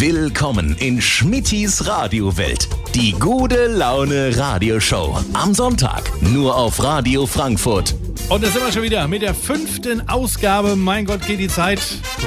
Willkommen 0.00 0.76
in 0.78 1.02
Schmittis 1.02 1.88
Radiowelt. 1.88 2.68
Die 2.94 3.10
gute 3.10 3.66
Laune 3.66 4.30
Radioshow. 4.38 5.18
Am 5.32 5.52
Sonntag 5.54 6.04
nur 6.22 6.56
auf 6.56 6.80
Radio 6.80 7.26
Frankfurt. 7.26 7.96
Und 8.28 8.44
da 8.44 8.48
sind 8.48 8.64
wir 8.64 8.70
schon 8.70 8.84
wieder 8.84 9.08
mit 9.08 9.22
der 9.22 9.34
fünften 9.34 10.08
Ausgabe. 10.08 10.76
Mein 10.76 11.04
Gott, 11.04 11.26
geht 11.26 11.40
die 11.40 11.48
Zeit 11.48 11.80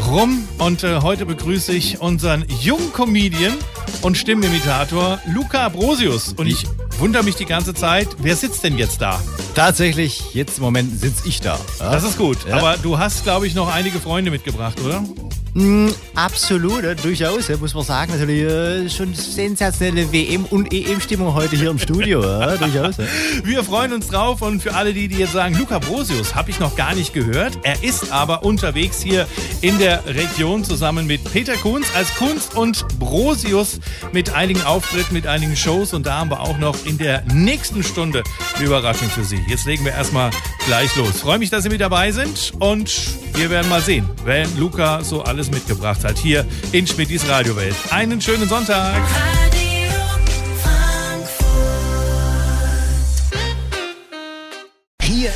rum. 0.06 0.46
Und 0.58 0.84
äh, 0.84 1.00
heute 1.00 1.26
begrüße 1.26 1.72
ich 1.72 2.02
unseren 2.02 2.44
jungen 2.60 2.92
Comedian 2.92 3.54
und 4.02 4.18
Stimmenimitator 4.18 5.22
Luca 5.34 5.70
Brosius. 5.70 6.34
Und 6.34 6.48
ich 6.48 6.66
wundere 7.00 7.24
mich 7.24 7.36
die 7.36 7.46
ganze 7.46 7.74
Zeit, 7.74 8.10
wer 8.18 8.36
sitzt 8.36 8.66
denn 8.66 8.78
jetzt 8.78 9.02
da? 9.02 9.24
Tatsächlich, 9.56 10.34
jetzt 10.34 10.58
im 10.58 10.66
Moment 10.66 11.00
sitze 11.00 11.26
ich 11.26 11.40
da. 11.40 11.58
Ja? 11.80 11.94
Das 11.94 12.04
ist 12.04 12.18
gut. 12.18 12.38
Ja. 12.46 12.58
Aber 12.58 12.76
du 12.76 13.00
hast, 13.00 13.24
glaube 13.24 13.48
ich, 13.48 13.56
noch 13.56 13.74
einige 13.74 13.98
Freunde 14.02 14.30
mitgebracht, 14.30 14.78
oder? 14.84 15.06
Mm, 15.54 15.90
absolut, 16.16 16.84
durchaus, 17.04 17.50
muss 17.60 17.74
man 17.74 17.84
sagen. 17.84 18.14
Natürlich 18.14 18.44
äh, 18.44 18.90
schon 18.90 19.14
sensationelle 19.14 20.10
WM- 20.12 20.46
und 20.46 20.74
EM-Stimmung 20.74 21.34
heute 21.34 21.58
hier 21.58 21.70
im 21.70 21.80
Studio. 21.80 22.24
Ja, 22.24 22.56
durchaus. 22.56 22.98
Ja. 22.98 23.04
Wir 23.44 23.64
freuen 23.64 23.92
uns 23.92 24.08
drauf 24.08 24.42
und 24.42 24.62
für 24.62 24.74
alle 24.74 24.94
die, 24.94 25.10
die 25.10 25.18
jetzt 25.18 25.34
sagen, 25.34 25.56
Luca 25.58 25.80
Brosius 25.80 26.36
habe 26.36 26.52
ich 26.52 26.60
noch 26.60 26.78
gar 26.78 26.96
nicht 26.96 27.14
gehört. 27.14 27.60
Er 27.64 27.84
ist 27.84 28.14
aber 28.14 28.44
unterwegs 28.44 29.02
hier 29.02 29.28
in 29.60 29.78
der 29.78 30.06
Region 30.06 30.64
zusammen 30.64 31.06
mit 31.06 31.22
Peter 31.34 31.56
Kunz 31.56 31.88
als 31.96 32.16
Kunst 32.16 32.56
und 32.56 32.88
Brosius 32.98 33.82
mit 34.14 34.34
einigen 34.34 34.62
Auftritten, 34.62 35.14
mit 35.14 35.28
einigen 35.28 35.58
Shows 35.58 35.94
und 35.94 36.06
da 36.06 36.20
haben 36.20 36.30
wir 36.30 36.40
auch 36.40 36.58
noch 36.60 36.86
in 36.86 36.98
der 36.98 37.24
nächsten 37.34 37.84
Stunde 37.84 38.24
eine 38.56 38.66
Überraschung 38.66 39.10
für 39.10 39.26
Sie. 39.26 39.44
Jetzt 39.50 39.66
legen 39.66 39.84
wir 39.84 39.92
erstmal 39.92 40.32
gleich 40.66 40.96
los. 40.96 41.20
Freue 41.20 41.40
mich, 41.40 41.50
dass 41.50 41.64
Sie 41.64 41.70
mit 41.70 41.82
dabei 41.82 42.12
sind 42.12 42.54
und 42.60 42.92
wir 43.34 43.50
werden 43.50 43.70
mal 43.70 43.82
sehen, 43.82 44.10
wenn 44.26 44.48
Luca 44.58 45.04
so 45.04 45.24
alles 45.24 45.41
mitgebracht 45.50 46.04
hat 46.04 46.18
hier 46.18 46.46
in 46.72 46.86
Schmittis 46.86 47.28
Radiowelt. 47.28 47.76
Einen 47.90 48.22
schönen 48.22 48.48
Sonntag. 48.48 49.02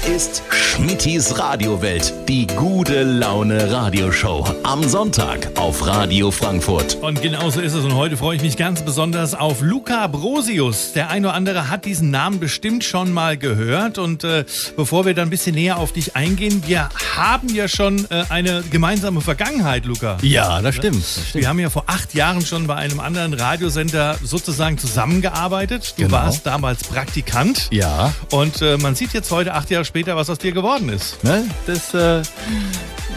Hier 0.03 0.15
ist 0.15 0.43
Schmittis 0.51 1.37
Radiowelt. 1.39 2.13
Die 2.27 2.45
gute 2.47 3.03
Laune 3.03 3.71
Radioshow. 3.71 4.45
Am 4.63 4.83
Sonntag 4.87 5.49
auf 5.57 5.85
Radio 5.85 6.29
Frankfurt. 6.31 6.95
Und 7.01 7.21
genauso 7.21 7.59
ist 7.61 7.73
es. 7.73 7.83
Und 7.83 7.95
heute 7.95 8.15
freue 8.17 8.35
ich 8.35 8.41
mich 8.41 8.55
ganz 8.57 8.81
besonders 8.83 9.33
auf 9.33 9.61
Luca 9.61 10.07
Brosius. 10.07 10.93
Der 10.93 11.09
eine 11.09 11.27
oder 11.27 11.35
andere 11.35 11.69
hat 11.69 11.85
diesen 11.85 12.11
Namen 12.11 12.39
bestimmt 12.39 12.83
schon 12.83 13.11
mal 13.13 13.37
gehört. 13.37 13.97
Und 13.97 14.23
äh, 14.23 14.45
bevor 14.75 15.05
wir 15.05 15.13
dann 15.13 15.27
ein 15.27 15.31
bisschen 15.31 15.55
näher 15.55 15.77
auf 15.77 15.91
dich 15.91 16.15
eingehen, 16.15 16.63
wir 16.67 16.89
haben 17.15 17.49
ja 17.53 17.67
schon 17.67 18.05
äh, 18.11 18.23
eine 18.29 18.63
gemeinsame 18.69 19.21
Vergangenheit, 19.21 19.85
Luca. 19.85 20.17
ja, 20.21 20.61
das 20.61 20.75
stimmt. 20.75 20.97
Das 21.03 21.29
stimmt. 21.29 21.41
Wir 21.43 21.49
haben 21.49 21.59
ja 21.59 21.69
vor 21.69 21.83
acht 21.87 22.13
Jahren 22.13 22.45
schon 22.45 22.67
bei 22.67 22.75
einem 22.75 22.99
anderen 22.99 23.33
Radiosender 23.33 24.17
sozusagen 24.23 24.77
zusammengearbeitet. 24.77 25.93
Du 25.97 26.03
Genau. 26.05 26.17
warst 26.17 26.45
damals 26.45 26.83
Praktikant. 26.83 27.67
Ja, 27.71 28.13
Und 28.31 28.61
äh, 28.61 28.77
man 28.77 28.95
sieht 28.95 29.13
jetzt 29.13 29.31
heute, 29.31 29.53
acht 29.53 29.69
Jahre 29.71 29.84
später, 29.85 30.15
was 30.15 30.29
aus 30.29 30.37
dir 30.39 30.51
geworden 30.51 30.89
ist. 30.89 31.23
ne, 31.23 31.43
das 31.65 31.93
äh, 31.93 32.21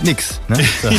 nix. 0.02 0.40
Ne? 0.48 0.64
So. 0.82 0.90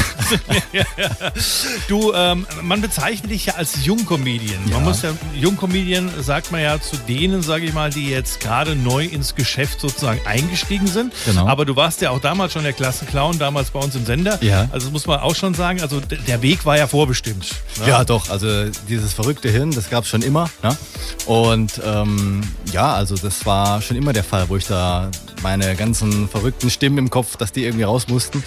Du, 1.88 2.14
ähm, 2.14 2.46
man 2.62 2.82
bezeichnet 2.82 3.32
dich 3.32 3.48
ja 3.48 3.56
als 3.56 3.86
Jungcomedian. 3.86 4.60
Ja. 4.68 4.76
Man 4.76 4.86
muss 4.86 5.02
ja, 5.02 5.12
Jungcomedian 5.34 6.10
sagt 6.22 6.52
man 6.52 6.62
ja 6.62 6.80
zu 6.80 6.98
denen, 6.98 7.42
sage 7.42 7.66
ich 7.66 7.74
mal, 7.74 7.90
die 7.90 8.10
jetzt 8.10 8.40
gerade 8.40 8.76
neu 8.76 9.06
ins 9.06 9.36
Geschäft 9.36 9.80
sozusagen 9.80 10.20
eingestiegen 10.26 10.88
sind. 10.88 11.14
Genau. 11.26 11.48
Aber 11.48 11.66
du 11.66 11.76
warst 11.76 12.02
ja 12.02 12.12
auch 12.12 12.20
damals 12.20 12.54
schon 12.54 12.64
der 12.64 12.74
Klassenclown, 12.74 13.40
damals 13.40 13.72
bei 13.72 13.80
uns 13.80 13.96
im 13.96 14.06
Sender. 14.06 14.38
Ja. 14.44 14.68
Also 14.72 14.88
das 14.88 14.92
muss 14.92 15.08
man 15.08 15.20
auch 15.20 15.36
schon 15.36 15.54
sagen, 15.54 15.82
also 15.82 16.00
der 16.00 16.42
Weg 16.42 16.66
war 16.66 16.78
ja 16.78 16.88
vorbestimmt. 16.88 17.50
ne? 17.80 17.88
Ja, 17.88 18.04
doch. 18.04 18.30
Also 18.30 18.66
dieses 18.88 19.14
verrückte 19.14 19.50
Hirn, 19.50 19.72
das 19.72 19.90
gab 19.90 20.04
es 20.04 20.10
schon 20.10 20.22
immer. 20.22 20.50
Ne? 20.64 20.78
Und 21.26 21.82
ähm, 21.86 22.42
ja, 22.72 22.94
also 22.94 23.16
das 23.16 23.46
war 23.46 23.82
schon 23.82 23.98
immer 23.98 24.14
der 24.14 24.24
Fall, 24.24 24.48
wo 24.50 24.58
ich 24.58 24.66
da 24.68 25.10
meine 25.42 25.76
ganzen 25.76 26.28
verrückten 26.28 26.70
Stimmen 26.70 26.98
im 26.98 27.10
Kopf, 27.10 27.38
dass 27.38 27.52
die 27.52 27.64
irgendwie 27.64 27.84
raus 27.84 28.08
mussten. 28.08 28.44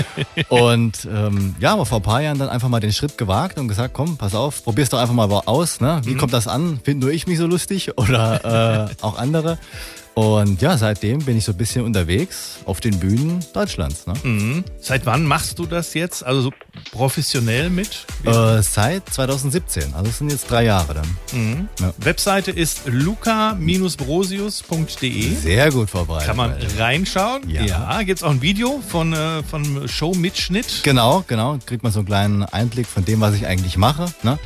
und 0.48 1.06
ähm, 1.10 1.54
ja, 1.60 1.72
aber 1.72 1.86
vor 1.86 1.98
ein 1.98 2.02
paar 2.02 2.22
Jahren 2.22 2.38
dann 2.38 2.48
einfach 2.48 2.68
mal 2.68 2.80
den 2.80 2.92
Schritt 2.92 3.18
gewagt 3.18 3.58
und 3.58 3.68
gesagt, 3.68 3.94
komm, 3.94 4.16
pass 4.16 4.34
auf, 4.34 4.64
probier's 4.64 4.90
doch 4.90 4.98
einfach 4.98 5.14
mal 5.14 5.30
aus. 5.46 5.80
Ne? 5.80 6.00
Wie 6.04 6.14
kommt 6.14 6.32
das 6.32 6.48
an? 6.48 6.80
Finden 6.82 7.00
nur 7.00 7.10
ich 7.12 7.26
mich 7.26 7.38
so 7.38 7.46
lustig 7.46 7.96
oder 7.98 8.88
äh, 8.90 8.94
auch 9.02 9.18
andere? 9.18 9.58
Und 10.16 10.60
ja, 10.62 10.78
seitdem 10.78 11.18
bin 11.18 11.36
ich 11.36 11.44
so 11.44 11.52
ein 11.52 11.58
bisschen 11.58 11.84
unterwegs 11.84 12.60
auf 12.64 12.80
den 12.80 12.98
Bühnen 12.98 13.44
Deutschlands. 13.52 14.06
Ne? 14.06 14.14
Mhm. 14.22 14.64
Seit 14.80 15.04
wann 15.04 15.24
machst 15.24 15.58
du 15.58 15.66
das 15.66 15.92
jetzt? 15.92 16.24
Also 16.24 16.40
so 16.40 16.52
professionell 16.90 17.68
mit? 17.68 18.06
Äh, 18.24 18.62
seit 18.62 19.06
2017, 19.10 19.92
also 19.92 20.08
es 20.08 20.16
sind 20.16 20.30
jetzt 20.30 20.50
drei 20.50 20.64
Jahre 20.64 20.94
dann. 20.94 21.68
Webseite 21.98 22.50
ist 22.50 22.86
luca-brosius.de. 22.86 25.34
Sehr 25.34 25.70
gut 25.70 25.90
vorbereitet. 25.90 26.28
Kann 26.28 26.38
man 26.38 26.54
reinschauen? 26.78 27.50
Ja. 27.50 28.02
Gibt 28.02 28.20
es 28.20 28.24
auch 28.24 28.30
ein 28.30 28.40
Video 28.40 28.82
von, 28.88 29.12
äh, 29.12 29.42
von 29.42 29.86
Show-Mitschnitt? 29.86 30.80
Genau, 30.82 31.24
genau. 31.26 31.58
Kriegt 31.66 31.82
man 31.82 31.92
so 31.92 31.98
einen 31.98 32.06
kleinen 32.06 32.42
Einblick 32.42 32.86
von 32.86 33.04
dem, 33.04 33.20
was 33.20 33.34
ich 33.34 33.46
eigentlich 33.46 33.76
mache. 33.76 34.06
Ne? 34.22 34.38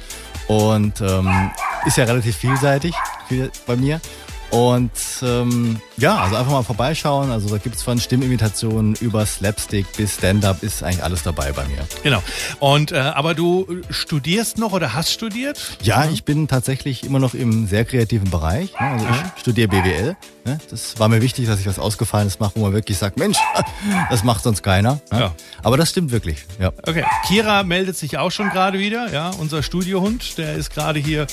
Und 0.49 1.01
ähm, 1.01 1.53
ist 1.87 1.97
ja 1.97 2.07
relativ 2.07 2.37
vielseitig 2.37 2.93
viel 3.29 3.53
bei 3.69 3.77
mir. 3.77 4.01
Und 4.51 4.91
ähm, 5.23 5.81
ja, 6.01 6.17
also 6.19 6.37
einfach 6.37 6.53
mal 6.53 6.63
vorbeischauen. 6.63 7.31
Also 7.31 7.49
da 7.49 7.59
gibt's 7.59 7.83
von 7.83 8.01
Stimmimitationen 8.01 8.95
über 9.01 9.27
Slapstick 9.27 9.87
bis 9.97 10.15
Stand-up 10.17 10.63
ist 10.63 10.83
eigentlich 10.83 11.05
alles 11.05 11.23
dabei 11.23 11.53
bei 11.53 11.65
mir. 11.67 11.87
Genau. 12.03 12.23
Und 12.59 12.93
äh, 12.93 12.99
aber 12.99 13.35
du 13.35 13.67
studierst 13.91 14.59
noch 14.59 14.73
oder 14.73 14.95
hast 14.95 15.13
studiert? 15.13 15.79
Ja, 15.83 16.07
ich 16.07 16.25
bin 16.25 16.49
tatsächlich 16.49 17.05
immer 17.05 17.19
noch 17.19 17.35
im 17.35 17.67
sehr 17.67 17.85
kreativen 17.85 18.31
Bereich. 18.31 18.73
Ne? 18.73 18.87
Also 18.87 19.07
ich 19.07 19.41
studiere 19.41 19.69
BWL. 19.69 20.17
Ne? 20.45 20.59
Das 20.71 20.99
war 20.99 21.09
mir 21.09 21.21
wichtig, 21.21 21.47
dass 21.47 21.61
ich 21.61 21.67
was 21.67 21.79
Ausgefallenes 21.79 22.41
mache, 22.41 22.53
wo 22.55 22.61
man 22.63 22.73
wirklich 22.73 22.97
sagt, 22.97 23.19
Mensch, 23.19 23.39
das 24.11 24.25
macht 24.25 24.43
sonst 24.43 24.63
keiner. 24.63 25.01
Ne? 25.11 25.21
Ja. 25.21 25.35
Aber 25.63 25.77
das 25.77 25.91
stimmt 25.91 26.13
wirklich. 26.13 26.45
Ja. 26.59 26.73
Okay. 26.87 27.05
Kira 27.27 27.63
meldet 27.63 27.97
sich 27.97 28.17
auch 28.19 28.31
schon 28.31 28.49
gerade 28.49 28.79
wieder, 28.79 29.13
ja, 29.13 29.31
unser 29.39 29.63
Studiohund, 29.63 30.39
der 30.39 30.55
ist 30.55 30.71
gerade 30.71 30.99
hier 30.99 31.27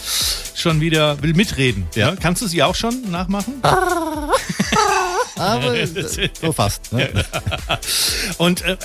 schon 0.55 0.81
wieder 0.81 1.21
will 1.21 1.33
mitreden. 1.33 1.87
Ja. 1.95 2.15
Kannst 2.15 2.41
du 2.41 2.47
sie 2.47 2.63
auch 2.63 2.75
schon 2.75 3.09
nachmachen? 3.11 3.61
Aber 5.35 5.75
so 6.41 6.51
fast. 6.51 6.91
Ne? 6.93 7.09
Und 8.37 8.63
äh, 8.63 8.77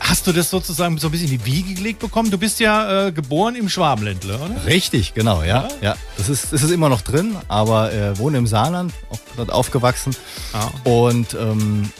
hast 0.00 0.26
du 0.26 0.32
das 0.32 0.50
sozusagen 0.50 0.98
so 0.98 1.08
ein 1.08 1.10
bisschen 1.10 1.30
in 1.30 1.38
die 1.38 1.44
Wiege 1.44 1.74
gelegt 1.74 2.00
bekommen? 2.00 2.30
Du 2.30 2.38
bist 2.38 2.60
ja 2.60 3.06
äh, 3.06 3.12
geboren 3.12 3.54
im 3.54 3.68
Schwabenländle, 3.68 4.36
oder? 4.36 4.66
Richtig, 4.66 5.14
genau, 5.14 5.42
ja. 5.42 5.68
ja. 5.80 5.96
Das, 6.16 6.28
ist, 6.28 6.52
das 6.52 6.62
ist 6.62 6.70
immer 6.70 6.88
noch 6.88 7.02
drin, 7.02 7.36
aber 7.48 7.92
äh, 7.92 8.18
wohne 8.18 8.38
im 8.38 8.46
Saarland, 8.46 8.92
auch 9.10 9.18
dort 9.36 9.50
aufgewachsen. 9.50 10.16
Ah. 10.52 10.68
Und 10.84 11.34
ähm, 11.34 11.90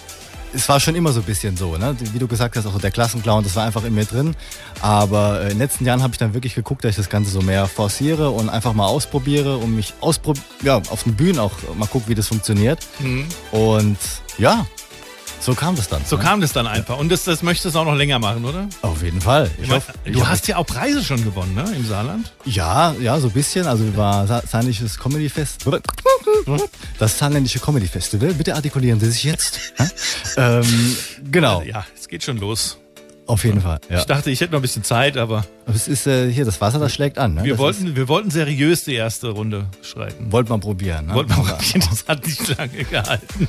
es 0.56 0.68
war 0.68 0.80
schon 0.80 0.94
immer 0.94 1.12
so 1.12 1.20
ein 1.20 1.26
bisschen 1.26 1.56
so, 1.56 1.76
ne? 1.76 1.94
wie 2.12 2.18
du 2.18 2.26
gesagt 2.26 2.56
hast, 2.56 2.66
auch 2.66 2.72
so 2.72 2.78
der 2.78 2.90
Klassenclown, 2.90 3.44
das 3.44 3.54
war 3.56 3.64
einfach 3.64 3.84
in 3.84 3.94
mir 3.94 4.04
drin. 4.04 4.34
Aber 4.80 5.40
äh, 5.40 5.42
in 5.44 5.48
den 5.50 5.58
letzten 5.58 5.84
Jahren 5.84 6.02
habe 6.02 6.12
ich 6.14 6.18
dann 6.18 6.34
wirklich 6.34 6.54
geguckt, 6.54 6.84
dass 6.84 6.92
ich 6.92 6.96
das 6.96 7.10
Ganze 7.10 7.30
so 7.30 7.42
mehr 7.42 7.66
forciere 7.66 8.30
und 8.30 8.48
einfach 8.48 8.72
mal 8.72 8.86
ausprobiere 8.86 9.58
und 9.58 9.76
mich 9.76 9.94
ausprob 10.00 10.38
ja, 10.62 10.76
auf 10.76 11.04
den 11.04 11.14
Bühnen 11.14 11.38
auch 11.38 11.52
mal 11.76 11.86
gucke, 11.86 12.08
wie 12.08 12.14
das 12.14 12.28
funktioniert. 12.28 12.86
Und 13.52 13.98
ja, 14.38 14.66
so 15.40 15.54
kam 15.54 15.76
das 15.76 15.88
dann. 15.88 16.04
So 16.04 16.16
ne? 16.16 16.22
kam 16.22 16.40
das 16.40 16.52
dann 16.52 16.66
einfach. 16.66 16.98
Und 16.98 17.08
das, 17.10 17.24
das 17.24 17.42
möchtest 17.42 17.74
du 17.74 17.78
auch 17.78 17.84
noch 17.84 17.94
länger 17.94 18.18
machen, 18.18 18.44
oder? 18.44 18.68
Auf 18.82 19.02
jeden 19.02 19.20
Fall. 19.20 19.50
Ich 19.62 19.70
hoffe, 19.70 19.92
du 20.04 20.10
ich 20.18 20.26
hast 20.26 20.48
ja 20.48 20.56
auch 20.56 20.66
Preise 20.66 21.04
schon 21.04 21.22
gewonnen, 21.24 21.54
ne? 21.54 21.64
Im 21.76 21.86
Saarland. 21.86 22.32
Ja, 22.44 22.94
ja, 23.00 23.18
so 23.20 23.28
ein 23.28 23.32
bisschen. 23.32 23.66
Also 23.66 23.96
war 23.96 24.26
Sa- 24.26 24.42
Saarländisches 24.46 24.98
Comedy 24.98 25.28
Fest. 25.28 25.64
Das 26.98 27.18
Saarländische 27.18 27.58
Comedy 27.60 27.86
Festival. 27.86 28.34
Bitte 28.34 28.54
artikulieren 28.54 28.98
Sie 29.00 29.10
sich 29.10 29.24
jetzt. 29.24 29.60
Ähm, 30.38 30.96
genau, 31.30 31.62
Ja, 31.62 31.86
es 31.98 32.08
geht 32.08 32.22
schon 32.22 32.36
los. 32.36 32.76
Auf 33.26 33.44
jeden 33.44 33.60
Fall. 33.60 33.80
Ja. 33.90 33.98
Ich 33.98 34.04
dachte, 34.04 34.30
ich 34.30 34.40
hätte 34.40 34.52
noch 34.52 34.60
ein 34.60 34.62
bisschen 34.62 34.84
Zeit, 34.84 35.16
aber 35.16 35.44
Aber 35.66 35.74
es 35.76 35.88
ist 35.88 36.06
äh, 36.06 36.30
hier, 36.30 36.44
das 36.44 36.60
Wasser, 36.60 36.78
das 36.78 36.94
schlägt 36.94 37.18
an. 37.18 37.34
Ne? 37.34 37.44
wir 37.44 37.52
das 37.52 37.58
wollten, 37.58 37.96
wir 37.96 38.08
wollten 38.08 38.30
seriös 38.30 38.84
die 38.84 38.94
erste 38.94 39.28
Runde 39.30 39.66
schreiten. 39.82 40.26
Ist, 40.26 40.32
wollte 40.32 40.50
man 40.50 40.60
probieren. 40.60 41.06
Ne? 41.06 41.14
Wollten 41.14 41.30
wir 41.30 41.38
Aber- 41.38 41.48
probieren, 41.54 41.82
das 41.90 42.04
hat 42.06 42.24
nicht 42.24 42.56
lange 42.56 42.84
gehalten. 42.84 43.48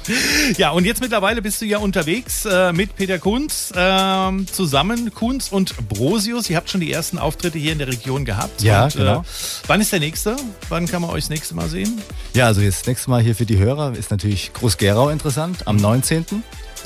Ja, 0.58 0.72
und 0.72 0.86
jetzt 0.86 1.02
mittlerweile 1.02 1.42
bist 1.42 1.62
du 1.62 1.66
ja 1.66 1.78
unterwegs 1.78 2.46
äh, 2.46 2.74
mit 2.74 2.96
Peter 2.96 3.20
Kunz 3.20 3.72
ähm, 3.76 4.48
zusammen, 4.48 5.14
Kunz 5.14 5.50
und 5.50 5.76
Brosius. 5.88 6.50
Ihr 6.50 6.58
habt 6.58 6.70
schon 6.70 6.82
die 6.82 6.92
ersten 6.92 7.18
Auftritte 7.20 7.58
hier 7.60 7.72
in 7.74 7.78
der 7.78 7.88
Region 7.88 8.26
gehabt. 8.26 8.62
Ja, 8.64 8.86
und, 8.86 8.96
genau. 8.96 9.20
Äh, 9.22 9.24
wann 9.68 9.82
ist 9.82 9.92
der 9.92 10.00
nächste? 10.00 10.36
Wann 10.70 10.88
kann 10.88 11.02
man 11.02 11.12
euch 11.12 11.24
das 11.26 11.30
nächste 11.30 11.54
Mal 11.56 11.70
sehen? 11.70 12.02
Ja, 12.34 12.48
also 12.48 12.62
jetzt 12.62 12.88
nächstes 12.88 13.08
Mal 13.08 13.22
hier 13.22 13.36
für 13.36 13.46
die 13.46 13.58
Hörer 13.58 13.94
ist 13.96 14.10
natürlich 14.12 14.52
Groß-Gerau 14.54 15.10
interessant 15.10 15.68
am 15.68 15.76
19. 15.78 16.26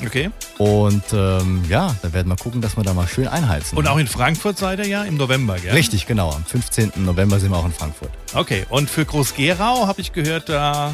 Okay. 0.06 0.30
Und 0.58 1.02
ähm, 1.12 1.64
ja, 1.68 1.94
da 2.02 2.12
werden 2.12 2.28
wir 2.28 2.36
gucken, 2.36 2.60
dass 2.60 2.76
wir 2.76 2.84
da 2.84 2.94
mal 2.94 3.06
schön 3.08 3.28
einheizen. 3.28 3.76
Und 3.78 3.86
auch 3.88 3.98
in 3.98 4.06
Frankfurt 4.06 4.58
seid 4.58 4.78
ihr 4.80 4.86
ja 4.88 5.04
im 5.04 5.16
November, 5.16 5.56
gell? 5.58 5.72
Richtig, 5.72 6.06
genau. 6.06 6.30
Am 6.30 6.44
15. 6.44 6.92
November 6.96 7.38
sind 7.40 7.50
wir 7.50 7.56
auch 7.58 7.66
in 7.66 7.72
Frankfurt. 7.72 8.10
Okay, 8.34 8.64
und 8.68 8.90
für 8.90 9.04
Groß-Gerau 9.04 9.86
habe 9.86 10.00
ich 10.00 10.12
gehört, 10.12 10.48
da 10.48 10.92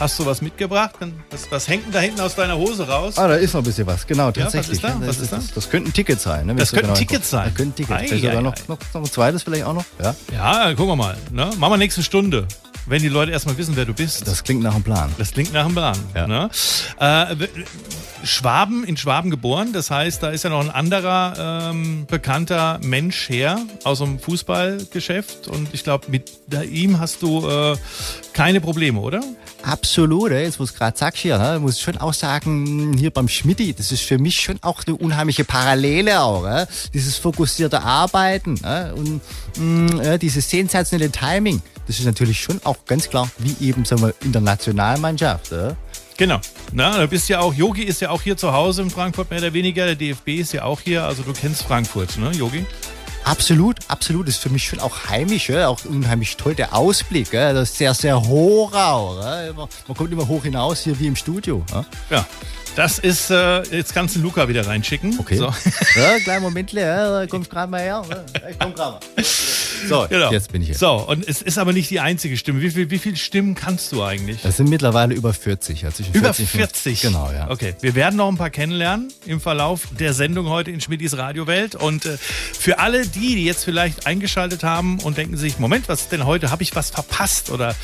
Hast 0.00 0.18
du 0.18 0.24
was 0.24 0.40
mitgebracht? 0.40 0.94
Was, 1.30 1.50
was 1.50 1.68
hängt 1.68 1.84
denn 1.84 1.92
da 1.92 1.98
hinten 2.00 2.20
aus 2.22 2.34
deiner 2.34 2.56
Hose 2.56 2.88
raus? 2.88 3.18
Ah, 3.18 3.28
da 3.28 3.34
ist 3.34 3.52
noch 3.52 3.60
ein 3.60 3.64
bisschen 3.64 3.86
was, 3.86 4.06
genau, 4.06 4.28
was 4.28 4.34
tatsächlich. 4.34 4.76
ist 4.76 4.82
da? 4.82 4.94
Was 4.98 5.06
Das, 5.08 5.18
ist 5.20 5.30
da? 5.32 5.36
das, 5.36 5.52
das 5.52 5.68
könnte 5.68 5.90
ein 5.90 5.92
Ticket 5.92 6.18
sein. 6.18 6.46
Ne, 6.46 6.54
Das 6.54 6.70
könnten 6.70 6.86
genau 6.86 6.98
Tickets 6.98 7.28
sein. 7.28 7.44
Das 7.48 7.54
könnte 7.54 7.82
ein 7.82 7.86
Ticket. 8.08 8.24
Ei, 8.24 8.30
ei, 8.30 8.40
noch, 8.40 8.54
noch, 8.66 8.78
noch 8.94 9.00
ein 9.02 9.04
zweites 9.04 9.42
vielleicht 9.42 9.64
auch 9.64 9.74
noch. 9.74 9.84
Ja, 10.02 10.14
Ja, 10.32 10.68
gucken 10.70 10.86
wir 10.92 10.96
mal. 10.96 11.18
Ne? 11.30 11.50
Machen 11.58 11.72
wir 11.74 11.76
nächste 11.76 12.02
Stunde, 12.02 12.48
wenn 12.86 13.02
die 13.02 13.08
Leute 13.08 13.32
erstmal 13.32 13.56
wissen, 13.58 13.76
wer 13.76 13.84
du 13.84 13.94
bist. 13.94 14.26
das 14.26 14.44
klingt 14.44 14.62
nach 14.62 14.74
einem 14.74 14.82
Plan. 14.82 15.12
Das 15.18 15.32
klingt 15.32 15.52
nach 15.52 15.64
einem 15.64 15.74
Plan. 15.74 15.98
Ja. 16.14 16.26
Ne? 16.26 16.50
Äh, 16.98 17.36
Schwaben, 18.24 18.84
in 18.84 18.96
Schwaben 18.96 19.30
geboren. 19.30 19.72
Das 19.72 19.90
heißt, 19.90 20.22
da 20.22 20.30
ist 20.30 20.44
ja 20.44 20.50
noch 20.50 20.60
ein 20.60 20.70
anderer 20.70 21.70
ähm, 21.70 22.06
bekannter 22.06 22.78
Mensch 22.82 23.28
her 23.28 23.58
aus 23.84 23.98
dem 23.98 24.18
Fußballgeschäft. 24.18 25.48
Und 25.48 25.68
ich 25.72 25.84
glaube, 25.84 26.10
mit 26.10 26.30
ihm 26.70 27.00
hast 27.00 27.22
du 27.22 27.48
äh, 27.48 27.76
keine 28.32 28.60
Probleme, 28.60 29.00
oder? 29.00 29.22
Absolut, 29.62 30.30
ey. 30.30 30.44
jetzt 30.44 30.58
wo 30.58 30.64
du 30.64 30.72
gerade 30.72 30.96
sagst 30.96 31.22
hier, 31.22 31.38
ne, 31.38 31.58
muss 31.60 31.76
ich 31.76 31.82
schon 31.82 31.98
auch 31.98 32.14
sagen, 32.14 32.96
hier 32.96 33.10
beim 33.10 33.28
Schmidti, 33.28 33.74
das 33.74 33.92
ist 33.92 34.02
für 34.02 34.18
mich 34.18 34.40
schon 34.40 34.58
auch 34.62 34.82
eine 34.86 34.96
unheimliche 34.96 35.44
Parallele 35.44 36.20
auch. 36.20 36.42
Ne? 36.42 36.66
Dieses 36.94 37.16
fokussierte 37.16 37.82
Arbeiten 37.82 38.54
ne? 38.62 38.94
und 38.94 39.20
mh, 39.58 40.04
ja, 40.04 40.18
dieses 40.18 40.48
sensationelle 40.48 41.10
Timing, 41.10 41.60
das 41.90 41.98
ist 41.98 42.04
natürlich 42.04 42.40
schon 42.40 42.60
auch 42.62 42.84
ganz 42.86 43.10
klar, 43.10 43.28
wie 43.38 43.66
eben 43.66 43.84
sagen 43.84 44.02
wir, 44.02 44.14
in 44.22 44.30
der 44.30 44.40
Nationalmannschaft. 44.40 45.50
Ne? 45.50 45.76
Genau. 46.16 46.38
Na, 46.72 46.96
du 46.96 47.08
bist 47.08 47.28
ja 47.28 47.40
auch, 47.40 47.52
Yogi 47.52 47.82
ist 47.82 48.00
ja 48.00 48.10
auch 48.10 48.22
hier 48.22 48.36
zu 48.36 48.52
Hause 48.52 48.82
in 48.82 48.90
Frankfurt, 48.90 49.28
mehr 49.28 49.40
oder 49.40 49.52
weniger. 49.52 49.86
Der 49.86 49.96
DFB 49.96 50.28
ist 50.28 50.52
ja 50.52 50.62
auch 50.62 50.80
hier. 50.80 51.02
Also 51.02 51.24
du 51.24 51.32
kennst 51.32 51.64
Frankfurt, 51.64 52.16
ne, 52.16 52.30
Yogi? 52.30 52.64
Absolut, 53.24 53.78
absolut. 53.88 54.28
Das 54.28 54.36
ist 54.36 54.40
für 54.40 54.50
mich 54.50 54.62
schon 54.64 54.78
auch 54.78 55.08
heimisch, 55.08 55.48
ja? 55.48 55.66
auch 55.66 55.84
unheimlich 55.84 56.36
toll. 56.36 56.54
Der 56.54 56.76
Ausblick, 56.76 57.32
ja? 57.32 57.52
das 57.52 57.70
ist 57.70 57.78
sehr, 57.78 57.92
sehr 57.92 58.22
hoch 58.22 58.72
auch. 58.72 59.20
Ja? 59.20 59.52
Man 59.52 59.96
kommt 59.96 60.12
immer 60.12 60.28
hoch 60.28 60.44
hinaus, 60.44 60.84
hier 60.84 60.96
wie 61.00 61.08
im 61.08 61.16
Studio. 61.16 61.64
Ja? 62.08 62.24
Das 62.76 63.00
ist, 63.00 63.30
äh, 63.30 63.62
jetzt 63.62 63.94
kannst 63.94 64.14
du 64.14 64.20
Luca 64.20 64.46
wieder 64.46 64.64
reinschicken. 64.64 65.18
Okay. 65.18 65.38
So. 65.38 65.52
Ja, 65.96 66.20
kleinen 66.20 66.44
Moment, 66.44 66.72
ja, 66.72 67.26
kommst 67.26 67.50
gerade 67.50 67.68
mal 67.68 67.80
her. 67.80 68.04
Ich 68.48 68.58
komm 68.60 68.74
gerade 68.74 68.92
mal. 68.92 69.24
So, 69.88 70.06
Genau. 70.08 70.30
jetzt 70.32 70.52
bin 70.52 70.62
ich 70.62 70.68
hier. 70.68 70.76
So, 70.76 70.92
und 71.08 71.26
es 71.28 71.42
ist 71.42 71.58
aber 71.58 71.72
nicht 71.72 71.90
die 71.90 72.00
einzige 72.00 72.36
Stimme. 72.36 72.60
Wie 72.60 72.70
viel, 72.70 72.90
wie 72.90 72.98
viel 72.98 73.16
Stimmen 73.16 73.54
kannst 73.54 73.92
du 73.92 74.02
eigentlich? 74.02 74.42
Das 74.42 74.56
sind 74.56 74.68
mittlerweile 74.68 75.14
über 75.14 75.32
40. 75.32 75.84
Also 75.84 76.02
Über 76.12 76.32
40. 76.34 76.48
40. 76.48 77.02
Genau, 77.02 77.30
ja. 77.32 77.50
Okay, 77.50 77.74
wir 77.80 77.94
werden 77.94 78.16
noch 78.16 78.28
ein 78.28 78.36
paar 78.36 78.50
kennenlernen 78.50 79.12
im 79.26 79.40
Verlauf 79.40 79.82
der 79.98 80.14
Sendung 80.14 80.48
heute 80.48 80.70
in 80.70 80.80
Schmidis 80.80 81.16
Radiowelt. 81.16 81.74
Und 81.74 82.06
äh, 82.06 82.16
für 82.18 82.78
alle 82.78 83.06
die, 83.06 83.34
die 83.36 83.44
jetzt 83.44 83.64
vielleicht 83.64 84.06
eingeschaltet 84.06 84.62
haben 84.64 84.98
und 85.00 85.16
denken 85.16 85.36
sich, 85.36 85.58
Moment, 85.58 85.88
was 85.88 86.02
ist 86.02 86.12
denn 86.12 86.26
heute? 86.26 86.50
Habe 86.50 86.62
ich 86.62 86.74
was 86.76 86.90
verpasst? 86.90 87.50
Oder 87.50 87.74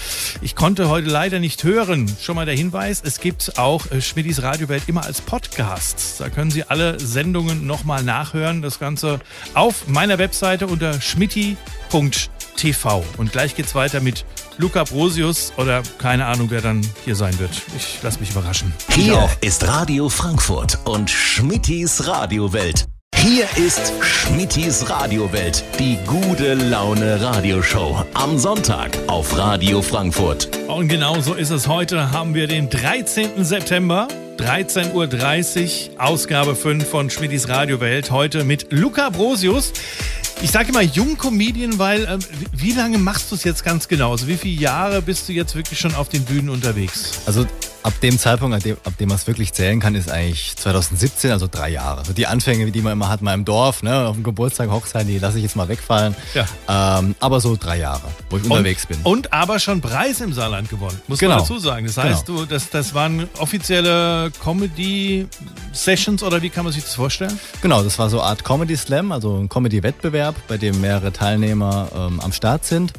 ich 0.42 0.54
konnte 0.54 0.88
heute 0.88 1.08
leider 1.08 1.38
nicht 1.38 1.64
hören. 1.64 2.14
Schon 2.20 2.36
mal 2.36 2.46
der 2.46 2.54
Hinweis, 2.56 3.02
es 3.04 3.20
gibt 3.20 3.58
auch 3.58 3.90
äh, 3.90 4.00
Schmidis 4.00 4.42
Radiowelt 4.42 4.84
immer 4.86 5.04
als 5.04 5.20
Podcast. 5.20 6.16
Da 6.18 6.28
können 6.28 6.50
Sie 6.50 6.64
alle 6.64 6.98
Sendungen 7.00 7.66
nochmal 7.66 8.02
nachhören. 8.02 8.62
Das 8.62 8.78
Ganze 8.78 9.20
auf 9.54 9.88
meiner 9.88 10.18
Webseite 10.18 10.66
unter 10.66 11.00
schmitti.tv. 11.90 13.04
Und 13.16 13.32
gleich 13.32 13.54
geht's 13.54 13.74
weiter 13.74 14.00
mit 14.00 14.24
Luca 14.58 14.84
Brosius 14.84 15.52
oder 15.56 15.82
keine 15.98 16.26
Ahnung, 16.26 16.50
wer 16.50 16.60
dann 16.60 16.86
hier 17.04 17.14
sein 17.14 17.38
wird. 17.38 17.50
Ich 17.76 18.02
lasse 18.02 18.20
mich 18.20 18.30
überraschen. 18.30 18.72
Hier 18.90 19.28
ist 19.40 19.66
Radio 19.66 20.08
Frankfurt 20.08 20.78
und 20.84 21.10
Schmittis 21.10 22.06
Radiowelt. 22.06 22.86
Hier 23.28 23.48
ist 23.56 23.92
Schmittis 24.02 24.88
Radiowelt, 24.88 25.64
die 25.80 25.98
gute 26.06 26.54
Laune 26.54 27.20
Radioshow. 27.20 28.04
Am 28.14 28.38
Sonntag 28.38 28.96
auf 29.08 29.36
Radio 29.36 29.82
Frankfurt. 29.82 30.48
Und 30.68 30.86
genau 30.86 31.20
so 31.20 31.34
ist 31.34 31.50
es. 31.50 31.66
Heute 31.66 32.12
haben 32.12 32.34
wir 32.34 32.46
den 32.46 32.70
13. 32.70 33.44
September, 33.44 34.06
13.30 34.38 34.92
Uhr, 35.90 36.00
Ausgabe 36.00 36.54
5 36.54 36.88
von 36.88 37.10
Schmidtis 37.10 37.48
Radiowelt. 37.48 38.12
Heute 38.12 38.44
mit 38.44 38.70
Luca 38.70 39.10
Brosius. 39.10 39.72
Ich 40.40 40.52
sage 40.52 40.68
immer 40.68 40.82
Jungcomedian, 40.82 41.80
weil 41.80 42.06
wie 42.52 42.66
wie 42.68 42.72
lange 42.74 42.98
machst 42.98 43.32
du 43.32 43.34
es 43.34 43.42
jetzt 43.42 43.64
ganz 43.64 43.88
genau? 43.88 44.12
Also 44.12 44.28
wie 44.28 44.36
viele 44.36 44.60
Jahre 44.60 45.02
bist 45.02 45.28
du 45.28 45.32
jetzt 45.32 45.56
wirklich 45.56 45.80
schon 45.80 45.96
auf 45.96 46.08
den 46.08 46.24
Bühnen 46.24 46.48
unterwegs? 46.48 47.22
Also 47.26 47.44
ab 47.86 48.00
dem 48.00 48.18
Zeitpunkt, 48.18 48.56
ab 48.56 48.62
dem, 48.64 48.76
ab 48.84 48.98
dem 48.98 49.08
man 49.08 49.16
es 49.16 49.26
wirklich 49.28 49.52
zählen 49.52 49.78
kann, 49.78 49.94
ist 49.94 50.10
eigentlich 50.10 50.56
2017, 50.56 51.30
also 51.30 51.46
drei 51.48 51.68
Jahre. 51.70 51.98
Also 52.00 52.12
die 52.12 52.26
Anfänge, 52.26 52.70
die 52.72 52.82
man 52.82 52.92
immer 52.94 53.08
hat, 53.08 53.22
mal 53.22 53.32
im 53.32 53.44
Dorf, 53.44 53.84
ne, 53.84 54.06
auf 54.08 54.16
dem 54.16 54.24
Geburtstag, 54.24 54.70
Hochzeit, 54.70 55.06
die 55.06 55.18
lasse 55.20 55.36
ich 55.38 55.44
jetzt 55.44 55.54
mal 55.54 55.68
wegfallen. 55.68 56.16
Ja. 56.34 56.98
Ähm, 56.98 57.14
aber 57.20 57.40
so 57.40 57.56
drei 57.56 57.78
Jahre, 57.78 58.02
wo 58.28 58.38
ich 58.38 58.44
unterwegs 58.44 58.86
bin. 58.86 58.98
Und 59.04 59.32
aber 59.32 59.60
schon 59.60 59.80
Preis 59.80 60.20
im 60.20 60.32
Saarland 60.32 60.68
gewonnen, 60.68 61.00
muss 61.06 61.20
Genau. 61.20 61.36
man 61.36 61.44
dazu 61.44 61.58
sagen. 61.60 61.86
Das 61.86 61.96
heißt, 61.96 62.28
du, 62.28 62.44
das, 62.44 62.70
das 62.70 62.92
waren 62.92 63.28
offizielle 63.38 64.32
Comedy-Sessions 64.42 66.22
oder 66.24 66.42
wie 66.42 66.50
kann 66.50 66.64
man 66.64 66.72
sich 66.72 66.82
das 66.82 66.94
vorstellen? 66.94 67.38
Genau, 67.62 67.82
das 67.84 67.98
war 67.98 68.10
so 68.10 68.20
eine 68.20 68.30
Art 68.30 68.44
Comedy 68.44 68.76
Slam, 68.76 69.12
also 69.12 69.36
ein 69.38 69.48
Comedy-Wettbewerb, 69.48 70.34
bei 70.48 70.58
dem 70.58 70.80
mehrere 70.80 71.12
Teilnehmer 71.12 71.88
ähm, 71.94 72.20
am 72.20 72.32
Start 72.32 72.64
sind. 72.64 72.92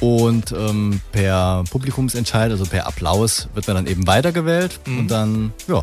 Und 0.00 0.52
ähm, 0.52 1.00
per 1.12 1.64
Publikumsentscheid, 1.70 2.50
also 2.50 2.64
per 2.64 2.86
Applaus, 2.86 3.48
wird 3.54 3.66
man 3.66 3.76
dann 3.76 3.86
eben 3.86 4.06
weitergewählt. 4.06 4.80
Und 4.86 5.08
dann, 5.08 5.52
ja, 5.68 5.82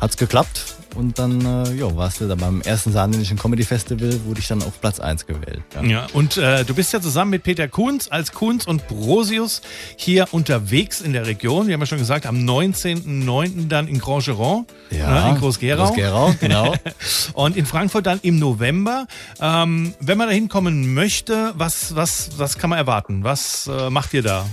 hat's 0.00 0.16
geklappt. 0.16 0.76
Und 0.96 1.18
dann, 1.18 1.44
äh, 1.44 1.74
ja, 1.74 1.94
warst 1.94 2.20
du 2.20 2.28
da 2.28 2.34
beim 2.34 2.62
ersten 2.62 2.92
saarländischen 2.92 3.38
Comedy 3.38 3.64
Festival, 3.64 4.18
wurde 4.24 4.40
ich 4.40 4.48
dann 4.48 4.62
auf 4.62 4.80
Platz 4.80 4.98
1 4.98 5.26
gewählt. 5.26 5.62
Ja. 5.74 5.82
Ja, 5.82 6.06
und 6.14 6.36
äh, 6.36 6.64
du 6.64 6.74
bist 6.74 6.92
ja 6.92 7.00
zusammen 7.00 7.32
mit 7.32 7.42
Peter 7.42 7.68
Kunz 7.68 8.08
als 8.10 8.32
Kunz 8.32 8.66
und 8.66 8.88
Brosius 8.88 9.60
hier 9.96 10.26
unterwegs 10.32 11.00
in 11.00 11.12
der 11.12 11.26
Region. 11.26 11.66
Wir 11.66 11.74
haben 11.74 11.80
ja 11.80 11.86
schon 11.86 11.98
gesagt, 11.98 12.26
am 12.26 12.36
19.09. 12.36 13.68
dann 13.68 13.88
in 13.88 13.98
Grand 13.98 14.24
Giron, 14.24 14.66
ne, 14.90 15.30
in 15.30 15.36
Groß-Gerau. 15.38 15.86
Groß-Gerau, 15.86 16.34
genau. 16.40 16.74
Und 17.34 17.56
in 17.56 17.66
Frankfurt 17.66 18.06
dann 18.06 18.18
im 18.22 18.38
November. 18.38 19.06
Ähm, 19.40 19.94
wenn 20.00 20.18
man 20.18 20.28
da 20.28 20.34
hinkommen 20.34 20.94
möchte, 20.94 21.52
was, 21.56 21.94
was, 21.94 22.30
was 22.38 22.56
kann 22.56 22.70
man 22.70 22.78
erwarten? 22.78 23.22
Was 23.24 23.66
äh, 23.66 23.90
macht 23.90 24.14
ihr 24.14 24.22
da? 24.22 24.46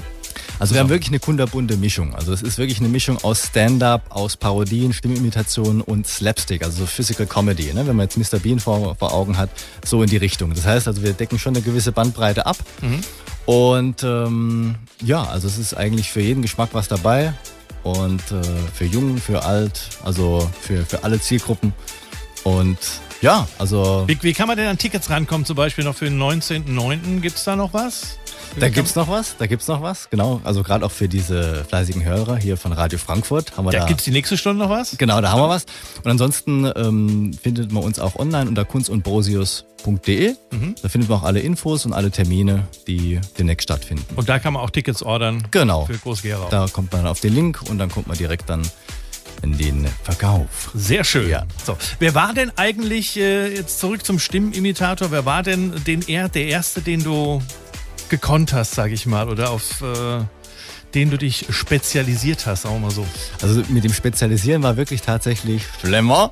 Also 0.60 0.76
wir 0.76 0.82
haben 0.82 0.90
wirklich 0.90 1.10
eine 1.10 1.20
kunterbunte 1.20 1.78
Mischung. 1.78 2.16
Also 2.16 2.32
es 2.32 2.42
ist 2.42 2.58
wirklich 2.58 2.80
eine 2.80 2.90
Mischung 2.90 3.18
aus 3.24 3.48
Stand-up, 3.48 4.04
aus 4.10 4.38
Parodien, 4.38 4.94
Stimmimitationen 4.94 5.82
und 5.82 6.08
Slapstick, 6.08 6.64
also 6.64 6.82
so 6.82 6.86
Physical 6.86 7.26
Comedy. 7.26 7.74
Ne? 7.74 7.86
Wenn 7.88 7.96
man 7.96 8.08
jetzt 8.10 8.18
Mr. 8.18 8.40
Bean 8.40 8.60
vor, 8.60 8.96
vor 8.96 9.14
Augen 9.14 9.38
hat, 9.38 9.50
so 9.84 10.04
in 10.04 10.10
die 10.10 10.18
Richtung. 10.18 10.54
Das 10.54 10.66
heißt 10.66 10.88
also, 10.88 11.04
wir 11.04 11.14
decken 11.14 11.40
schon 11.40 11.56
eine 11.56 11.64
gewisse 11.64 11.92
Bandbreite 11.92 12.46
ab. 12.46 12.58
Und 13.46 14.04
ähm, 14.04 14.76
ja, 15.02 15.24
also 15.24 15.48
es 15.48 15.58
ist 15.58 15.74
eigentlich 15.74 16.10
für 16.10 16.22
jeden 16.22 16.42
Geschmack 16.42 16.70
was 16.74 16.88
dabei. 16.88 17.34
Und 17.84 18.22
äh, 18.32 18.42
für 18.74 18.86
jung, 18.86 19.18
für 19.18 19.44
alt, 19.44 19.90
also 20.06 20.50
für, 20.62 20.86
für 20.86 21.04
alle 21.04 21.20
Zielgruppen. 21.20 21.74
Und 22.44 22.78
ja, 23.22 23.48
also 23.58 24.04
Wie, 24.08 24.18
wie 24.22 24.34
kann 24.34 24.48
man 24.48 24.58
denn 24.58 24.68
an 24.68 24.78
Tickets 24.78 25.10
rankommen, 25.10 25.46
zum 25.46 25.56
Beispiel 25.56 25.84
noch 25.84 25.96
für 25.96 26.06
den 26.06 26.22
19.09.? 26.22 27.20
Gibt 27.20 27.38
es 27.38 27.44
da 27.44 27.56
noch 27.56 27.74
was? 27.74 28.20
Da 28.60 28.70
gibt's 28.70 28.96
noch 28.96 29.08
was, 29.10 29.36
da 29.38 29.48
gibt's 29.48 29.68
noch 29.68 29.82
was, 29.82 30.10
genau. 30.10 30.40
Also 30.44 30.62
gerade 30.64 30.86
auch 30.86 30.92
für 30.92 31.08
diese 31.10 31.66
fleißigen 31.66 32.04
Hörer 32.04 32.38
hier 32.38 32.56
von 32.58 32.72
Radio 32.72 33.00
Frankfurt 33.00 33.58
haben 33.58 33.66
wir 33.66 33.72
Da 33.72 33.80
da. 33.80 33.86
gibt's 33.86 34.04
die 34.04 34.12
nächste 34.12 34.38
Stunde 34.38 34.64
noch 34.64 34.70
was? 34.70 34.96
Genau, 34.98 35.22
da 35.22 35.32
haben 35.32 35.42
wir 35.42 35.50
was. 35.50 35.66
Und 36.04 36.12
ansonsten 36.12 36.70
ähm, 36.76 37.32
findet 37.42 37.72
man 37.72 37.84
uns 37.84 38.00
auch 38.00 38.16
online 38.16 38.48
unter 38.48 38.64
kunstundbrosius.de. 38.66 40.36
Mhm. 40.52 40.76
Da 40.82 40.90
findet 40.90 41.10
man 41.10 41.20
auch 41.20 41.24
alle 41.24 41.40
Infos 41.40 41.86
und 41.86 41.94
alle 41.94 42.12
Termine, 42.12 42.68
die 42.88 43.20
demnächst 43.38 43.64
stattfinden. 43.64 44.06
Und 44.16 44.30
da 44.30 44.40
kann 44.40 44.54
man 44.54 44.62
auch 44.62 44.70
Tickets 44.70 45.04
ordern 45.04 45.44
Genau. 45.52 45.86
für 45.86 45.98
Groß-Gerau. 45.98 46.48
Da 46.50 46.68
kommt 46.72 46.92
man 46.94 47.08
auf 47.08 47.20
den 47.20 47.34
Link 47.34 47.62
und 47.70 47.78
dann 47.80 47.90
kommt 47.90 48.08
man 48.08 48.18
direkt 48.18 48.50
dann 48.50 48.62
in 49.42 49.58
den 49.58 49.88
Verkauf. 50.04 50.72
Sehr 50.74 51.04
schön. 51.04 51.30
Ja. 51.30 51.44
So, 51.66 51.76
wer 52.00 52.16
war 52.16 52.34
denn 52.34 52.52
eigentlich, 52.56 53.18
äh, 53.18 53.54
jetzt 53.54 53.80
zurück 53.80 54.06
zum 54.06 54.20
Stimmenimitator, 54.20 55.12
wer 55.12 55.26
war 55.26 55.44
denn 55.44 55.74
den, 55.86 56.02
er, 56.08 56.30
der 56.30 56.46
Erste, 56.48 56.82
den 56.82 57.04
du 57.04 57.42
gekonnt 58.14 58.54
hast, 58.54 58.76
sage 58.76 58.94
ich 58.94 59.08
mal, 59.08 59.28
oder 59.28 59.50
auf 59.50 59.82
äh, 59.82 60.24
den 60.94 61.10
du 61.10 61.18
dich 61.18 61.48
spezialisiert 61.50 62.46
hast, 62.46 62.66
wir 62.66 62.78
mal 62.78 62.92
so? 62.92 63.08
Also 63.42 63.64
mit 63.70 63.84
dem 63.84 63.92
Spezialisieren 63.92 64.62
war 64.62 64.78
wirklich 64.78 65.02
tatsächlich 65.02 65.64
schlimmer. 65.82 66.32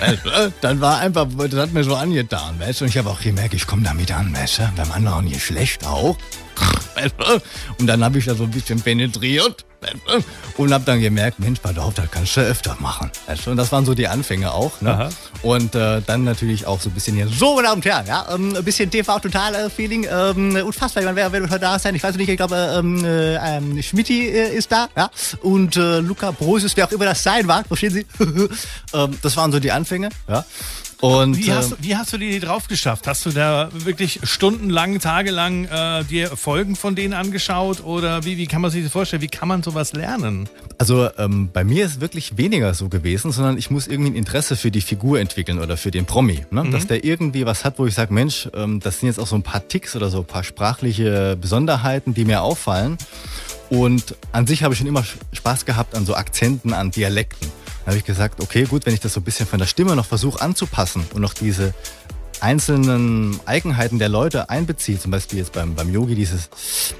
Dann 0.60 0.80
war 0.80 0.98
einfach, 0.98 1.28
das 1.48 1.60
hat 1.60 1.72
mir 1.72 1.84
so 1.84 1.94
angetan, 1.94 2.58
weißt 2.58 2.80
du. 2.80 2.84
Und 2.86 2.88
ich 2.90 2.98
habe 2.98 3.08
auch 3.08 3.20
gemerkt, 3.20 3.54
ich 3.54 3.68
komme 3.68 3.84
damit 3.84 4.10
an, 4.10 4.34
weißt 4.34 4.58
du. 4.58 4.72
Beim 4.74 4.90
anderen 4.90 5.26
nicht 5.26 5.44
schlecht 5.44 5.86
auch. 5.86 6.16
Und 7.78 7.86
dann 7.86 8.02
habe 8.02 8.18
ich 8.18 8.24
da 8.24 8.34
so 8.34 8.42
ein 8.42 8.50
bisschen 8.50 8.80
penetriert. 8.80 9.64
Und 10.58 10.72
habe 10.72 10.84
dann 10.84 11.00
gemerkt, 11.00 11.38
Mensch, 11.40 11.60
pass 11.60 11.76
auf, 11.78 11.94
das 11.94 12.10
kannst 12.10 12.36
du 12.36 12.40
öfter 12.42 12.76
machen. 12.80 13.10
Weißt 13.26 13.46
du? 13.46 13.50
Und 13.52 13.56
das 13.56 13.72
waren 13.72 13.86
so 13.86 13.94
die 13.94 14.06
Anfänge 14.08 14.52
auch. 14.52 14.80
Ne? 14.82 14.90
Und 15.42 15.74
äh, 15.74 16.02
dann 16.06 16.24
natürlich 16.24 16.66
auch 16.66 16.80
so 16.80 16.90
ein 16.90 16.92
bisschen 16.92 17.16
hier, 17.16 17.26
so 17.28 17.54
meine 17.56 17.68
Damen 17.68 17.76
und 17.80 17.84
Herren, 17.86 18.06
ja, 18.06 18.26
ähm, 18.34 18.54
ein 18.56 18.64
bisschen 18.64 18.90
TV-Total-Feeling. 18.90 20.06
Ähm, 20.10 20.56
unfassbar, 20.66 21.02
ich 21.02 21.06
meine, 21.06 21.16
wer, 21.16 21.32
wer 21.32 21.40
wird 21.40 21.50
heute 21.50 21.60
da 21.60 21.78
sein? 21.78 21.94
Ich 21.94 22.02
weiß 22.02 22.16
nicht, 22.16 22.28
ich 22.28 22.36
glaube, 22.36 22.74
ähm, 22.78 23.04
äh, 23.04 23.56
ähm, 23.56 23.82
Schmidti 23.82 24.28
äh, 24.28 24.54
ist 24.54 24.70
da, 24.70 24.88
ja. 24.96 25.10
Und 25.42 25.76
äh, 25.76 25.98
Luca 26.00 26.30
Brosius, 26.32 26.76
wer 26.76 26.86
auch 26.86 26.92
immer 26.92 27.06
das 27.06 27.22
sein 27.22 27.46
mag, 27.46 27.66
verstehen 27.66 27.92
Sie? 27.92 28.06
ähm, 28.94 29.18
das 29.22 29.36
waren 29.36 29.52
so 29.52 29.58
die 29.58 29.72
Anfänge, 29.72 30.10
ja. 30.28 30.44
Und 31.00 31.36
Wie 31.36 31.52
hast, 31.52 31.66
äh, 31.66 31.70
du- 31.70 31.76
wie 31.80 31.96
hast 31.96 32.12
du 32.12 32.16
die 32.18 32.38
drauf 32.38 32.68
geschafft? 32.68 33.08
Hast 33.08 33.26
du 33.26 33.30
da 33.30 33.70
wirklich 33.72 34.20
stundenlang, 34.22 35.00
tagelang 35.00 35.64
äh, 35.64 36.04
dir 36.04 36.28
Folgen 36.36 36.76
von 36.76 36.94
denen 36.94 37.12
angeschaut? 37.12 37.82
Oder 37.82 38.24
wie, 38.24 38.36
wie 38.38 38.46
kann 38.46 38.60
man 38.60 38.70
sich 38.70 38.84
das 38.84 38.92
vorstellen? 38.92 39.20
Wie 39.20 39.26
kann 39.26 39.48
man 39.48 39.64
sowas 39.64 39.71
sowas 39.72 39.92
lernen? 39.92 40.48
Also 40.78 41.08
ähm, 41.18 41.48
bei 41.52 41.64
mir 41.64 41.84
ist 41.84 42.00
wirklich 42.00 42.36
weniger 42.36 42.74
so 42.74 42.88
gewesen, 42.88 43.32
sondern 43.32 43.58
ich 43.58 43.70
muss 43.70 43.86
irgendwie 43.86 44.10
ein 44.10 44.16
Interesse 44.16 44.56
für 44.56 44.70
die 44.70 44.80
Figur 44.80 45.20
entwickeln 45.20 45.58
oder 45.58 45.76
für 45.76 45.90
den 45.90 46.04
Promi. 46.04 46.44
Ne? 46.50 46.70
Dass 46.70 46.86
der 46.86 47.04
irgendwie 47.04 47.46
was 47.46 47.64
hat, 47.64 47.78
wo 47.78 47.86
ich 47.86 47.94
sage, 47.94 48.12
Mensch, 48.12 48.48
ähm, 48.54 48.80
das 48.80 49.00
sind 49.00 49.08
jetzt 49.08 49.18
auch 49.18 49.26
so 49.26 49.36
ein 49.36 49.42
paar 49.42 49.66
Ticks 49.66 49.96
oder 49.96 50.10
so 50.10 50.18
ein 50.18 50.24
paar 50.24 50.44
sprachliche 50.44 51.36
Besonderheiten, 51.40 52.14
die 52.14 52.24
mir 52.24 52.42
auffallen. 52.42 52.98
Und 53.70 54.16
an 54.32 54.46
sich 54.46 54.62
habe 54.62 54.74
ich 54.74 54.78
schon 54.78 54.86
immer 54.86 55.04
Spaß 55.32 55.64
gehabt 55.64 55.94
an 55.94 56.04
so 56.04 56.14
Akzenten, 56.14 56.74
an 56.74 56.90
Dialekten. 56.90 57.48
Da 57.84 57.88
habe 57.88 57.98
ich 57.98 58.04
gesagt, 58.04 58.40
okay, 58.40 58.64
gut, 58.64 58.86
wenn 58.86 58.94
ich 58.94 59.00
das 59.00 59.14
so 59.14 59.20
ein 59.20 59.24
bisschen 59.24 59.46
von 59.46 59.58
der 59.58 59.66
Stimme 59.66 59.96
noch 59.96 60.06
versuche 60.06 60.40
anzupassen 60.40 61.04
und 61.14 61.20
noch 61.20 61.34
diese 61.34 61.74
einzelnen 62.42 63.38
Eigenheiten 63.46 63.98
der 63.98 64.08
Leute 64.08 64.50
einbeziehe, 64.50 64.98
zum 64.98 65.10
Beispiel 65.12 65.38
jetzt 65.38 65.52
beim, 65.52 65.74
beim 65.74 65.92
Yogi 65.92 66.14
dieses 66.14 66.50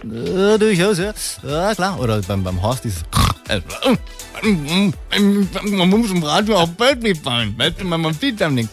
äh, 0.04 0.58
durchaus, 0.58 0.98
ja, 0.98 1.12
ja 1.42 1.74
klar, 1.74 1.98
oder 2.00 2.22
beim, 2.22 2.44
beim 2.44 2.62
Horst 2.62 2.84
dieses 2.84 3.02
man 5.70 5.90
muss 5.90 6.10
im 6.10 6.22
Radio 6.22 6.56
auch 6.56 6.68
Bild 6.68 7.18
fallen, 7.18 7.54
weißt 7.58 7.80
du, 7.80 7.84
man 7.84 8.14
sieht 8.14 8.40
dann 8.40 8.54
nicht. 8.54 8.68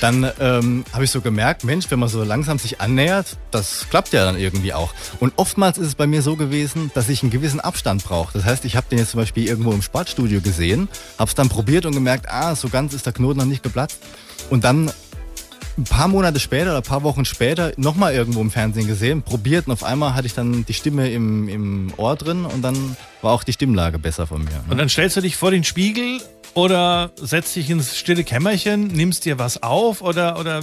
Dann 0.00 0.30
ähm, 0.40 0.84
habe 0.92 1.04
ich 1.04 1.10
so 1.10 1.20
gemerkt, 1.20 1.64
Mensch, 1.64 1.90
wenn 1.90 1.98
man 1.98 2.08
so 2.08 2.24
langsam 2.24 2.58
sich 2.58 2.80
annähert, 2.80 3.38
das 3.50 3.86
klappt 3.88 4.12
ja 4.12 4.24
dann 4.24 4.36
irgendwie 4.38 4.74
auch. 4.74 4.92
Und 5.20 5.32
oftmals 5.36 5.78
ist 5.78 5.86
es 5.86 5.94
bei 5.94 6.06
mir 6.06 6.20
so 6.20 6.36
gewesen, 6.36 6.90
dass 6.94 7.08
ich 7.08 7.22
einen 7.22 7.30
gewissen 7.30 7.60
Abstand 7.60 8.04
brauche. 8.04 8.32
Das 8.34 8.44
heißt, 8.44 8.64
ich 8.64 8.76
habe 8.76 8.86
den 8.90 8.98
jetzt 8.98 9.12
zum 9.12 9.20
Beispiel 9.20 9.46
irgendwo 9.46 9.72
im 9.72 9.82
Sportstudio 9.82 10.40
gesehen, 10.40 10.88
habe 11.18 11.28
es 11.28 11.34
dann 11.34 11.48
probiert 11.48 11.86
und 11.86 11.94
gemerkt, 11.94 12.28
ah, 12.28 12.54
so 12.54 12.68
ganz 12.68 12.92
ist 12.92 13.06
der 13.06 13.12
Knoten 13.12 13.38
noch 13.38 13.46
nicht 13.46 13.62
geplatzt. 13.62 14.00
Und 14.50 14.64
dann 14.64 14.90
ein 15.76 15.84
paar 15.84 16.08
Monate 16.08 16.38
später 16.40 16.70
oder 16.70 16.78
ein 16.78 16.82
paar 16.82 17.02
Wochen 17.02 17.24
später 17.24 17.72
nochmal 17.76 18.14
irgendwo 18.14 18.40
im 18.40 18.50
Fernsehen 18.50 18.86
gesehen, 18.86 19.22
probiert 19.22 19.66
und 19.66 19.72
auf 19.72 19.84
einmal 19.84 20.14
hatte 20.14 20.26
ich 20.26 20.34
dann 20.34 20.64
die 20.64 20.74
Stimme 20.74 21.10
im, 21.10 21.48
im 21.48 21.92
Ohr 21.96 22.16
drin 22.16 22.44
und 22.44 22.62
dann 22.62 22.96
war 23.24 23.32
auch 23.32 23.42
die 23.44 23.52
Stimmlage 23.52 23.98
besser 23.98 24.26
von 24.26 24.44
mir. 24.44 24.50
Und 24.64 24.70
Ne? 24.70 24.76
dann 24.76 24.88
stellst 24.88 25.16
du 25.16 25.20
dich 25.20 25.36
vor 25.36 25.50
den 25.50 25.64
Spiegel 25.64 26.20
oder 26.54 27.10
setzt 27.16 27.56
dich 27.56 27.68
ins 27.70 27.96
stille 27.96 28.22
Kämmerchen, 28.22 28.86
nimmst 28.86 29.24
dir 29.24 29.38
was 29.40 29.62
auf 29.62 30.02
oder, 30.02 30.38
oder 30.38 30.60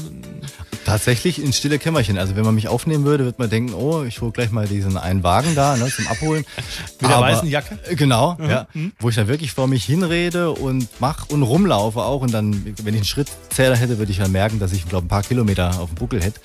Tatsächlich 0.84 1.42
ins 1.42 1.58
stille 1.58 1.78
Kämmerchen. 1.78 2.18
Also 2.18 2.36
wenn 2.36 2.44
man 2.44 2.56
mich 2.56 2.68
aufnehmen 2.68 3.06
würde, 3.06 3.24
würde 3.26 3.36
man 3.38 3.50
denken, 3.52 3.74
oh, 3.76 4.04
ich 4.04 4.20
hole 4.20 4.32
gleich 4.32 4.50
mal 4.50 4.68
diesen 4.68 4.98
einen 4.98 5.22
Wagen 5.22 5.54
da 5.54 5.78
ne, 5.78 5.88
zum 5.88 6.08
Abholen. 6.08 6.44
Mit 7.02 7.10
der 7.10 7.20
weißen 7.20 7.48
Jacke? 7.48 7.78
Genau, 7.96 8.36
ja. 8.42 8.66
Wo 9.00 9.10
ich 9.10 9.16
dann 9.16 9.28
wirklich 9.28 9.52
vor 9.52 9.68
mich 9.68 9.86
hinrede 9.86 10.50
und 10.50 10.88
mach 11.00 11.30
und 11.30 11.44
rumlaufe 11.44 12.02
auch. 12.02 12.22
Und 12.22 12.34
dann, 12.34 12.66
wenn 12.84 12.96
ich 12.96 13.02
einen 13.02 13.06
Schrittzähler 13.06 13.76
hätte, 13.76 14.00
würde 14.00 14.12
ich 14.12 14.18
dann 14.18 14.32
merken, 14.32 14.58
dass 14.58 14.74
ich, 14.74 14.88
glaube 14.90 15.06
ein 15.06 15.08
paar 15.08 15.22
Kilometer 15.22 15.80
auf 15.80 15.90
dem 15.92 15.96
Buckel 15.96 16.22
hätte. 16.22 16.40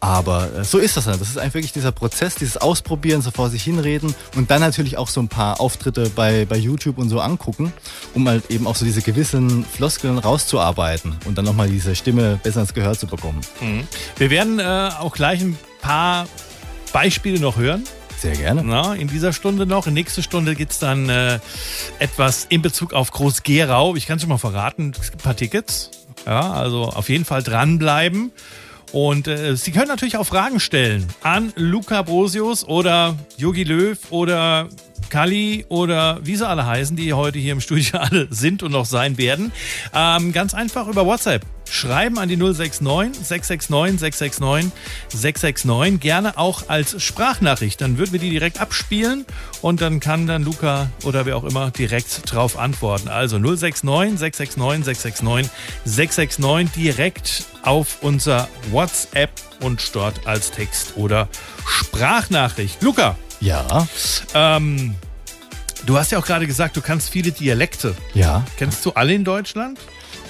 Aber 0.00 0.50
äh, 0.56 0.64
so 0.64 0.78
ist 0.78 0.96
das 0.96 1.04
dann. 1.04 1.18
Das 1.18 1.28
ist 1.28 1.38
einfach 1.38 1.54
wirklich 1.56 1.72
dieser 1.72 1.92
Prozess, 1.92 2.34
dieses 2.34 2.56
Ausprobieren, 2.56 3.20
so 3.20 3.30
vor 3.30 3.50
sich 3.50 3.62
hinreden 3.62 4.14
und 4.36 4.50
dann 4.50 4.62
natürlich 4.62 4.96
auch 4.96 5.08
so 5.08 5.20
ein 5.20 5.28
paar 5.28 5.45
Auftritte 5.54 6.10
bei, 6.10 6.44
bei 6.44 6.56
YouTube 6.56 6.98
und 6.98 7.08
so 7.08 7.20
angucken, 7.20 7.72
um 8.14 8.28
halt 8.28 8.50
eben 8.50 8.66
auch 8.66 8.76
so 8.76 8.84
diese 8.84 9.02
gewissen 9.02 9.64
Floskeln 9.64 10.18
rauszuarbeiten 10.18 11.16
und 11.24 11.36
dann 11.38 11.44
nochmal 11.44 11.68
diese 11.68 11.94
Stimme 11.96 12.38
besser 12.42 12.60
ins 12.60 12.74
Gehör 12.74 12.96
zu 12.96 13.06
bekommen. 13.06 13.40
wir 14.16 14.30
werden 14.30 14.58
äh, 14.58 14.90
auch 14.98 15.14
gleich 15.14 15.40
ein 15.40 15.58
paar 15.80 16.26
Beispiele 16.92 17.40
noch 17.40 17.56
hören. 17.56 17.84
Sehr 18.18 18.34
gerne. 18.34 18.64
Na, 18.64 18.94
in 18.94 19.08
dieser 19.08 19.32
Stunde 19.32 19.66
noch. 19.66 19.86
In 19.86 19.94
nächste 19.94 20.22
Stunde 20.22 20.54
gibt's 20.54 20.78
dann 20.78 21.08
äh, 21.08 21.38
etwas 21.98 22.46
in 22.48 22.62
Bezug 22.62 22.94
auf 22.94 23.10
Groß-Gerau. 23.10 23.94
Ich 23.94 24.06
kann 24.06 24.18
schon 24.18 24.30
mal 24.30 24.38
verraten, 24.38 24.92
es 24.98 25.10
gibt 25.10 25.22
ein 25.22 25.24
paar 25.24 25.36
Tickets. 25.36 25.90
Ja, 26.24 26.52
also 26.52 26.84
auf 26.84 27.08
jeden 27.08 27.24
Fall 27.24 27.42
dranbleiben. 27.42 28.32
Und 28.92 29.28
äh, 29.28 29.56
Sie 29.56 29.72
können 29.72 29.88
natürlich 29.88 30.16
auch 30.16 30.26
Fragen 30.26 30.60
stellen 30.60 31.06
an 31.22 31.52
Luca 31.56 32.02
Brosius 32.02 32.64
oder 32.66 33.16
Yogi 33.36 33.64
Löw 33.64 33.98
oder 34.10 34.68
Kali 35.08 35.64
oder 35.68 36.18
wie 36.24 36.36
sie 36.36 36.46
alle 36.46 36.66
heißen, 36.66 36.96
die 36.96 37.12
heute 37.12 37.38
hier 37.38 37.52
im 37.52 37.60
Studio 37.60 37.98
alle 38.00 38.28
sind 38.30 38.62
und 38.62 38.72
noch 38.72 38.86
sein 38.86 39.18
werden. 39.18 39.52
Ähm, 39.94 40.32
ganz 40.32 40.54
einfach 40.54 40.88
über 40.88 41.06
WhatsApp. 41.06 41.44
Schreiben 41.68 42.18
an 42.18 42.28
die 42.28 42.36
069 42.36 43.24
669 43.26 44.14
669 44.14 44.72
669. 45.08 46.00
Gerne 46.00 46.38
auch 46.38 46.68
als 46.68 47.02
Sprachnachricht. 47.02 47.80
Dann 47.80 47.98
würden 47.98 48.12
wir 48.12 48.20
die 48.20 48.30
direkt 48.30 48.60
abspielen 48.60 49.24
und 49.62 49.80
dann 49.80 50.00
kann 50.00 50.26
dann 50.26 50.42
Luca 50.44 50.88
oder 51.04 51.26
wer 51.26 51.36
auch 51.36 51.44
immer 51.44 51.70
direkt 51.70 52.30
drauf 52.32 52.56
antworten. 52.58 53.08
Also 53.08 53.38
069 53.38 54.18
669 54.18 54.98
669 54.98 55.50
669 55.84 56.72
direkt 56.82 57.44
auf 57.62 57.98
unser 58.02 58.48
WhatsApp 58.70 59.30
und 59.60 59.94
dort 59.94 60.26
als 60.26 60.50
Text 60.52 60.92
oder 60.96 61.28
Sprachnachricht. 61.66 62.82
Luca, 62.82 63.16
Ja, 63.40 63.86
ähm, 64.34 64.94
du 65.84 65.96
hast 65.98 66.12
ja 66.12 66.18
auch 66.18 66.24
gerade 66.26 66.46
gesagt, 66.46 66.76
du 66.76 66.80
kannst 66.80 67.10
viele 67.10 67.32
Dialekte. 67.32 67.94
ja. 68.14 68.44
Kennst 68.56 68.84
du 68.86 68.92
alle 68.92 69.14
in 69.14 69.24
Deutschland? 69.24 69.78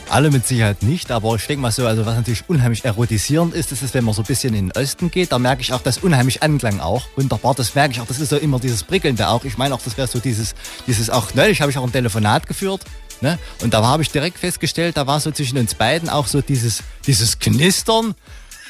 Alle 0.09 0.31
mit 0.31 0.47
Sicherheit 0.47 0.83
nicht, 0.83 1.11
aber 1.11 1.35
ich 1.35 1.47
denke 1.47 1.63
mal 1.63 1.73
so, 1.73 1.87
also 1.87 2.07
was 2.07 2.15
natürlich 2.15 2.45
unheimlich 2.49 2.85
erotisierend 2.85 3.55
ist, 3.55 3.73
das 3.73 3.83
ist, 3.83 3.93
wenn 3.93 4.05
man 4.05 4.15
so 4.15 4.23
ein 4.23 4.27
bisschen 4.27 4.55
in 4.55 4.69
den 4.69 4.81
Osten 4.81 5.11
geht, 5.11 5.33
da 5.33 5.39
merke 5.39 5.63
ich 5.63 5.73
auch 5.73 5.83
das 5.83 5.99
unheimlich 5.99 6.43
Anklang 6.45 6.81
auch. 6.81 7.07
Wunderbar, 7.17 7.55
das 7.55 7.75
merke 7.75 7.93
ich 7.93 8.01
auch, 8.01 8.07
das 8.07 8.21
ist 8.21 8.29
so 8.29 8.37
immer 8.37 8.61
dieses 8.61 8.85
Prickelnde 8.85 9.29
auch. 9.29 9.45
Ich 9.45 9.59
meine 9.59 9.75
auch, 9.75 9.83
das 9.83 9.97
wäre 9.97 10.07
so 10.07 10.21
dieses, 10.21 10.55
dieses 10.87 11.11
auch, 11.11 11.35
neulich 11.35 11.61
habe 11.61 11.73
ich 11.73 11.79
auch 11.79 11.85
ein 11.85 11.93
Telefonat 11.93 12.47
geführt, 12.47 12.83
ne? 13.21 13.39
Und 13.63 13.75
da 13.75 13.83
habe 13.85 14.03
ich 14.05 14.11
direkt 14.11 14.39
festgestellt, 14.39 14.97
da 14.97 15.09
war 15.09 15.19
so 15.19 15.33
zwischen 15.33 15.59
uns 15.59 15.75
beiden 15.75 16.09
auch 16.09 16.29
so 16.29 16.41
dieses, 16.41 16.85
dieses 17.07 17.41
Knistern. 17.41 18.15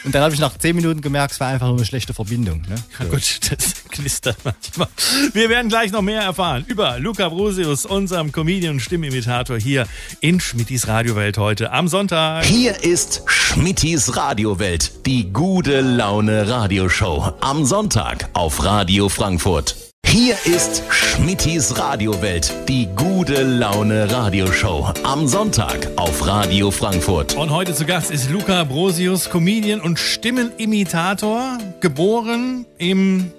Und 0.04 0.14
dann 0.14 0.22
habe 0.22 0.34
ich 0.34 0.40
nach 0.40 0.56
zehn 0.56 0.76
Minuten 0.76 1.00
gemerkt, 1.00 1.32
es 1.32 1.40
war 1.40 1.48
einfach 1.48 1.66
nur 1.66 1.76
eine 1.76 1.84
schlechte 1.84 2.14
Verbindung. 2.14 2.62
Ne? 2.68 2.76
Ja, 2.98 3.06
gut, 3.06 3.40
das 3.50 3.74
knistert 3.90 4.36
manchmal. 4.44 4.88
Wir 5.32 5.48
werden 5.48 5.68
gleich 5.68 5.92
noch 5.92 6.02
mehr 6.02 6.22
erfahren 6.22 6.64
über 6.66 6.98
Luca 6.98 7.28
Brosius, 7.28 7.86
unserem 7.86 8.32
Comedian 8.32 8.74
und 8.74 8.80
Stimmimitator 8.80 9.58
hier 9.58 9.86
in 10.20 10.40
Schmittis 10.40 10.86
Radiowelt 10.88 11.38
heute 11.38 11.72
am 11.72 11.88
Sonntag. 11.88 12.44
Hier 12.44 12.82
ist 12.84 13.22
Schmittis 13.26 14.16
Radiowelt, 14.16 15.06
die 15.06 15.32
gute 15.32 15.80
Laune 15.80 16.48
Radioshow. 16.48 17.34
Am 17.40 17.64
Sonntag 17.64 18.28
auf 18.32 18.64
Radio 18.64 19.08
Frankfurt. 19.08 19.85
Hier 20.18 20.34
ist 20.46 20.82
Schmittis 20.88 21.76
Radiowelt, 21.76 22.50
die 22.70 22.88
gute 22.96 23.42
Laune 23.42 24.10
Radioshow. 24.10 24.90
Am 25.02 25.28
Sonntag 25.28 25.88
auf 25.96 26.26
Radio 26.26 26.70
Frankfurt. 26.70 27.34
Und 27.34 27.50
heute 27.50 27.74
zu 27.74 27.84
Gast 27.84 28.10
ist 28.10 28.30
Luca 28.30 28.64
Brosius, 28.64 29.28
Comedian 29.28 29.82
und 29.82 29.98
Stimmenimitator, 29.98 31.58
geboren 31.80 32.64
im 32.78 33.30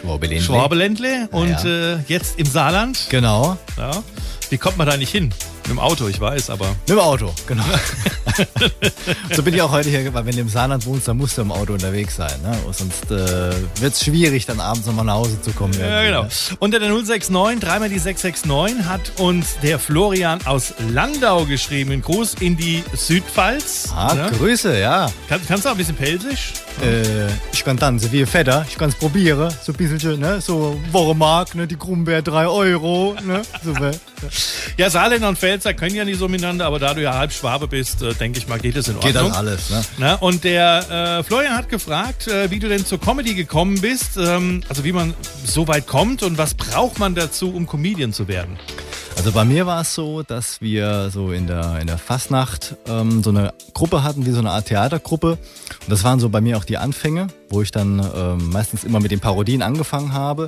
Schwabeländle. 0.00 0.44
Schwabeländle 0.44 1.28
und 1.30 1.62
ja. 1.62 1.92
äh, 1.94 1.98
jetzt 2.08 2.40
im 2.40 2.46
Saarland. 2.46 3.06
Genau. 3.08 3.56
Ja. 3.76 3.92
Wie 4.48 4.58
kommt 4.58 4.78
man 4.78 4.88
da 4.88 4.96
nicht 4.96 5.12
hin? 5.12 5.32
Mit 5.70 5.78
dem 5.78 5.84
Auto, 5.84 6.08
ich 6.08 6.20
weiß, 6.20 6.50
aber. 6.50 6.66
Mit 6.70 6.88
dem 6.88 6.98
Auto, 6.98 7.32
genau. 7.46 7.62
so 9.32 9.40
bin 9.44 9.54
ich 9.54 9.62
auch 9.62 9.70
heute 9.70 9.88
hier, 9.88 10.12
weil 10.12 10.26
wenn 10.26 10.34
du 10.34 10.40
im 10.40 10.48
Saarland 10.48 10.84
wohnst, 10.84 11.06
dann 11.06 11.16
musst 11.16 11.38
du 11.38 11.42
im 11.42 11.52
Auto 11.52 11.74
unterwegs 11.74 12.16
sein. 12.16 12.42
Ne? 12.42 12.58
Sonst 12.72 13.08
äh, 13.08 13.52
wird 13.80 13.94
es 13.94 14.02
schwierig, 14.02 14.46
dann 14.46 14.58
abends 14.58 14.88
nochmal 14.88 15.04
nach 15.04 15.14
Hause 15.14 15.40
zu 15.40 15.52
kommen. 15.52 15.72
Ja, 15.78 16.02
genau. 16.02 16.22
ne? 16.24 16.28
Unter 16.58 16.80
der 16.80 16.88
069, 16.88 17.60
dreimal 17.60 17.88
die 17.88 18.00
669, 18.00 18.84
hat 18.84 19.12
uns 19.20 19.58
der 19.62 19.78
Florian 19.78 20.44
aus 20.44 20.74
Landau 20.92 21.44
geschrieben. 21.44 21.92
Ein 21.92 22.02
Gruß 22.02 22.34
in 22.40 22.56
die 22.56 22.82
Südpfalz. 22.92 23.90
Ah, 23.94 24.14
Ne? 24.14 24.28
Grüße, 24.36 24.76
ja. 24.76 25.08
Kann, 25.28 25.40
kannst 25.46 25.64
du 25.64 25.68
auch 25.68 25.74
ein 25.74 25.78
bisschen 25.78 25.94
Pelsisch? 25.94 26.52
Äh, 26.82 27.28
ich 27.52 27.64
kann 27.64 27.76
tanzen 27.76 28.10
wie 28.10 28.20
ein 28.20 28.26
Vetter, 28.26 28.64
ich 28.68 28.76
kann 28.76 28.88
es 28.88 28.96
probieren. 28.96 29.52
So 29.62 29.72
ein 29.72 29.76
bisschen, 29.76 30.18
ne? 30.18 30.40
so 30.40 30.80
Wochenmark, 30.90 31.54
ne? 31.54 31.68
die 31.68 31.76
Krummbeer 31.76 32.22
3 32.22 32.48
Euro. 32.48 33.14
Ne? 33.24 33.42
Super. 33.62 33.92
Ja, 34.76 34.90
Saarländer 34.90 35.28
und 35.28 35.38
Pfälzer 35.38 35.59
können 35.72 35.94
ja 35.94 36.04
nicht 36.04 36.18
so 36.18 36.28
miteinander, 36.28 36.66
aber 36.66 36.78
da 36.78 36.94
du 36.94 37.02
ja 37.02 37.14
halb 37.14 37.32
Schwabe 37.32 37.68
bist, 37.68 38.02
äh, 38.02 38.14
denke 38.14 38.38
ich 38.38 38.48
mal, 38.48 38.58
geht 38.58 38.76
es 38.76 38.88
in 38.88 38.96
Ordnung. 38.96 39.12
Geht 39.12 39.22
das 39.22 39.36
alles. 39.36 39.70
Ne? 39.70 39.84
Na, 39.98 40.14
und 40.16 40.44
der 40.44 41.18
äh, 41.18 41.22
Florian 41.22 41.56
hat 41.56 41.68
gefragt, 41.68 42.28
äh, 42.28 42.50
wie 42.50 42.58
du 42.58 42.68
denn 42.68 42.84
zur 42.84 43.00
Comedy 43.00 43.34
gekommen 43.34 43.80
bist, 43.80 44.16
ähm, 44.16 44.62
also 44.68 44.84
wie 44.84 44.92
man 44.92 45.14
so 45.44 45.68
weit 45.68 45.86
kommt 45.86 46.22
und 46.22 46.38
was 46.38 46.54
braucht 46.54 46.98
man 46.98 47.14
dazu, 47.14 47.54
um 47.54 47.66
Comedian 47.66 48.12
zu 48.12 48.28
werden? 48.28 48.58
Also 49.16 49.32
bei 49.32 49.44
mir 49.44 49.66
war 49.66 49.82
es 49.82 49.94
so, 49.94 50.22
dass 50.22 50.62
wir 50.62 51.10
so 51.10 51.32
in 51.32 51.46
der, 51.46 51.78
in 51.80 51.86
der 51.86 51.98
Fastnacht 51.98 52.76
ähm, 52.88 53.22
so 53.22 53.30
eine 53.30 53.52
Gruppe 53.74 54.02
hatten, 54.02 54.24
wie 54.24 54.30
so 54.30 54.38
eine 54.38 54.50
Art 54.50 54.66
Theatergruppe. 54.66 55.32
Und 55.32 55.90
das 55.90 56.04
waren 56.04 56.20
so 56.20 56.30
bei 56.30 56.40
mir 56.40 56.56
auch 56.56 56.64
die 56.64 56.78
Anfänge, 56.78 57.26
wo 57.50 57.60
ich 57.60 57.70
dann 57.70 57.98
ähm, 58.14 58.50
meistens 58.50 58.82
immer 58.82 58.98
mit 58.98 59.10
den 59.10 59.20
Parodien 59.20 59.60
angefangen 59.60 60.14
habe. 60.14 60.46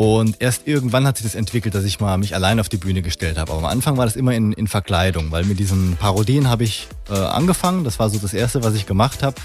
Und 0.00 0.36
erst 0.40 0.66
irgendwann 0.66 1.06
hat 1.06 1.18
sich 1.18 1.26
das 1.26 1.34
entwickelt, 1.34 1.74
dass 1.74 1.84
ich 1.84 2.00
mal 2.00 2.16
mich 2.16 2.34
allein 2.34 2.58
auf 2.58 2.70
die 2.70 2.78
Bühne 2.78 3.02
gestellt 3.02 3.36
habe. 3.36 3.52
Aber 3.52 3.60
am 3.60 3.66
Anfang 3.66 3.98
war 3.98 4.06
das 4.06 4.16
immer 4.16 4.32
in, 4.32 4.54
in 4.54 4.66
Verkleidung, 4.66 5.30
weil 5.30 5.44
mit 5.44 5.58
diesen 5.58 5.98
Parodien 5.98 6.48
habe 6.48 6.64
ich 6.64 6.88
äh, 7.10 7.18
angefangen. 7.18 7.84
Das 7.84 7.98
war 7.98 8.08
so 8.08 8.18
das 8.18 8.32
Erste, 8.32 8.64
was 8.64 8.72
ich 8.72 8.86
gemacht 8.86 9.22
habe. 9.22 9.36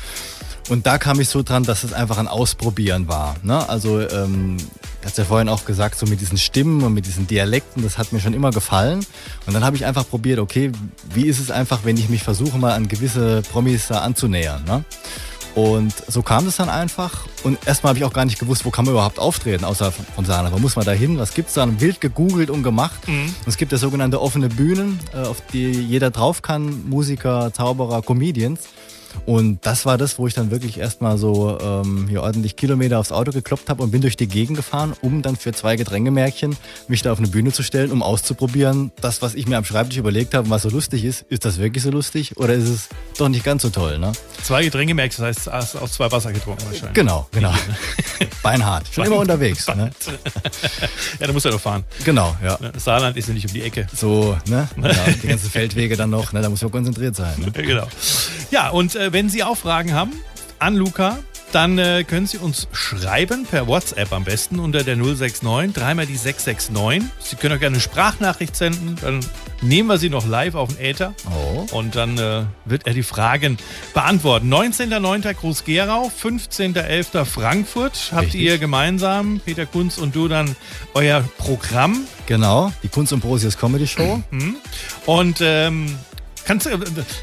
Und 0.69 0.87
da 0.87 0.97
kam 0.97 1.19
ich 1.19 1.27
so 1.27 1.43
dran, 1.43 1.63
dass 1.63 1.83
es 1.83 1.91
einfach 1.91 2.19
ein 2.19 2.29
Ausprobieren 2.29 3.09
war. 3.09 3.35
Ne? 3.43 3.67
Also, 3.67 3.99
ähm, 3.99 4.55
hast 5.03 5.17
ja 5.17 5.25
vorhin 5.25 5.49
auch 5.49 5.65
gesagt, 5.65 5.99
so 5.99 6.05
mit 6.05 6.21
diesen 6.21 6.37
Stimmen 6.37 6.83
und 6.83 6.93
mit 6.93 7.05
diesen 7.05 7.27
Dialekten, 7.27 7.83
das 7.83 7.97
hat 7.97 8.13
mir 8.13 8.21
schon 8.21 8.33
immer 8.33 8.51
gefallen. 8.51 9.05
Und 9.45 9.53
dann 9.53 9.65
habe 9.65 9.75
ich 9.75 9.85
einfach 9.85 10.09
probiert, 10.09 10.39
okay, 10.39 10.71
wie 11.13 11.27
ist 11.27 11.39
es 11.39 11.51
einfach, 11.51 11.81
wenn 11.83 11.97
ich 11.97 12.07
mich 12.07 12.23
versuche, 12.23 12.57
mal 12.57 12.71
an 12.71 12.87
gewisse 12.87 13.41
Promis 13.51 13.87
da 13.87 13.99
anzunähern. 13.99 14.63
Ne? 14.63 14.85
Und 15.55 15.93
so 16.07 16.21
kam 16.21 16.45
das 16.45 16.57
dann 16.57 16.69
einfach. 16.69 17.25
Und 17.43 17.57
erstmal 17.65 17.91
habe 17.91 17.99
ich 17.99 18.03
auch 18.05 18.11
gar 18.13 18.25
nicht 18.25 18.39
gewusst, 18.39 18.65
wo 18.65 18.71
kann 18.71 18.83
man 18.85 18.93
überhaupt 18.93 19.19
auftreten, 19.19 19.63
außer 19.63 19.91
von 19.91 20.25
Sana. 20.25 20.51
Wo 20.51 20.57
muss 20.57 20.75
man 20.75 20.85
da 20.85 20.91
hin? 20.91 21.17
Was 21.17 21.33
gibt's 21.33 21.53
dann? 21.53 21.79
Wild 21.79 22.01
gegoogelt 22.01 22.49
und 22.49 22.61
gemacht. 22.61 22.99
Und 23.07 23.47
es 23.47 23.55
gibt 23.55 23.71
ja 23.71 23.77
sogenannte 23.77 24.21
offene 24.21 24.49
Bühnen, 24.49 24.99
äh, 25.13 25.19
auf 25.19 25.41
die 25.53 25.71
jeder 25.71 26.11
drauf 26.11 26.41
kann. 26.41 26.87
Musiker, 26.89 27.53
Zauberer, 27.53 28.01
Comedians. 28.01 28.59
Und 29.25 29.65
das 29.65 29.85
war 29.85 29.97
das, 29.97 30.19
wo 30.19 30.27
ich 30.27 30.33
dann 30.33 30.51
wirklich 30.51 30.77
erstmal 30.79 31.17
so 31.17 31.57
ähm, 31.61 32.07
hier 32.07 32.21
ordentlich 32.21 32.55
Kilometer 32.55 32.99
aufs 32.99 33.11
Auto 33.11 33.31
gekloppt 33.31 33.69
habe 33.69 33.83
und 33.83 33.91
bin 33.91 34.01
durch 34.01 34.17
die 34.17 34.27
Gegend 34.27 34.57
gefahren, 34.57 34.93
um 35.01 35.21
dann 35.21 35.35
für 35.35 35.53
zwei 35.53 35.75
Geträngemärkchen 35.75 36.55
mich 36.87 37.01
da 37.01 37.11
auf 37.11 37.19
eine 37.19 37.27
Bühne 37.27 37.51
zu 37.51 37.63
stellen, 37.63 37.91
um 37.91 38.03
auszuprobieren, 38.03 38.91
das, 39.01 39.21
was 39.21 39.35
ich 39.35 39.47
mir 39.47 39.57
am 39.57 39.65
Schreibtisch 39.65 39.97
überlegt 39.97 40.33
habe, 40.33 40.49
was 40.49 40.63
so 40.63 40.69
lustig 40.69 41.03
ist, 41.05 41.23
ist 41.29 41.45
das 41.45 41.57
wirklich 41.57 41.83
so 41.83 41.91
lustig 41.91 42.37
oder 42.37 42.53
ist 42.53 42.69
es 42.69 42.89
doch 43.17 43.29
nicht 43.29 43.43
ganz 43.43 43.61
so 43.63 43.69
toll, 43.69 43.97
ne? 43.97 44.11
Zwei 44.43 44.63
Getränke 44.63 44.93
merkst, 44.93 45.19
das 45.19 45.47
heißt, 45.47 45.77
auch 45.81 45.89
zwei 45.89 46.11
Wasser 46.11 46.31
getrunken 46.31 46.63
wahrscheinlich. 46.65 46.93
Genau, 46.93 47.27
genau. 47.31 47.53
Beinhart. 48.43 48.85
Schon 48.91 49.05
immer 49.05 49.17
unterwegs, 49.17 49.67
ne? 49.67 49.91
Ja, 51.19 51.27
da 51.27 51.33
musst 51.33 51.45
du 51.45 51.49
ja 51.49 51.55
doch 51.55 51.61
fahren. 51.61 51.83
Genau, 52.03 52.35
ja. 52.43 52.57
Das 52.73 52.83
Saarland 52.83 53.17
ist 53.17 53.27
ja 53.27 53.33
nicht 53.33 53.47
um 53.47 53.53
die 53.53 53.61
Ecke. 53.61 53.87
So, 53.95 54.37
ne? 54.47 54.67
Ja, 54.81 54.93
die 55.21 55.27
ganzen 55.27 55.49
Feldwege 55.49 55.95
dann 55.95 56.09
noch, 56.09 56.33
ne? 56.33 56.41
Da 56.41 56.49
muss 56.49 56.61
man 56.61 56.71
konzentriert 56.71 57.15
sein. 57.15 57.33
Ne? 57.39 57.51
Genau. 57.65 57.87
Ja, 58.51 58.69
und 58.69 58.95
äh, 58.95 59.04
wenn 59.13 59.29
Sie 59.29 59.43
auch 59.43 59.57
Fragen 59.57 59.93
haben 59.93 60.13
an 60.59 60.75
Luca, 60.75 61.19
dann 61.51 61.77
äh, 61.77 62.03
können 62.03 62.27
Sie 62.27 62.37
uns 62.37 62.67
schreiben, 62.73 63.45
per 63.45 63.67
WhatsApp 63.67 64.11
am 64.11 64.25
besten, 64.25 64.59
unter 64.59 64.83
der 64.83 64.97
069, 64.97 65.73
dreimal 65.73 66.05
die 66.05 66.17
669. 66.17 67.09
Sie 67.19 67.35
können 67.37 67.55
auch 67.55 67.59
gerne 67.59 67.75
eine 67.75 67.81
Sprachnachricht 67.81 68.55
senden, 68.55 68.97
dann 69.01 69.21
nehmen 69.61 69.87
wir 69.87 69.97
sie 69.97 70.09
noch 70.09 70.27
live 70.27 70.55
auf 70.55 70.75
den 70.75 70.83
Äther. 70.83 71.13
Oh. 71.29 71.65
Und 71.71 71.95
dann 71.95 72.17
äh, 72.17 72.43
wird 72.65 72.87
er 72.87 72.93
die 72.93 73.03
Fragen 73.03 73.57
beantworten. 73.93 74.53
19.09. 74.53 75.33
Groß-Gerau, 75.33 76.11
15.11. 76.21 77.25
Frankfurt. 77.25 78.11
Habt 78.11 78.25
Richtig. 78.25 78.41
ihr 78.41 78.57
gemeinsam, 78.57 79.39
Peter 79.43 79.65
Kunz 79.65 79.97
und 79.97 80.15
du, 80.15 80.27
dann 80.27 80.55
euer 80.93 81.23
Programm. 81.37 82.01
Genau, 82.25 82.71
die 82.83 82.89
Kunst 82.89 83.13
und 83.13 83.21
Prosius 83.21 83.57
Comedy 83.57 83.87
Show. 83.87 84.21
Und 85.05 85.37
ähm, 85.41 85.95
kannst 86.45 86.65
du, 86.65 86.69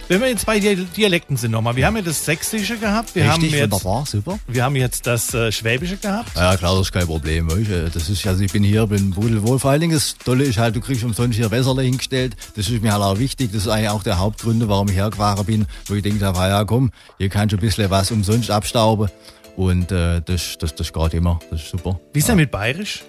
wenn 0.08 0.20
wir 0.20 0.36
zwei 0.36 0.58
Dia- 0.58 0.74
Dialekten 0.96 1.36
sind 1.36 1.50
nochmal, 1.52 1.76
wir 1.76 1.86
haben 1.86 1.96
ja 1.96 2.02
das 2.02 2.24
Sächsische 2.24 2.76
gehabt, 2.76 3.14
wir, 3.14 3.24
haben 3.30 3.40
Richtig, 3.40 3.58
jetzt, 3.58 3.72
wunderbar, 3.72 4.04
super. 4.06 4.38
wir 4.46 4.64
haben 4.64 4.76
jetzt 4.76 5.06
das 5.06 5.32
äh, 5.34 5.50
Schwäbische 5.52 5.96
gehabt. 5.96 6.30
Ja, 6.36 6.56
klar, 6.56 6.72
das 6.76 6.88
ist 6.88 6.92
kein 6.92 7.06
Problem. 7.06 7.48
Du. 7.48 7.90
Das 7.92 8.08
ist, 8.08 8.26
also 8.26 8.42
ich 8.42 8.52
bin 8.52 8.62
hier, 8.62 8.86
bin 8.86 9.10
pudelwohl. 9.12 9.58
Vor 9.58 9.70
allen 9.70 9.80
Dingen, 9.80 9.94
das 9.94 10.16
Tolle 10.16 10.44
ist 10.44 10.58
halt, 10.58 10.76
du 10.76 10.80
kriegst 10.80 11.04
umsonst 11.04 11.36
hier 11.38 11.50
Wässerle 11.50 11.82
hingestellt. 11.82 12.34
Das 12.56 12.68
ist 12.68 12.82
mir 12.82 12.92
halt 12.92 13.02
auch 13.02 13.18
wichtig. 13.18 13.50
Das 13.52 13.62
ist 13.62 13.68
eigentlich 13.68 13.90
auch 13.90 14.02
der 14.02 14.18
Hauptgründe, 14.18 14.68
warum 14.68 14.88
ich 14.88 14.96
hergefahren 14.96 15.44
bin. 15.46 15.66
Wo 15.86 15.94
ich 15.94 16.02
denke, 16.02 16.26
ah, 16.26 16.48
ja 16.48 16.64
komm, 16.64 16.90
hier 17.18 17.28
kannst 17.28 17.52
du 17.52 17.56
ein 17.56 17.60
bisschen 17.60 17.90
was 17.90 18.10
umsonst 18.10 18.50
abstauben. 18.50 19.08
Und 19.56 19.92
äh, 19.92 20.20
das, 20.24 20.56
das, 20.58 20.74
das 20.74 20.92
geht 20.92 21.14
immer. 21.14 21.38
Das 21.50 21.60
ist 21.62 21.70
super. 21.70 22.00
Wie 22.12 22.18
ist 22.20 22.28
denn 22.28 22.36
mit 22.36 22.50
Bayerisch? 22.50 23.02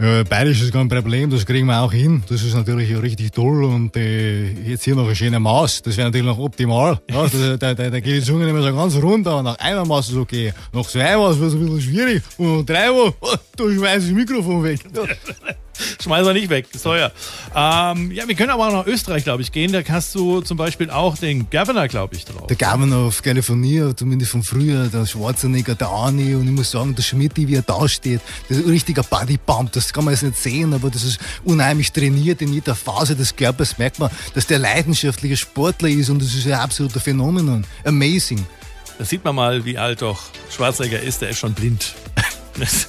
Ja, 0.00 0.24
Bayerisch 0.24 0.62
ist 0.62 0.72
kein 0.72 0.88
Problem, 0.88 1.30
das 1.30 1.46
kriegen 1.46 1.66
wir 1.66 1.80
auch 1.80 1.92
hin. 1.92 2.22
Das 2.28 2.42
ist 2.42 2.54
natürlich 2.54 3.00
richtig 3.00 3.32
toll 3.32 3.64
und 3.64 3.96
äh, 3.96 4.50
jetzt 4.50 4.84
hier 4.84 4.96
noch 4.96 5.08
ein 5.08 5.14
schöner 5.14 5.38
Maß, 5.38 5.82
das 5.82 5.96
wäre 5.96 6.08
natürlich 6.08 6.26
noch 6.26 6.38
optimal. 6.38 6.98
Ja, 7.10 7.22
das, 7.22 7.58
da, 7.58 7.74
da, 7.74 7.90
da 7.90 8.00
geht 8.00 8.16
die 8.16 8.22
Zunge 8.22 8.44
nicht 8.44 8.54
mehr 8.54 8.62
so 8.62 8.74
ganz 8.74 8.96
runter 8.96 9.42
nach 9.42 9.58
einem 9.58 9.86
Maß 9.86 10.08
ist 10.08 10.14
es 10.14 10.18
okay. 10.18 10.52
Nach 10.72 10.86
zwei 10.86 11.16
Maß 11.16 11.38
wird 11.38 11.48
es 11.48 11.54
ein 11.54 11.60
bisschen 11.60 11.80
schwierig 11.80 12.22
und 12.38 12.58
nach 12.58 12.66
drei 12.66 12.90
Maß, 12.90 13.12
oh, 13.20 13.34
da 13.56 13.64
schmeiß 13.64 14.02
ich 14.04 14.08
das 14.10 14.16
Mikrofon 14.16 14.64
weg. 14.64 14.80
Ja. 14.94 15.54
Schmeiß 16.02 16.26
wir 16.26 16.32
nicht 16.32 16.48
weg, 16.50 16.66
ist 16.72 16.82
teuer. 16.82 17.12
Ähm, 17.54 18.10
ja, 18.10 18.26
wir 18.26 18.34
können 18.34 18.50
aber 18.50 18.68
auch 18.68 18.72
nach 18.72 18.86
Österreich, 18.86 19.24
glaube 19.24 19.42
ich, 19.42 19.52
gehen. 19.52 19.72
Da 19.72 19.80
hast 19.88 20.14
du 20.14 20.40
zum 20.40 20.56
Beispiel 20.56 20.90
auch 20.90 21.16
den 21.16 21.48
Governor, 21.50 21.88
glaube 21.88 22.14
ich, 22.14 22.24
drauf. 22.24 22.46
Der 22.46 22.56
Governor 22.56 23.08
of 23.08 23.22
California, 23.22 23.96
zumindest 23.96 24.32
von 24.32 24.42
früher, 24.42 24.86
der 24.86 25.06
Schwarzenegger, 25.06 25.74
der 25.74 25.88
Arnie 25.88 26.34
und 26.34 26.46
ich 26.46 26.52
muss 26.52 26.70
sagen, 26.70 26.94
der 26.94 27.02
Schmidt, 27.02 27.32
wie 27.36 27.54
er 27.54 27.62
da 27.62 27.88
steht, 27.88 28.20
das 28.48 28.58
ist 28.58 28.64
ein 28.66 28.70
richtiger 28.70 29.02
Bodypump, 29.02 29.72
das 29.72 29.92
kann 29.92 30.04
man 30.04 30.14
jetzt 30.14 30.22
nicht 30.22 30.36
sehen, 30.36 30.74
aber 30.74 30.90
das 30.90 31.04
ist 31.04 31.18
unheimlich 31.44 31.92
trainiert 31.92 32.42
in 32.42 32.52
jeder 32.52 32.74
Phase 32.74 33.16
des 33.16 33.34
Körpers, 33.34 33.78
merkt 33.78 33.98
man, 33.98 34.10
dass 34.34 34.46
der 34.46 34.58
leidenschaftliche 34.58 35.36
Sportler 35.36 35.88
ist 35.88 36.10
und 36.10 36.20
das 36.20 36.34
ist 36.34 36.46
ein 36.46 36.54
absoluter 36.54 37.00
Phänomenon. 37.00 37.64
Amazing. 37.84 38.44
Da 38.98 39.04
sieht 39.04 39.24
man 39.24 39.34
mal, 39.34 39.64
wie 39.64 39.76
alt 39.76 40.02
doch 40.02 40.22
Schwarzenegger 40.50 41.00
ist. 41.00 41.20
Der 41.20 41.30
ist 41.30 41.38
schon 41.38 41.52
blind. 41.52 41.94
Das- 42.58 42.88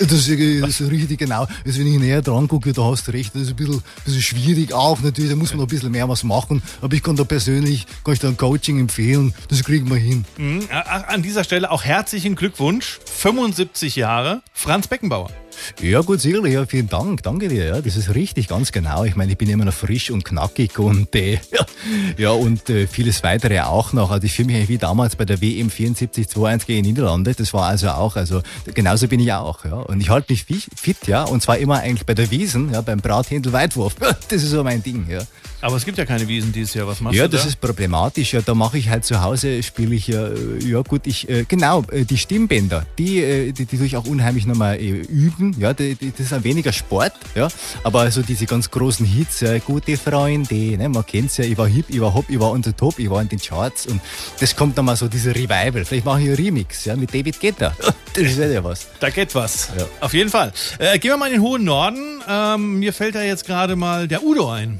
Das 0.00 0.10
ist, 0.28 0.62
das 0.62 0.80
ist 0.80 0.90
richtig 0.90 1.18
genau. 1.20 1.46
Also 1.64 1.78
wenn 1.78 1.86
ich 1.86 1.98
näher 2.00 2.20
dran 2.20 2.48
gucke, 2.48 2.72
da 2.72 2.82
hast 2.82 3.06
du 3.06 3.12
recht, 3.12 3.32
das 3.34 3.42
ist 3.42 3.50
ein 3.50 3.56
bisschen, 3.56 3.80
bisschen 4.04 4.22
schwierig 4.22 4.72
auch 4.72 5.00
natürlich, 5.00 5.30
da 5.30 5.36
muss 5.36 5.50
man 5.50 5.58
noch 5.58 5.66
ein 5.66 5.68
bisschen 5.70 5.92
mehr 5.92 6.08
was 6.08 6.24
machen, 6.24 6.62
aber 6.82 6.94
ich 6.96 7.02
kann 7.02 7.14
da 7.14 7.22
persönlich, 7.24 7.86
kann 8.04 8.14
ich 8.14 8.20
da 8.20 8.28
ein 8.28 8.36
Coaching 8.36 8.80
empfehlen, 8.80 9.32
das 9.48 9.62
kriegen 9.62 9.88
wir 9.88 9.96
hin. 9.96 10.24
Mhm. 10.36 10.68
An 11.06 11.22
dieser 11.22 11.44
Stelle 11.44 11.70
auch 11.70 11.84
herzlichen 11.84 12.34
Glückwunsch. 12.34 12.98
75 13.14 13.94
Jahre. 13.96 14.42
Franz 14.52 14.88
Beckenbauer. 14.88 15.30
Ja, 15.80 16.00
gut, 16.02 16.20
sicherlich. 16.20 16.54
Ja, 16.54 16.66
vielen 16.66 16.88
Dank. 16.88 17.22
Danke 17.22 17.48
dir. 17.48 17.64
Ja, 17.64 17.80
das 17.80 17.96
ist 17.96 18.14
richtig, 18.14 18.48
ganz 18.48 18.72
genau. 18.72 19.04
Ich 19.04 19.16
meine, 19.16 19.32
ich 19.32 19.38
bin 19.38 19.48
immer 19.48 19.64
noch 19.64 19.72
frisch 19.74 20.10
und 20.10 20.24
knackig 20.24 20.78
und, 20.78 21.14
äh, 21.14 21.38
ja, 22.18 22.30
und 22.30 22.68
äh, 22.70 22.86
vieles 22.86 23.22
weitere 23.22 23.60
auch 23.60 23.92
noch. 23.92 24.10
Also 24.10 24.26
ich 24.26 24.32
fühle 24.32 24.48
mich 24.52 24.68
wie 24.68 24.78
damals 24.78 25.16
bei 25.16 25.24
der 25.24 25.40
WM 25.40 25.68
74-2-1 25.68 26.66
gegen 26.66 26.82
Niederlande. 26.86 27.34
Das 27.34 27.52
war 27.54 27.66
also 27.66 27.88
auch, 27.90 28.16
also 28.16 28.42
genauso 28.74 29.08
bin 29.08 29.20
ich 29.20 29.32
auch. 29.32 29.64
Ja. 29.64 29.74
Und 29.74 30.00
ich 30.00 30.10
halte 30.10 30.32
mich 30.32 30.44
fi- 30.44 30.62
fit, 30.76 31.06
ja, 31.06 31.24
und 31.24 31.42
zwar 31.42 31.58
immer 31.58 31.78
eigentlich 31.80 32.06
bei 32.06 32.14
der 32.14 32.30
Wiesen, 32.30 32.72
ja, 32.72 32.80
beim 32.80 33.00
Brathändel-Weitwurf. 33.00 33.96
Das 34.28 34.42
ist 34.42 34.50
so 34.50 34.64
mein 34.64 34.82
Ding, 34.82 35.06
ja. 35.08 35.20
Aber 35.64 35.76
es 35.76 35.86
gibt 35.86 35.96
ja 35.96 36.04
keine 36.04 36.28
Wiesen 36.28 36.52
dieses 36.52 36.74
Jahr. 36.74 36.86
Was 36.86 37.00
machst 37.00 37.16
Ja, 37.16 37.24
du 37.24 37.30
da? 37.30 37.38
das 37.38 37.46
ist 37.46 37.58
problematisch. 37.58 38.34
Ja, 38.34 38.42
da 38.42 38.54
mache 38.54 38.76
ich 38.76 38.90
halt 38.90 39.06
zu 39.06 39.22
Hause, 39.22 39.62
spiele 39.62 39.94
ich 39.94 40.06
ja, 40.08 40.26
äh, 40.28 40.58
ja 40.62 40.82
gut, 40.82 41.06
ich, 41.06 41.26
äh, 41.30 41.46
genau, 41.48 41.82
äh, 41.90 42.04
die 42.04 42.18
Stimmbänder, 42.18 42.84
die, 42.98 43.50
die, 43.56 43.64
die 43.64 43.78
tue 43.78 43.86
ich 43.86 43.96
auch 43.96 44.04
unheimlich 44.04 44.44
nochmal 44.44 44.76
üben. 44.76 45.56
Ja, 45.58 45.72
die, 45.72 45.94
die, 45.94 46.10
das 46.10 46.20
ist 46.26 46.32
ein 46.34 46.44
weniger 46.44 46.70
Sport, 46.70 47.14
ja, 47.34 47.48
aber 47.82 48.00
also 48.00 48.20
diese 48.20 48.44
ganz 48.44 48.70
großen 48.70 49.06
Hits, 49.06 49.40
äh, 49.40 49.58
gute 49.64 49.96
Freunde, 49.96 50.54
ne, 50.54 50.86
man 50.90 51.06
kennt's 51.06 51.38
ja, 51.38 51.46
ich 51.46 51.56
war 51.56 51.66
hip, 51.66 51.86
ich 51.88 51.98
war 51.98 52.12
hopp, 52.12 52.28
ich 52.28 52.38
war 52.38 52.50
on 52.50 52.62
the 52.62 52.72
top, 52.74 52.98
ich 52.98 53.08
war 53.08 53.22
in 53.22 53.30
den 53.30 53.38
Charts 53.40 53.86
und 53.86 54.02
das 54.40 54.54
kommt 54.54 54.76
dann 54.76 54.84
mal 54.84 54.96
so, 54.96 55.08
diese 55.08 55.34
Revival. 55.34 55.86
Vielleicht 55.86 56.04
mache 56.04 56.20
ich 56.20 56.26
einen 56.26 56.36
Remix, 56.36 56.84
ja, 56.84 56.94
mit 56.94 57.14
David 57.14 57.40
Guetta. 57.40 57.74
Das 58.14 58.36
wäre 58.36 58.54
ja 58.54 58.62
was. 58.62 58.86
Da 59.00 59.10
geht 59.10 59.34
was. 59.34 59.70
Ja. 59.76 59.86
Auf 60.00 60.14
jeden 60.14 60.30
Fall. 60.30 60.52
Äh, 60.78 60.98
gehen 61.00 61.10
wir 61.10 61.16
mal 61.16 61.26
in 61.26 61.32
den 61.32 61.42
hohen 61.42 61.64
Norden. 61.64 62.22
Ähm, 62.28 62.78
mir 62.78 62.92
fällt 62.92 63.16
da 63.16 63.22
jetzt 63.22 63.44
gerade 63.44 63.74
mal 63.74 64.06
der 64.06 64.22
Udo 64.22 64.50
ein. 64.50 64.78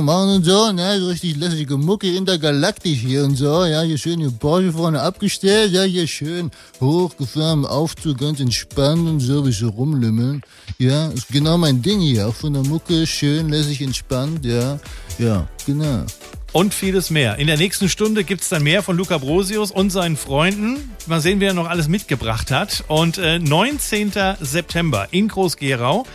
Machen 0.00 0.30
und 0.36 0.44
so, 0.44 0.72
ne, 0.72 0.98
so 0.98 1.06
richtig 1.06 1.36
lässige 1.36 1.76
Mucke 1.76 2.12
intergalaktisch 2.14 2.98
hier 2.98 3.24
und 3.24 3.36
so, 3.36 3.64
ja, 3.64 3.82
hier 3.82 3.96
schön 3.96 4.18
hier 4.20 4.30
Porsche 4.30 4.72
vorne 4.72 5.00
abgestellt, 5.00 5.72
ja, 5.72 5.82
hier 5.82 6.06
schön 6.06 6.50
hochgefahren, 6.80 7.64
Aufzug, 7.64 8.18
ganz 8.18 8.40
entspannt 8.40 9.08
und 9.08 9.20
so, 9.20 9.46
wie 9.46 9.52
so 9.52 9.68
rumlümmeln, 9.68 10.42
ja, 10.78 11.08
ist 11.08 11.28
genau 11.28 11.58
mein 11.58 11.80
Ding 11.80 12.00
hier, 12.00 12.28
auch 12.28 12.34
von 12.34 12.52
der 12.52 12.64
Mucke, 12.64 13.06
schön, 13.06 13.48
lässig, 13.48 13.80
entspannt, 13.82 14.44
ja, 14.44 14.78
ja, 15.18 15.46
genau. 15.64 16.04
Und 16.52 16.74
vieles 16.74 17.10
mehr. 17.10 17.36
In 17.36 17.46
der 17.46 17.56
nächsten 17.56 17.88
Stunde 17.88 18.24
gibt's 18.24 18.48
dann 18.48 18.64
mehr 18.64 18.82
von 18.82 18.96
Luca 18.96 19.18
Brosius 19.18 19.70
und 19.70 19.90
seinen 19.90 20.16
Freunden. 20.16 20.90
Mal 21.06 21.20
sehen, 21.20 21.38
wer 21.38 21.54
noch 21.54 21.68
alles 21.68 21.86
mitgebracht 21.86 22.50
hat. 22.50 22.82
Und 22.88 23.18
äh, 23.18 23.38
19. 23.38 24.12
September 24.40 25.06
in 25.12 25.28
Groß-Gerau 25.28 26.06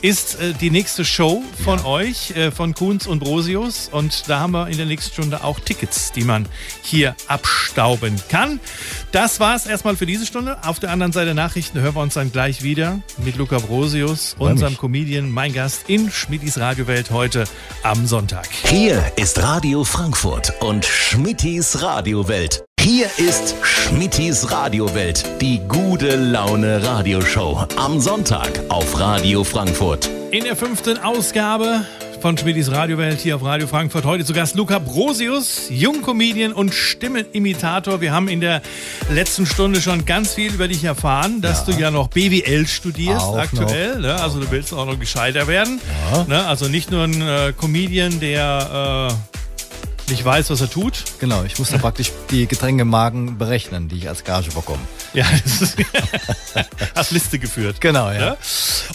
ist 0.00 0.40
äh, 0.40 0.52
die 0.60 0.70
nächste 0.70 1.04
Show 1.04 1.42
von 1.64 1.84
euch, 1.84 2.30
äh, 2.36 2.52
von 2.52 2.74
Kunz 2.74 3.08
und 3.08 3.18
Brosius. 3.18 3.88
Und 3.90 4.28
da 4.28 4.38
haben 4.38 4.52
wir 4.52 4.68
in 4.68 4.76
der 4.76 4.86
nächsten 4.86 5.12
Stunde 5.12 5.42
auch 5.42 5.58
Tickets, 5.58 6.12
die 6.12 6.22
man 6.22 6.46
hier 6.82 7.16
abstauben 7.26 8.14
kann. 8.28 8.60
Das 9.10 9.40
war's 9.40 9.66
erstmal 9.66 9.96
für 9.96 10.06
diese 10.06 10.24
Stunde. 10.24 10.58
Auf 10.62 10.78
der 10.78 10.92
anderen 10.92 11.10
Seite 11.10 11.26
der 11.26 11.34
Nachrichten 11.34 11.80
hören 11.80 11.96
wir 11.96 12.02
uns 12.02 12.14
dann 12.14 12.30
gleich 12.30 12.62
wieder 12.62 13.00
mit 13.24 13.36
Luca 13.36 13.58
Brosius, 13.58 14.36
unserem 14.38 14.72
mich. 14.72 14.80
Comedian, 14.80 15.32
mein 15.32 15.52
Gast 15.52 15.82
in 15.88 16.12
Schmidis 16.12 16.58
Radiowelt 16.58 17.10
heute 17.10 17.42
am 17.82 18.06
Sonntag. 18.06 18.48
Hier 18.66 19.02
ist 19.16 19.42
Radio 19.42 19.79
Frankfurt 19.84 20.52
und 20.60 20.84
Schmittis 20.84 21.82
Radiowelt. 21.82 22.64
Hier 22.80 23.06
ist 23.16 23.54
Schmittis 23.62 24.50
Radiowelt, 24.50 25.24
die 25.40 25.60
gute 25.68 26.16
Laune 26.16 26.82
Radioshow. 26.84 27.66
Am 27.76 28.00
Sonntag 28.00 28.48
auf 28.68 28.98
Radio 28.98 29.44
Frankfurt. 29.44 30.08
In 30.30 30.44
der 30.44 30.56
fünften 30.56 30.98
Ausgabe 30.98 31.84
von 32.20 32.36
Schmidis 32.36 32.70
Radiowelt 32.70 33.20
hier 33.20 33.36
auf 33.36 33.44
Radio 33.44 33.66
Frankfurt. 33.66 34.04
Heute 34.04 34.24
zu 34.24 34.34
Gast 34.34 34.54
Luca 34.54 34.78
Brosius, 34.78 35.68
Jungcomedian 35.70 36.52
und 36.52 36.74
Stimmenimitator. 36.74 38.00
Wir 38.00 38.12
haben 38.12 38.28
in 38.28 38.40
der 38.40 38.60
letzten 39.10 39.46
Stunde 39.46 39.80
schon 39.80 40.04
ganz 40.04 40.34
viel 40.34 40.52
über 40.52 40.68
dich 40.68 40.84
erfahren, 40.84 41.40
dass 41.40 41.64
du 41.64 41.72
ja 41.72 41.90
noch 41.90 42.08
BWL 42.08 42.66
studierst 42.66 43.22
Auch 43.22 43.38
aktuell. 43.38 44.00
Ne? 44.00 44.14
Also 44.16 44.38
du 44.40 44.50
willst 44.50 44.74
auch 44.74 44.84
noch 44.84 44.98
gescheiter 44.98 45.46
werden. 45.46 45.80
Ne? 46.28 46.44
Also 46.46 46.68
nicht 46.68 46.90
nur 46.90 47.04
ein 47.04 47.22
äh, 47.22 47.52
Comedian, 47.58 48.20
der 48.20 49.10
äh, 49.10 49.30
nicht 50.10 50.24
weiß, 50.24 50.50
was 50.50 50.60
er 50.60 50.70
tut. 50.70 51.04
Genau, 51.18 51.44
ich 51.44 51.58
muss 51.58 51.70
da 51.70 51.78
praktisch 51.78 52.12
die 52.30 52.46
Getränkemarken 52.46 53.38
berechnen, 53.38 53.88
die 53.88 53.96
ich 53.96 54.08
als 54.08 54.24
Gage 54.24 54.50
bekomme. 54.50 54.80
Ja, 55.14 55.24
das 55.44 55.62
ist, 55.62 55.76
hast 56.94 57.10
Liste 57.12 57.38
geführt. 57.38 57.80
Genau, 57.80 58.10
Ja? 58.10 58.36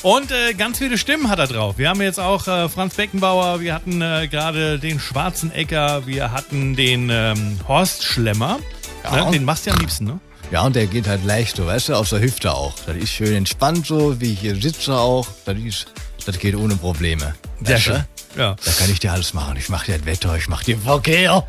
Und 0.04 0.32
äh, 0.32 0.54
ganz 0.54 0.78
viele 0.78 0.98
Stimmen 0.98 1.30
hat 1.30 1.40
er 1.40 1.48
drauf. 1.48 1.78
Wir 1.78 1.90
haben 1.90 2.02
jetzt 2.02 2.20
auch 2.20 2.48
äh, 2.48 2.70
Franz 2.70 2.96
Beckenbauer, 2.96 3.62
wir 3.62 3.74
hatten 3.74 4.02
äh, 4.02 4.28
gerade 4.30 4.80
den 4.80 5.00
Schwarzenegger, 5.00 6.06
wir 6.06 6.32
hatten 6.32 6.76
den 6.76 7.10
ähm, 7.12 7.60
Horst 7.68 8.04
Schlemmer. 8.04 8.60
Ja. 9.04 9.26
Ne? 9.26 9.32
Den 9.32 9.46
machst 9.46 9.66
du 9.66 9.70
ja 9.70 9.76
am 9.76 9.80
liebsten, 9.80 10.06
ne? 10.06 10.20
Ja, 10.52 10.64
und 10.64 10.76
der 10.76 10.86
geht 10.86 11.08
halt 11.08 11.26
leicht, 11.26 11.58
so, 11.58 11.66
weißt 11.66 11.90
du, 11.90 11.94
aus 11.96 12.12
der 12.12 12.22
Hüfte 12.22 12.54
auch. 12.54 12.74
Das 12.86 12.96
ist 12.96 13.10
schön 13.10 13.34
entspannt 13.34 13.88
so, 13.88 14.22
wie 14.22 14.34
ich 14.34 14.42
hier 14.42 14.56
sitze 14.56 14.96
auch. 14.96 15.28
Das, 15.46 15.58
ist, 15.58 15.88
das 16.26 16.40
geht 16.40 16.56
ohne 16.56 16.76
Probleme. 16.76 17.36
Sehr 17.64 17.78
schön. 17.78 18.04
Ja. 18.38 18.56
Da 18.64 18.72
kann 18.72 18.92
ich 18.92 19.00
dir 19.00 19.14
alles 19.14 19.34
machen. 19.34 19.56
Ich 19.58 19.70
mache 19.70 19.86
dir 19.86 19.98
das 19.98 20.06
Wetter, 20.06 20.36
ich 20.36 20.48
mache 20.48 20.66
dir 20.66 20.78
Verkehr. 20.78 21.48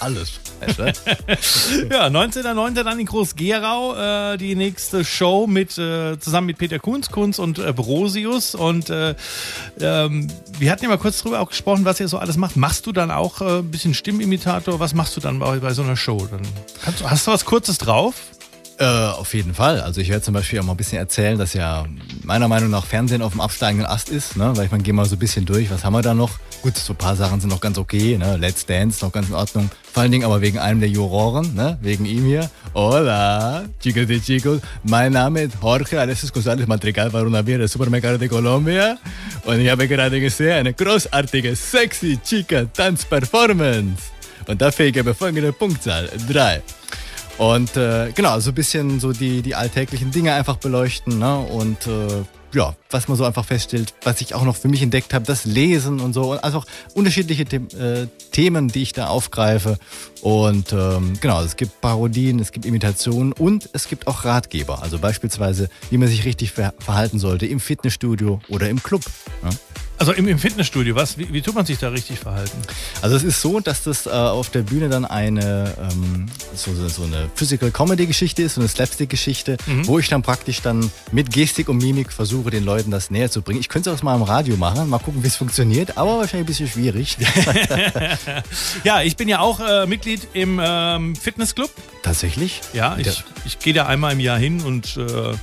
Alles. 0.00 0.40
Ja, 1.90 2.06
19.09. 2.08 2.82
dann 2.82 3.00
in 3.00 3.06
Groß-Gerau 3.06 4.32
äh, 4.32 4.36
die 4.36 4.54
nächste 4.54 5.04
Show 5.04 5.46
mit 5.46 5.78
äh, 5.78 6.18
zusammen 6.18 6.48
mit 6.48 6.58
Peter 6.58 6.78
Kunz, 6.78 7.10
Kunz 7.10 7.38
und 7.38 7.58
äh, 7.58 7.72
Brosius. 7.72 8.54
Und 8.54 8.90
äh, 8.90 9.14
ähm, 9.80 10.28
wir 10.58 10.70
hatten 10.70 10.82
ja 10.82 10.90
mal 10.90 10.98
kurz 10.98 11.22
drüber 11.22 11.40
auch 11.40 11.48
gesprochen, 11.48 11.86
was 11.86 11.98
ihr 12.00 12.08
so 12.08 12.18
alles 12.18 12.36
macht. 12.36 12.56
Machst 12.56 12.86
du 12.86 12.92
dann 12.92 13.10
auch 13.10 13.40
äh, 13.40 13.58
ein 13.58 13.70
bisschen 13.70 13.94
Stimmimitator? 13.94 14.80
Was 14.80 14.94
machst 14.94 15.16
du 15.16 15.20
dann 15.20 15.38
bei, 15.38 15.58
bei 15.58 15.72
so 15.72 15.82
einer 15.82 15.96
Show? 15.96 16.28
Dann 16.30 16.42
kannst, 16.82 17.08
hast 17.08 17.26
du 17.26 17.30
was 17.30 17.44
Kurzes 17.44 17.78
drauf? 17.78 18.14
Äh, 18.80 18.84
auf 18.84 19.34
jeden 19.34 19.52
Fall. 19.52 19.82
Also 19.82 20.00
ich 20.00 20.08
werde 20.08 20.22
zum 20.22 20.32
Beispiel 20.32 20.58
auch 20.58 20.64
mal 20.64 20.72
ein 20.72 20.76
bisschen 20.78 20.96
erzählen, 20.96 21.36
dass 21.36 21.52
ja 21.52 21.84
meiner 22.24 22.48
Meinung 22.48 22.70
nach 22.70 22.86
Fernsehen 22.86 23.20
auf 23.20 23.32
dem 23.32 23.42
absteigenden 23.42 23.86
Ast 23.86 24.08
ist, 24.08 24.38
ne? 24.38 24.52
Weil 24.56 24.64
ich 24.64 24.70
meine, 24.70 24.82
gehen 24.82 24.96
mal 24.96 25.04
so 25.04 25.16
ein 25.16 25.18
bisschen 25.18 25.44
durch, 25.44 25.70
was 25.70 25.84
haben 25.84 25.92
wir 25.92 26.00
da 26.00 26.14
noch? 26.14 26.30
Gut, 26.62 26.78
so 26.78 26.94
ein 26.94 26.96
paar 26.96 27.14
Sachen 27.14 27.42
sind 27.42 27.50
noch 27.50 27.60
ganz 27.60 27.76
okay, 27.76 28.16
ne? 28.16 28.38
Let's 28.38 28.64
Dance 28.64 29.04
noch 29.04 29.12
ganz 29.12 29.28
in 29.28 29.34
Ordnung. 29.34 29.70
Vor 29.92 30.02
allen 30.02 30.12
Dingen 30.12 30.24
aber 30.24 30.40
wegen 30.40 30.58
einem 30.58 30.80
der 30.80 30.88
Juroren, 30.88 31.54
ne? 31.54 31.76
Wegen 31.82 32.06
ihm 32.06 32.24
hier. 32.24 32.48
Hola, 32.72 33.64
chicos 33.82 34.08
y 34.08 34.22
chicos. 34.22 34.62
Mein 34.82 35.12
Name 35.12 35.42
ist 35.42 35.56
Jorge 35.60 36.00
Alexis 36.00 36.32
González 36.32 36.66
Madrigal 36.66 37.10
Barunavir, 37.10 37.58
der 37.58 37.68
Supermercado 37.68 38.16
de 38.16 38.28
Colombia. 38.28 38.96
Und 39.44 39.60
ich 39.60 39.68
habe 39.68 39.88
gerade 39.88 40.18
gesehen, 40.22 40.52
eine 40.52 40.72
großartige, 40.72 41.54
sexy, 41.54 42.18
chica 42.24 42.64
Tanzperformance. 42.64 44.04
Und 44.46 44.62
dafür 44.62 44.90
gebe 44.90 45.10
ich 45.10 45.16
folgende 45.18 45.52
Punktzahl. 45.52 46.08
Drei. 46.26 46.62
Und 47.40 47.74
äh, 47.78 48.12
genau, 48.14 48.38
so 48.38 48.50
ein 48.50 48.54
bisschen 48.54 49.00
so 49.00 49.14
die, 49.14 49.40
die 49.40 49.54
alltäglichen 49.54 50.10
Dinge 50.10 50.34
einfach 50.34 50.56
beleuchten. 50.56 51.18
Ne? 51.18 51.38
Und 51.38 51.86
äh, 51.86 52.22
ja, 52.52 52.76
was 52.90 53.08
man 53.08 53.16
so 53.16 53.24
einfach 53.24 53.46
feststellt, 53.46 53.94
was 54.02 54.20
ich 54.20 54.34
auch 54.34 54.44
noch 54.44 54.56
für 54.56 54.68
mich 54.68 54.82
entdeckt 54.82 55.14
habe, 55.14 55.24
das 55.24 55.46
Lesen 55.46 56.00
und 56.00 56.12
so. 56.12 56.32
Und 56.32 56.44
einfach 56.44 56.66
unterschiedliche 56.92 57.46
The 57.48 57.56
äh, 57.78 58.08
Themen, 58.30 58.68
die 58.68 58.82
ich 58.82 58.92
da 58.92 59.06
aufgreife. 59.06 59.78
Und 60.20 60.74
ähm, 60.74 61.14
genau, 61.22 61.40
es 61.40 61.56
gibt 61.56 61.80
Parodien, 61.80 62.40
es 62.40 62.52
gibt 62.52 62.66
Imitationen 62.66 63.32
und 63.32 63.70
es 63.72 63.88
gibt 63.88 64.06
auch 64.06 64.26
Ratgeber. 64.26 64.82
Also 64.82 64.98
beispielsweise, 64.98 65.70
wie 65.88 65.96
man 65.96 66.08
sich 66.08 66.26
richtig 66.26 66.52
ver 66.52 66.74
verhalten 66.78 67.18
sollte 67.18 67.46
im 67.46 67.58
Fitnessstudio 67.58 68.40
oder 68.50 68.68
im 68.68 68.82
Club. 68.82 69.00
Ne? 69.42 69.48
Also 70.00 70.12
im, 70.12 70.26
im 70.28 70.38
Fitnessstudio, 70.38 70.94
was? 70.94 71.18
Wie, 71.18 71.30
wie 71.30 71.42
tut 71.42 71.54
man 71.54 71.66
sich 71.66 71.76
da 71.76 71.90
richtig 71.90 72.20
verhalten? 72.20 72.56
Also 73.02 73.16
es 73.16 73.22
ist 73.22 73.42
so, 73.42 73.60
dass 73.60 73.82
das 73.82 74.06
äh, 74.06 74.08
auf 74.08 74.48
der 74.48 74.62
Bühne 74.62 74.88
dann 74.88 75.04
eine 75.04 75.74
ähm, 75.78 76.24
so, 76.54 76.72
so, 76.88 77.02
eine 77.02 77.28
Physical 77.34 77.70
Comedy 77.70 78.06
Geschichte 78.06 78.42
ist, 78.42 78.54
so 78.54 78.62
eine 78.62 78.68
Slapstick 78.68 79.10
Geschichte, 79.10 79.58
wo 79.84 79.98
ich 79.98 80.08
dann 80.08 80.22
praktisch 80.22 80.62
dann 80.62 80.90
mit 81.12 81.30
Gestik 81.30 81.68
und 81.68 81.76
Mimik 81.76 82.14
versuche, 82.14 82.48
den 82.50 82.64
Leuten 82.64 82.90
das 82.90 83.10
näher 83.10 83.30
zu 83.30 83.42
bringen. 83.42 83.60
Ich 83.60 83.68
könnte 83.68 83.90
es 83.90 83.98
auch 83.98 84.02
mal 84.02 84.16
im 84.16 84.22
Radio 84.22 84.56
machen, 84.56 84.88
mal 84.88 84.98
gucken, 85.00 85.22
wie 85.22 85.26
es 85.26 85.36
funktioniert, 85.36 85.98
aber 85.98 86.16
wahrscheinlich 86.16 86.44
ein 86.44 86.46
bisschen 86.46 86.68
schwierig. 86.68 87.18
Ja, 88.84 89.02
ich 89.02 89.16
bin 89.16 89.28
ja 89.28 89.40
auch 89.40 89.60
äh, 89.60 89.86
Mitglied 89.86 90.28
im 90.32 90.60
ähm, 90.62 91.14
Fitnessclub. 91.14 91.70
Tatsächlich? 92.02 92.60
Ja, 92.72 92.96
ich, 92.98 93.24
ich 93.44 93.58
gehe 93.58 93.74
da 93.74 93.86
einmal 93.86 94.12
im 94.12 94.20
Jahr 94.20 94.38
hin 94.38 94.62
und 94.62 94.96
äh, 94.96 95.34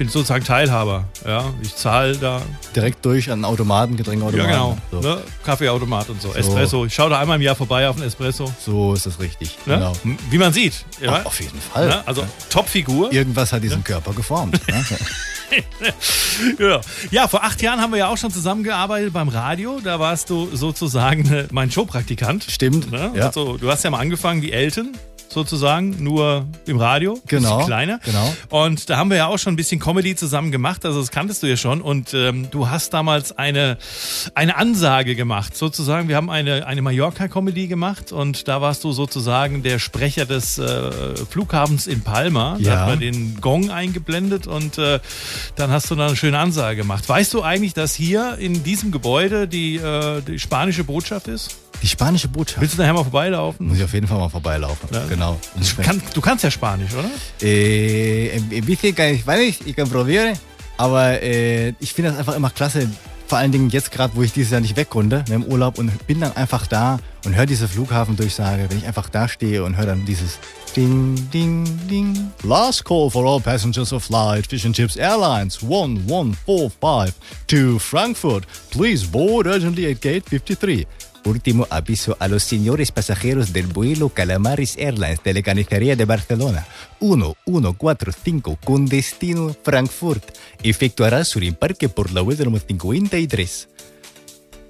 bin 0.00 0.08
sozusagen 0.08 0.42
Teilhaber. 0.46 1.04
Ja, 1.26 1.52
ich 1.60 1.76
zahle 1.76 2.16
da. 2.16 2.40
Direkt 2.74 3.04
durch 3.04 3.30
an 3.30 3.44
Automaten, 3.44 3.92
Ja, 3.92 3.98
Getränkautomaten. 3.98 4.50
genau. 4.50 4.78
So. 4.90 5.00
Ne? 5.02 5.20
Kaffeeautomat 5.44 6.08
und 6.08 6.22
so. 6.22 6.32
Espresso. 6.32 6.86
Ich 6.86 6.94
schaue 6.94 7.10
da 7.10 7.20
einmal 7.20 7.36
im 7.36 7.42
Jahr 7.42 7.54
vorbei 7.54 7.86
auf 7.86 7.96
einen 7.96 8.06
Espresso. 8.06 8.50
so 8.64 8.94
ist 8.94 9.04
das 9.04 9.20
richtig. 9.20 9.58
Ne? 9.66 9.74
Genau. 9.74 9.92
Wie 10.30 10.38
man 10.38 10.54
sieht. 10.54 10.86
Ja? 11.02 11.18
Ach, 11.20 11.26
auf 11.26 11.38
jeden 11.38 11.60
Fall. 11.60 11.88
Ne? 11.88 12.02
Also 12.08 12.24
Topfigur. 12.48 13.12
Irgendwas 13.12 13.52
hat 13.52 13.62
diesen 13.62 13.84
Körper 13.84 14.14
geformt. 14.14 14.58
ne? 14.68 14.84
Ja. 16.58 16.80
ja, 17.10 17.28
vor 17.28 17.44
acht 17.44 17.60
Jahren 17.60 17.80
haben 17.80 17.90
wir 17.92 17.98
ja 17.98 18.08
auch 18.08 18.16
schon 18.16 18.30
zusammengearbeitet 18.30 19.12
beim 19.12 19.28
Radio. 19.28 19.80
Da 19.84 20.00
warst 20.00 20.30
du 20.30 20.48
sozusagen 20.56 21.30
äh, 21.30 21.46
mein 21.50 21.70
Showpraktikant. 21.70 22.44
Stimmt. 22.48 22.90
Ne? 22.90 23.12
Ja. 23.16 23.26
Also, 23.26 23.58
du 23.58 23.70
hast 23.70 23.84
ja 23.84 23.90
mal 23.90 23.98
angefangen 23.98 24.40
wie 24.40 24.52
Elton, 24.52 24.96
sozusagen, 25.32 26.02
nur 26.02 26.46
im 26.66 26.76
Radio. 26.78 27.18
Genau, 27.26 27.64
kleiner. 27.64 28.00
genau. 28.04 28.34
Und 28.50 28.90
da 28.90 28.96
haben 28.96 29.10
wir 29.10 29.16
ja 29.16 29.26
auch 29.28 29.38
schon 29.38 29.52
ein 29.52 29.56
bisschen 29.56 29.80
Comedy 29.80 30.16
zusammen 30.16 30.50
gemacht. 30.50 30.84
Also, 30.84 31.00
das 31.00 31.10
kanntest 31.10 31.42
du 31.42 31.46
ja 31.46 31.56
schon. 31.56 31.80
Und 31.80 32.12
ähm, 32.14 32.48
du 32.50 32.68
hast 32.68 32.92
damals 32.92 33.36
eine, 33.38 33.78
eine 34.34 34.56
Ansage 34.56 35.14
gemacht, 35.14 35.56
sozusagen. 35.56 36.08
Wir 36.08 36.16
haben 36.16 36.30
eine, 36.30 36.66
eine 36.66 36.82
Mallorca-Comedy 36.82 37.68
gemacht 37.68 38.12
und 38.12 38.48
da 38.48 38.60
warst 38.60 38.82
du 38.84 38.92
sozusagen 38.92 39.62
der 39.62 39.78
Sprecher 39.78 40.26
des 40.26 40.58
äh, 40.58 41.14
Flughafens 41.30 41.86
in 41.86 42.02
Palma. 42.02 42.56
Da 42.60 42.70
Ja. 42.70 42.80
hat 42.80 42.88
man 42.88 43.00
den 43.00 43.40
Gong 43.40 43.70
eingeblendet 43.70 44.46
und 44.46 44.78
äh, 44.78 44.98
dann 45.56 45.70
hast 45.70 45.90
du 45.90 45.94
da 45.94 46.06
eine 46.08 46.16
schöne 46.16 46.38
Ansage 46.38 46.76
gemacht. 46.76 47.08
Weißt 47.08 47.32
du 47.34 47.42
eigentlich, 47.42 47.74
dass 47.74 47.94
hier 47.94 48.36
in 48.38 48.62
diesem 48.64 48.90
Gebäude 48.90 49.46
die, 49.46 49.76
äh, 49.76 50.20
die 50.22 50.38
spanische 50.38 50.84
Botschaft 50.84 51.28
ist? 51.28 51.56
Die 51.82 51.88
spanische 51.88 52.28
Botschaft. 52.28 52.60
Willst 52.60 52.74
du 52.74 52.82
nachher 52.82 52.92
mal 52.92 53.02
vorbeilaufen? 53.02 53.68
Muss 53.68 53.78
ich 53.78 53.84
auf 53.84 53.92
jeden 53.94 54.06
Fall 54.06 54.18
mal 54.18 54.28
vorbeilaufen. 54.28 54.88
Ja. 54.92 55.06
Genau. 55.06 55.38
Du, 55.56 55.82
kann, 55.82 56.02
du 56.12 56.20
kannst 56.20 56.44
ja 56.44 56.50
Spanisch, 56.50 56.92
oder? 56.92 57.10
Äh, 57.42 58.36
ein 58.36 58.64
bisschen 58.64 58.94
kann 58.94 59.14
ich, 59.14 59.26
weiß 59.26 59.40
ich, 59.40 59.66
ich 59.66 59.76
kann 59.76 59.88
probieren, 59.88 60.38
aber 60.76 61.22
äh, 61.22 61.70
ich 61.80 61.92
finde 61.94 62.10
das 62.10 62.18
einfach 62.18 62.36
immer 62.36 62.50
klasse. 62.50 62.88
Vor 63.26 63.38
allen 63.38 63.52
Dingen 63.52 63.70
jetzt 63.70 63.92
gerade, 63.92 64.14
wo 64.16 64.22
ich 64.22 64.32
dieses 64.32 64.50
Jahr 64.50 64.60
nicht 64.60 64.76
weg 64.76 64.90
konnte, 64.90 65.24
ne, 65.28 65.36
im 65.36 65.44
Urlaub 65.44 65.78
und 65.78 66.06
bin 66.08 66.20
dann 66.20 66.34
einfach 66.36 66.66
da 66.66 66.98
und 67.24 67.36
höre 67.36 67.46
diese 67.46 67.68
Flughafendurchsage, 67.68 68.66
wenn 68.68 68.78
ich 68.78 68.86
einfach 68.86 69.08
da 69.08 69.28
stehe 69.28 69.62
und 69.62 69.76
höre 69.76 69.86
dann 69.86 70.04
dieses 70.04 70.38
Ding, 70.74 71.28
Ding, 71.32 71.64
Ding. 71.88 72.32
Last 72.42 72.84
call 72.84 73.08
for 73.10 73.24
all 73.24 73.40
passengers 73.40 73.92
of 73.92 74.04
flight 74.04 74.46
Fish 74.46 74.64
and 74.64 74.74
Chips 74.74 74.96
Airlines 74.96 75.62
1145 75.62 77.14
to 77.46 77.78
Frankfurt. 77.78 78.44
Please 78.70 79.06
board 79.06 79.46
urgently 79.46 79.90
at 79.90 80.00
gate 80.00 80.24
53. 80.28 80.86
Último 81.24 81.66
aviso 81.70 82.16
a 82.18 82.28
los 82.28 82.42
señores 82.42 82.92
pasajeros 82.92 83.52
del 83.52 83.66
vuelo 83.66 84.08
Calamaris 84.08 84.76
Airlines 84.78 85.22
de 85.22 85.34
la 85.34 85.42
Carnicería 85.42 85.94
de 85.94 86.04
Barcelona 86.06 86.66
1145 87.00 88.58
con 88.64 88.86
destino 88.86 89.54
Frankfurt. 89.62 90.24
Efectuará 90.62 91.24
su 91.24 91.38
embarque 91.40 91.88
por 91.88 92.12
la 92.12 92.22
vuelta 92.22 92.44
número 92.44 92.64
53. 92.66 93.68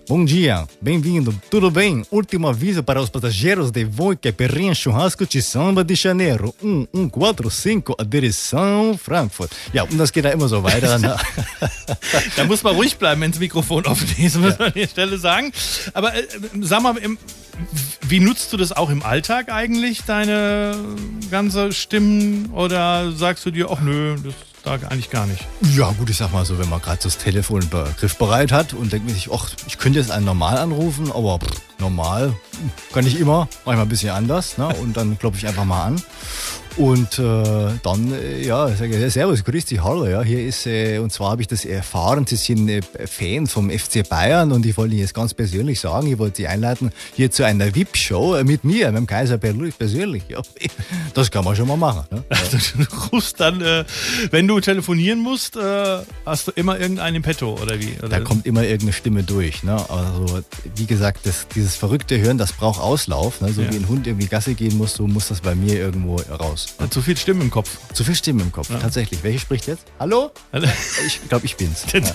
Bom 0.08 0.24
dia, 0.24 0.66
bem-vindo, 0.80 1.32
tudo 1.48 1.70
bem? 1.70 2.04
Último 2.10 2.48
aviso 2.48 2.82
para 2.82 3.00
os 3.00 3.08
passageiros 3.08 3.70
de 3.70 3.84
voo 3.84 4.16
que 4.16 4.32
Perrinha 4.32 4.74
Churrasco 4.74 5.24
de 5.24 5.40
Samba 5.40 5.84
de 5.84 5.94
Janeiro 5.94 6.52
1145, 6.62 7.94
a 7.96 8.02
direção 8.02 8.98
Frankfurt. 8.98 9.52
Ja, 9.72 9.84
und 9.84 9.96
das 9.98 10.10
geht 10.10 10.24
da 10.24 10.32
immer 10.32 10.48
so 10.48 10.62
weiter. 10.62 10.98
Ne? 10.98 11.16
Da 12.36 12.44
muss 12.44 12.62
man 12.62 12.74
ruhig 12.74 12.96
bleiben, 12.96 13.20
wenn 13.20 13.30
das 13.30 13.40
Mikrofon 13.40 13.86
offen 13.86 14.08
ist, 14.18 14.36
muss 14.36 14.58
man 14.58 14.68
an 14.68 14.74
der 14.74 14.88
Stelle 14.88 15.18
sagen. 15.18 15.52
Aber 15.94 16.14
äh, 16.14 16.26
sag 16.60 16.82
mal, 16.82 16.96
im, 16.98 17.16
wie 18.08 18.20
nutzt 18.20 18.52
du 18.52 18.56
das 18.56 18.72
auch 18.72 18.90
im 18.90 19.02
Alltag 19.02 19.50
eigentlich, 19.52 20.02
deine 20.02 20.76
ganze 21.30 21.72
Stimmen? 21.72 22.50
Oder 22.52 23.12
sagst 23.12 23.46
du 23.46 23.50
dir, 23.50 23.70
ach 23.70 23.80
nö, 23.80 24.16
das 24.24 24.34
da 24.64 24.74
eigentlich 24.74 25.10
gar 25.10 25.26
nicht? 25.26 25.46
Ja, 25.74 25.90
gut, 25.92 26.10
ich 26.10 26.16
sag 26.16 26.32
mal 26.32 26.44
so, 26.44 26.58
wenn 26.58 26.68
man 26.68 26.80
gerade 26.82 26.98
das 27.02 27.18
Telefon 27.18 27.68
be- 27.68 27.88
griffbereit 27.98 28.52
hat 28.52 28.72
und 28.74 28.92
denkt 28.92 29.10
sich, 29.10 29.30
ach, 29.32 29.48
ich 29.66 29.78
könnte 29.78 29.98
jetzt 29.98 30.10
einen 30.10 30.24
normal 30.26 30.58
anrufen, 30.58 31.10
aber 31.12 31.38
pff, 31.38 31.60
normal 31.78 32.28
hm, 32.58 32.70
kann 32.92 33.06
ich 33.06 33.18
immer, 33.18 33.48
manchmal 33.64 33.86
ein 33.86 33.88
bisschen 33.88 34.10
anders, 34.10 34.58
ne? 34.58 34.68
Und 34.68 34.96
dann 34.96 35.18
klopfe 35.18 35.38
ich 35.38 35.46
einfach 35.46 35.64
mal 35.64 35.84
an. 35.84 36.02
Und 36.80 37.18
äh, 37.18 37.72
dann, 37.82 38.10
äh, 38.14 38.40
ja, 38.42 38.68
sage 38.68 38.96
ich, 38.96 39.02
ja, 39.02 39.10
Servus, 39.10 39.44
grüß 39.44 39.66
dich, 39.66 39.82
hallo, 39.84 40.06
ja, 40.06 40.22
hier 40.22 40.42
ist, 40.46 40.66
äh, 40.66 40.96
und 40.96 41.12
zwar 41.12 41.32
habe 41.32 41.42
ich 41.42 41.48
das 41.48 41.66
erfahren, 41.66 42.26
Sie 42.26 42.36
sind 42.36 42.70
äh, 42.70 42.80
Fan 43.06 43.46
vom 43.46 43.68
FC 43.68 44.08
Bayern 44.08 44.50
und 44.50 44.64
ich 44.64 44.78
wollte 44.78 44.94
Ihnen 44.94 45.02
jetzt 45.02 45.12
ganz 45.12 45.34
persönlich 45.34 45.78
sagen, 45.78 46.06
ich 46.10 46.18
wollte 46.18 46.38
Sie 46.38 46.46
einladen 46.46 46.90
hier 47.14 47.30
zu 47.30 47.44
einer 47.44 47.74
VIP-Show 47.74 48.36
äh, 48.36 48.44
mit 48.44 48.64
mir, 48.64 48.86
mit 48.92 48.96
dem 48.96 49.06
Kaiser 49.06 49.36
persönlich. 49.36 50.22
Ja, 50.30 50.40
das 51.14 51.30
kann 51.30 51.44
man 51.44 51.54
schon 51.54 51.68
mal 51.68 51.76
machen. 51.76 52.04
Ne? 52.10 52.24
Ja. 52.30 52.38
Du 52.78 53.16
rufst 53.16 53.38
dann, 53.40 53.60
äh, 53.60 53.84
wenn 54.30 54.48
du 54.48 54.58
telefonieren 54.60 55.18
musst, 55.18 55.56
hast 56.24 56.46
du 56.48 56.52
immer 56.52 56.78
irgendeinen 56.80 57.16
im 57.16 57.22
Petto 57.22 57.58
oder 57.60 57.78
wie? 57.78 57.92
Oder? 57.98 58.08
Da 58.08 58.20
kommt 58.20 58.46
immer 58.46 58.62
irgendeine 58.62 58.92
Stimme 58.94 59.22
durch. 59.22 59.62
Ne? 59.64 59.74
Also, 59.90 60.40
wie 60.76 60.86
gesagt, 60.86 61.26
das, 61.26 61.46
dieses 61.54 61.76
verrückte 61.76 62.18
Hören, 62.18 62.38
das 62.38 62.52
braucht 62.52 62.80
Auslauf. 62.80 63.40
Ne? 63.42 63.52
So 63.52 63.62
Ja. 63.62 63.70
wie 63.72 63.76
ein 63.76 63.88
Hund 63.88 64.06
irgendwie 64.06 64.28
Gasse 64.28 64.54
gehen 64.54 64.78
muss, 64.78 64.94
so 64.94 65.06
muss 65.06 65.28
das 65.28 65.40
bei 65.42 65.54
mir 65.54 65.74
irgendwo 65.74 66.16
raus. 66.30 66.68
Äh, 66.78 66.88
Zu 66.88 67.02
viel 67.02 67.16
Stimmen 67.16 67.40
im 67.42 67.50
Kopf. 67.50 67.78
Zu 67.92 68.04
viel 68.04 68.14
Stimmen 68.14 68.40
im 68.40 68.52
Kopf, 68.52 68.68
tatsächlich. 68.80 69.22
Welche 69.22 69.38
spricht 69.40 69.66
jetzt? 69.66 69.84
Hallo? 69.98 70.30
Also, 70.52 70.66
Ich 71.06 71.20
glaube, 71.28 71.46
ich 71.46 71.56
bin's. 71.56 71.84
Ja. 71.92 72.00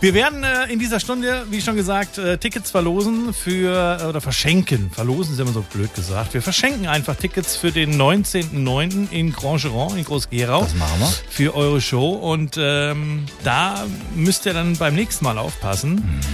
Wir 0.00 0.14
werden 0.14 0.44
äh, 0.44 0.66
in 0.72 0.78
dieser 0.78 1.00
Stunde, 1.00 1.44
wie 1.50 1.60
schon 1.60 1.74
gesagt, 1.74 2.18
äh, 2.18 2.38
Tickets 2.38 2.70
verlosen 2.70 3.34
für, 3.34 3.98
äh, 4.00 4.04
oder 4.04 4.20
verschenken. 4.20 4.90
Verlosen 4.94 5.34
ist 5.34 5.40
immer 5.40 5.52
so 5.52 5.62
blöd 5.62 5.92
gesagt. 5.94 6.34
Wir 6.34 6.42
verschenken 6.42 6.86
einfach 6.86 7.16
Tickets 7.16 7.56
für 7.56 7.72
den 7.72 8.00
19.09. 8.00 9.10
in 9.10 9.32
Grand 9.32 9.62
Giron 9.62 9.96
in 9.96 10.04
Groß-Gerau. 10.04 10.62
Das 10.62 10.74
machen 10.74 11.00
wir. 11.00 11.08
Für 11.28 11.54
eure 11.56 11.80
Show. 11.80 12.10
Und 12.10 12.56
ähm, 12.58 13.26
da 13.42 13.84
müsst 14.14 14.46
ihr 14.46 14.54
dann 14.54 14.76
beim 14.76 14.94
nächsten 14.94 15.24
Mal 15.24 15.38
aufpassen, 15.38 15.90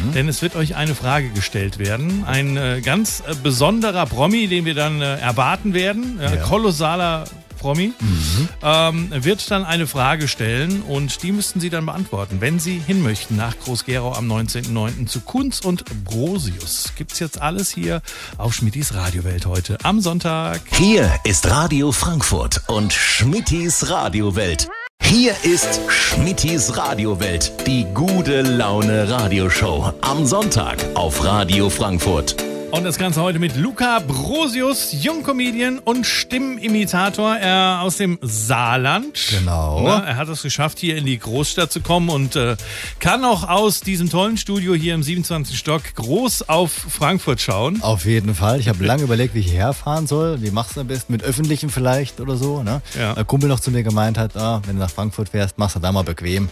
Mhm. 0.06 0.12
denn 0.12 0.28
es 0.28 0.42
wird 0.42 0.54
euch 0.56 0.74
eine 0.76 0.94
Frage 0.94 1.30
gestellt 1.30 1.78
werden. 1.78 2.24
Ein 2.26 2.82
ganz 2.84 3.22
besonderer 3.42 4.06
Promi, 4.06 4.46
den 4.48 4.64
wir 4.64 4.74
dann 4.74 5.00
erwarten 5.00 5.72
werden. 5.74 6.18
Ja. 6.20 6.30
Kolossaler 6.70 7.22
Promi, 7.60 7.92
Mhm. 8.00 8.48
ähm, 8.60 9.08
wird 9.24 9.48
dann 9.52 9.64
eine 9.64 9.86
Frage 9.86 10.26
stellen 10.26 10.82
und 10.82 11.22
die 11.22 11.30
müssten 11.30 11.60
Sie 11.60 11.70
dann 11.70 11.86
beantworten, 11.86 12.40
wenn 12.40 12.58
Sie 12.58 12.82
hin 12.84 13.02
möchten 13.02 13.36
nach 13.36 13.56
Groß-Gerau 13.64 14.12
am 14.14 14.26
19.09. 14.26 15.06
zu 15.06 15.20
Kunz 15.20 15.60
und 15.60 15.84
Brosius. 16.04 16.90
Gibt's 16.96 17.20
jetzt 17.20 17.40
alles 17.40 17.70
hier 17.70 18.02
auf 18.36 18.52
Schmittis 18.52 18.94
Radiowelt 18.94 19.46
heute 19.46 19.78
am 19.84 20.00
Sonntag. 20.00 20.60
Hier 20.76 21.08
ist 21.22 21.48
Radio 21.48 21.92
Frankfurt 21.92 22.62
und 22.66 22.92
Schmittis 22.92 23.88
Radiowelt. 23.88 24.68
Hier 25.00 25.34
ist 25.44 25.80
Schmittis 25.88 26.76
Radiowelt, 26.76 27.52
die 27.68 27.86
gute 27.94 28.42
Laune 28.42 29.08
Radioshow. 29.08 29.92
Am 30.00 30.26
Sonntag 30.26 30.84
auf 30.94 31.22
Radio 31.24 31.70
Frankfurt. 31.70 32.34
Und 32.72 32.84
das 32.84 32.98
Ganze 32.98 33.22
heute 33.22 33.38
mit 33.38 33.56
Luca 33.56 34.00
Brosius, 34.00 34.92
Jungcomedian 34.92 35.78
und 35.78 36.04
Stimmenimitator 36.04 37.36
er 37.36 37.80
aus 37.82 37.96
dem 37.96 38.18
Saarland. 38.20 39.18
Genau. 39.30 39.82
Na, 39.84 40.04
er 40.04 40.16
hat 40.16 40.28
es 40.28 40.42
geschafft, 40.42 40.78
hier 40.78 40.96
in 40.96 41.06
die 41.06 41.18
Großstadt 41.18 41.72
zu 41.72 41.80
kommen 41.80 42.10
und 42.10 42.36
äh, 42.36 42.56
kann 42.98 43.24
auch 43.24 43.48
aus 43.48 43.80
diesem 43.80 44.10
tollen 44.10 44.36
Studio 44.36 44.74
hier 44.74 44.94
im 44.94 45.02
27. 45.02 45.56
Stock 45.56 45.82
groß 45.94 46.48
auf 46.48 46.72
Frankfurt 46.72 47.40
schauen. 47.40 47.82
Auf 47.82 48.04
jeden 48.04 48.34
Fall. 48.34 48.58
Ich 48.60 48.68
habe 48.68 48.84
lange 48.84 49.04
überlegt, 49.04 49.34
wie 49.34 49.40
ich 49.40 49.50
hierher 49.50 49.72
fahren 49.72 50.06
soll. 50.06 50.42
Wie 50.42 50.50
machst 50.50 50.76
du 50.76 50.80
am 50.80 50.88
besten? 50.88 51.12
Mit 51.12 51.22
Öffentlichen 51.22 51.70
vielleicht 51.70 52.20
oder 52.20 52.36
so. 52.36 52.62
Ne? 52.62 52.82
Ja. 52.98 53.14
Ein 53.14 53.26
Kumpel 53.26 53.48
noch 53.48 53.60
zu 53.60 53.70
mir 53.70 53.84
gemeint 53.84 54.18
hat, 54.18 54.36
ah, 54.36 54.60
wenn 54.66 54.76
du 54.76 54.82
nach 54.82 54.90
Frankfurt 54.90 55.30
fährst, 55.30 55.56
machst 55.56 55.76
du 55.76 55.80
da 55.80 55.92
mal 55.92 56.04
bequem. 56.04 56.50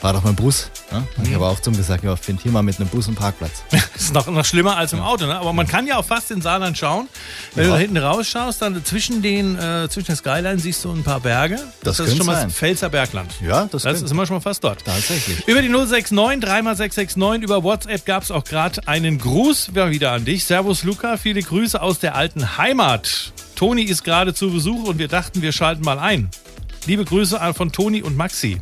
Fahr 0.00 0.12
doch 0.12 0.22
dem 0.22 0.36
Bus. 0.36 0.70
Ne? 0.92 1.04
Und 1.16 1.26
Ich 1.26 1.34
habe 1.34 1.44
auch 1.46 1.58
zu 1.60 1.70
ihm 1.70 1.76
gesagt, 1.76 2.04
ja, 2.04 2.14
find 2.14 2.40
hier 2.40 2.52
mal 2.52 2.62
mit 2.62 2.78
einem 2.78 2.88
Bus 2.88 3.06
einen 3.08 3.16
Parkplatz. 3.16 3.62
Das 3.98 4.04
ist 4.04 4.14
noch, 4.14 4.28
noch 4.28 4.44
schlimmer 4.44 4.76
als 4.76 4.92
im 4.92 5.00
Auto, 5.00 5.26
ne? 5.26 5.36
Aber 5.38 5.52
man 5.52 5.66
kann 5.66 5.86
ja 5.88 5.96
auch 5.96 6.04
fast 6.04 6.30
in 6.30 6.40
Saarland 6.40 6.78
schauen. 6.78 7.08
Wenn 7.56 7.64
du 7.64 7.70
Ja. 7.70 7.74
da 7.74 7.80
hinten 7.80 7.96
rausschaust, 7.96 8.62
dann 8.62 8.84
zwischen 8.84 9.22
den 9.22 9.58
äh, 9.58 9.88
zwischen 9.90 10.06
der 10.06 10.16
Skyline 10.16 10.58
siehst 10.60 10.84
du 10.84 10.92
ein 10.92 11.02
paar 11.02 11.18
Berge. 11.18 11.56
Das 11.82 11.98
ist 11.98 12.06
könnte 12.06 12.16
schon 12.18 12.26
mal 12.26 12.36
sein. 12.36 12.44
das 12.48 12.54
Pfälzer 12.56 12.88
Bergland. 12.90 13.32
Ja, 13.44 13.66
das, 13.70 13.82
Das 13.82 14.00
ist 14.00 14.10
immer 14.12 14.24
schon 14.24 14.36
mal 14.36 14.40
fast 14.40 14.62
dort. 14.62 14.84
tatsächlich. 14.84 15.46
Über 15.48 15.62
die 15.62 15.68
069 15.68 16.48
3x669 16.48 17.42
über 17.42 17.64
WhatsApp 17.64 18.06
gab 18.06 18.22
es 18.22 18.30
auch 18.30 18.44
gerade 18.44 18.86
einen 18.86 19.18
Gruß 19.18 19.70
ja, 19.74 19.90
wieder 19.90 20.12
an 20.12 20.24
dich. 20.24 20.44
Servus 20.44 20.84
Luca, 20.84 21.16
viele 21.16 21.42
Grüße 21.42 21.82
aus 21.82 21.98
der 21.98 22.14
alten 22.14 22.56
Heimat. 22.56 23.32
Toni 23.56 23.82
ist 23.82 24.04
gerade 24.04 24.32
zu 24.32 24.52
Besuch 24.52 24.84
und 24.84 24.98
wir 24.98 25.08
dachten, 25.08 25.42
wir 25.42 25.50
schalten 25.50 25.82
mal 25.84 25.98
ein. 25.98 26.30
Liebe 26.86 27.04
Grüße 27.04 27.38
von 27.54 27.72
Toni 27.72 28.00
und 28.02 28.16
Maxi. 28.16 28.60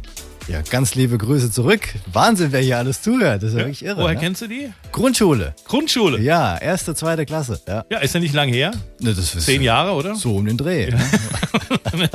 Ja, 0.49 0.61
ganz 0.63 0.95
liebe 0.95 1.19
Grüße 1.19 1.51
zurück. 1.51 1.89
Wahnsinn, 2.13 2.53
wer 2.53 2.61
hier 2.61 2.79
alles 2.79 3.03
zuhört. 3.03 3.43
Das 3.43 3.51
ist 3.51 3.57
ja, 3.57 3.65
wirklich 3.65 3.85
irre. 3.85 4.03
Woher 4.03 4.15
ne? 4.15 4.21
kennst 4.21 4.43
du 4.43 4.47
die? 4.47 4.73
Grundschule. 4.93 5.57
Grundschule. 5.67 6.21
Ja, 6.21 6.37
Ja, 6.55 6.59
erste, 6.59 6.95
zweite 6.95 7.27
Klasse. 7.27 7.61
Ja, 7.67 7.99
ist 7.99 8.15
ja 8.15 8.21
nicht 8.21 8.33
lang 8.33 8.49
her. 8.49 8.71
ne, 9.01 9.13
das 9.13 9.35
ist 9.35 9.47
Zehn 9.47 9.61
Jahre, 9.61 9.93
oder? 9.93 10.15
So 10.15 10.37
um 10.37 10.47
den 10.47 10.57
Dreh. 10.57 10.91
Ne? 10.91 11.01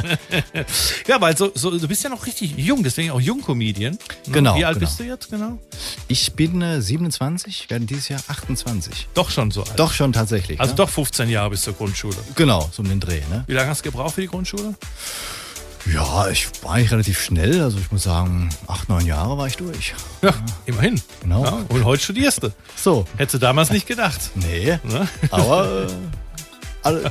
Ja, 1.07 1.19
weil 1.19 1.35
so, 1.35 1.51
so, 1.55 1.77
du 1.77 1.87
bist 1.87 2.03
ja 2.03 2.09
noch 2.09 2.25
richtig 2.25 2.55
jung, 2.57 2.83
deswegen 2.83 3.11
auch 3.11 3.19
Jungcomedian. 3.19 3.93
Ne? 3.93 3.99
Genau, 4.31 4.55
Wie 4.55 4.63
alt 4.63 4.75
genau. 4.75 4.87
bist 4.87 4.99
du 4.99 5.03
jetzt 5.03 5.29
genau? 5.29 5.57
Ich 6.07 6.33
bin 6.33 6.61
äh, 6.61 6.81
27, 6.81 7.69
werde 7.69 7.85
dieses 7.85 8.09
Jahr 8.09 8.21
28. 8.27 9.07
Doch 9.13 9.29
schon 9.29 9.51
so 9.51 9.63
alt. 9.63 9.77
Doch 9.77 9.91
schon 9.91 10.13
tatsächlich. 10.13 10.59
Also 10.59 10.73
ne? 10.73 10.77
doch 10.77 10.89
15 10.89 11.29
Jahre 11.29 11.49
bis 11.49 11.63
zur 11.63 11.73
Grundschule. 11.73 12.15
Genau, 12.35 12.69
so 12.71 12.83
um 12.83 12.89
den 12.89 12.99
Dreh. 12.99 13.21
Ne? 13.29 13.43
Wie 13.47 13.53
lange 13.53 13.69
hast 13.69 13.79
du 13.81 13.91
gebraucht 13.91 14.15
für 14.15 14.21
die 14.21 14.27
Grundschule? 14.27 14.75
Ja, 15.91 16.27
ich 16.29 16.47
war 16.63 16.73
eigentlich 16.75 16.91
relativ 16.91 17.19
schnell. 17.21 17.61
Also 17.61 17.77
ich 17.79 17.91
muss 17.91 18.03
sagen, 18.03 18.49
acht, 18.67 18.87
neun 18.89 19.05
Jahre 19.05 19.37
war 19.37 19.47
ich 19.47 19.57
durch. 19.57 19.93
Ja, 20.21 20.33
immerhin. 20.65 21.01
Genau. 21.21 21.43
Ja, 21.43 21.57
und 21.69 21.83
heute 21.85 22.03
studierst 22.03 22.43
du. 22.43 22.49
So, 22.75 23.05
Hättest 23.17 23.35
du 23.35 23.37
damals 23.39 23.71
nicht 23.71 23.87
gedacht. 23.87 24.31
nee, 24.35 24.77
Ne? 24.83 25.07
aber 25.31 25.83
äh, 25.83 25.87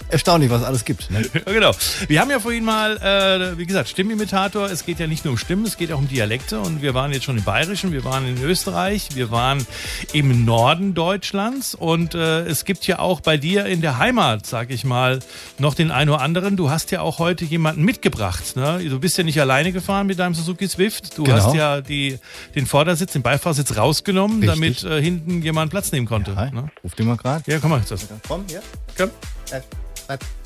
erstaunlich, 0.09 0.51
was 0.51 0.63
alles 0.63 0.85
gibt. 0.85 1.11
Ne? 1.11 1.23
Ja, 1.35 1.53
genau. 1.53 1.71
Wir 2.09 2.21
haben 2.21 2.31
ja 2.31 2.41
vorhin 2.41 2.65
mal, 2.65 2.97
äh, 2.99 3.57
wie 3.59 3.67
gesagt, 3.67 3.89
Stimmimitator. 3.89 4.71
Es 4.71 4.85
geht 4.85 4.99
ja 4.99 5.07
nicht 5.07 5.25
nur 5.25 5.33
um 5.33 5.39
Stimmen, 5.39 5.65
es 5.67 5.77
geht 5.77 5.93
auch 5.93 5.99
um 5.99 6.09
Dialekte. 6.09 6.61
Und 6.61 6.83
wir 6.83 6.95
waren 6.95 7.13
jetzt 7.13 7.25
schon 7.25 7.37
im 7.39 7.45
Bayerischen, 7.45 7.93
wir 7.93 8.05
waren 8.05 8.27
in 8.27 8.43
Österreich, 8.43 9.09
wir 9.15 9.31
waren 9.31 9.65
im 10.13 10.45
Norden 10.45 10.95
Deutschlands. 10.95 11.75
Und 11.75 12.15
äh, 12.15 12.41
es 12.47 12.65
gibt 12.65 12.87
ja 12.87 12.99
auch 12.99 13.21
bei 13.21 13.37
dir 13.37 13.67
in 13.67 13.81
der 13.81 13.99
Heimat, 13.99 14.47
sag 14.47 14.71
ich 14.71 14.85
mal, 14.85 15.21
noch 15.59 15.75
den 15.75 15.91
einen 15.91 16.11
oder 16.11 16.21
anderen. 16.21 16.57
Du 16.57 16.71
hast 16.71 16.91
ja 16.91 17.01
auch 17.03 17.19
heute 17.19 17.45
jemanden 17.45 17.83
mitgebracht. 17.85 18.57
Ne? 18.57 18.81
Du 18.89 18.99
bist 18.99 19.17
ja 19.19 19.25
nicht 19.25 19.41
alleine 19.41 19.73
gefahren 19.73 20.07
mit 20.07 20.19
deinem 20.19 20.35
Suzuki 20.35 20.69
Swift. 20.69 21.17
Du 21.17 21.25
Genau. 21.25 21.37
hast 21.45 21.55
ja 21.55 21.81
die, 21.81 22.19
den 22.55 22.67
Vordersitz, 22.67 23.13
den 23.13 23.23
Beifahrersitz 23.23 23.77
rausgenommen, 23.77 24.43
Richtig. 24.43 24.81
damit 24.83 24.85
äh, 24.85 25.01
hinten 25.03 25.43
jemand 25.43 25.71
Platz 25.71 25.93
nehmen 25.93 26.07
konnte. 26.07 26.35
Hi, 26.37 26.51
Ne? 26.51 26.71
ruf 26.83 26.95
den 26.97 27.07
mal 27.07 27.17
gerade. 27.17 27.45
Ja, 27.51 27.59
komm 27.61 27.71
mal. 27.71 27.83
Das, 27.89 28.07
Komm, 28.27 28.45
hier. 28.49 28.63
komm. 28.97 29.11
Äh? 29.51 29.61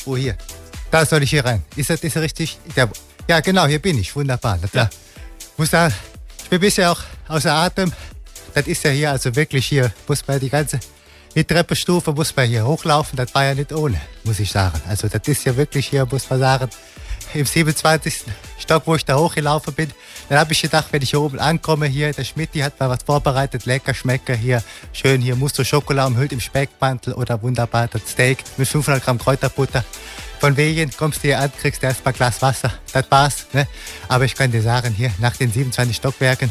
Wo 0.04 0.16
hier? 0.16 0.36
Da 0.90 1.04
soll 1.04 1.22
ich 1.22 1.30
hier 1.30 1.44
rein. 1.44 1.64
Ist 1.76 1.90
das, 1.90 2.02
ist 2.02 2.16
das 2.16 2.22
richtig? 2.22 2.58
Ja, 2.76 2.88
ja, 3.28 3.40
genau, 3.40 3.66
hier 3.66 3.80
bin 3.80 3.98
ich. 3.98 4.14
Wunderbar. 4.14 4.58
Klar. 4.58 4.90
Muss 5.56 5.70
da, 5.70 5.88
ich 5.88 6.48
bin 6.50 6.60
bisher 6.60 6.92
auch 6.92 7.00
außer 7.28 7.52
Atem. 7.52 7.92
Das 8.54 8.66
ist 8.66 8.84
ja 8.84 8.90
hier, 8.90 9.10
also 9.10 9.34
wirklich 9.34 9.66
hier, 9.66 9.92
muss 10.06 10.26
man 10.26 10.38
die 10.38 10.50
ganze, 10.50 10.78
die 11.34 11.44
Treppenstufe 11.44 12.12
muss 12.12 12.36
man 12.36 12.46
hier 12.46 12.64
hochlaufen. 12.64 13.16
Das 13.16 13.34
war 13.34 13.44
ja 13.44 13.54
nicht 13.54 13.72
ohne, 13.72 14.00
muss 14.24 14.38
ich 14.38 14.50
sagen. 14.50 14.80
Also 14.86 15.08
das 15.08 15.26
ist 15.26 15.44
ja 15.44 15.56
wirklich 15.56 15.88
hier, 15.88 16.06
muss 16.06 16.28
man 16.30 16.38
sagen, 16.38 16.68
im 17.32 17.46
27. 17.46 18.24
Stock, 18.64 18.82
wo 18.86 18.94
ich 18.96 19.04
da 19.04 19.16
hochgelaufen 19.16 19.72
bin. 19.74 19.90
Dann 20.28 20.38
habe 20.38 20.52
ich 20.52 20.62
gedacht, 20.62 20.86
wenn 20.90 21.02
ich 21.02 21.10
hier 21.10 21.20
oben 21.20 21.38
ankomme, 21.38 21.86
hier, 21.86 22.12
der 22.12 22.24
Schmidti 22.24 22.60
hat 22.60 22.80
mal 22.80 22.88
was 22.88 23.02
vorbereitet, 23.04 23.66
lecker 23.66 23.94
Schmecker 23.94 24.34
hier, 24.34 24.62
schön 24.92 25.20
hier, 25.20 25.36
Muster 25.36 25.64
Schokolade 25.64 26.08
umhüllt 26.08 26.32
im 26.32 26.40
Speckmantel 26.40 27.12
oder 27.12 27.40
wunderbar 27.42 27.88
das 27.88 28.02
Steak 28.08 28.42
mit 28.56 28.66
500 28.66 29.04
Gramm 29.04 29.18
Kräuterbutter. 29.18 29.84
Von 30.40 30.56
wegen 30.56 30.90
kommst 30.96 31.18
du 31.18 31.28
hier 31.28 31.40
an, 31.40 31.52
kriegst 31.60 31.82
du 31.82 31.86
erstmal 31.86 32.14
Glas 32.14 32.42
Wasser, 32.42 32.72
das 32.92 33.10
war's. 33.10 33.46
Ne? 33.52 33.68
Aber 34.08 34.24
ich 34.24 34.34
kann 34.34 34.50
dir 34.50 34.62
sagen, 34.62 34.92
hier 34.92 35.12
nach 35.18 35.36
den 35.36 35.52
27 35.52 35.96
Stockwerken, 35.96 36.50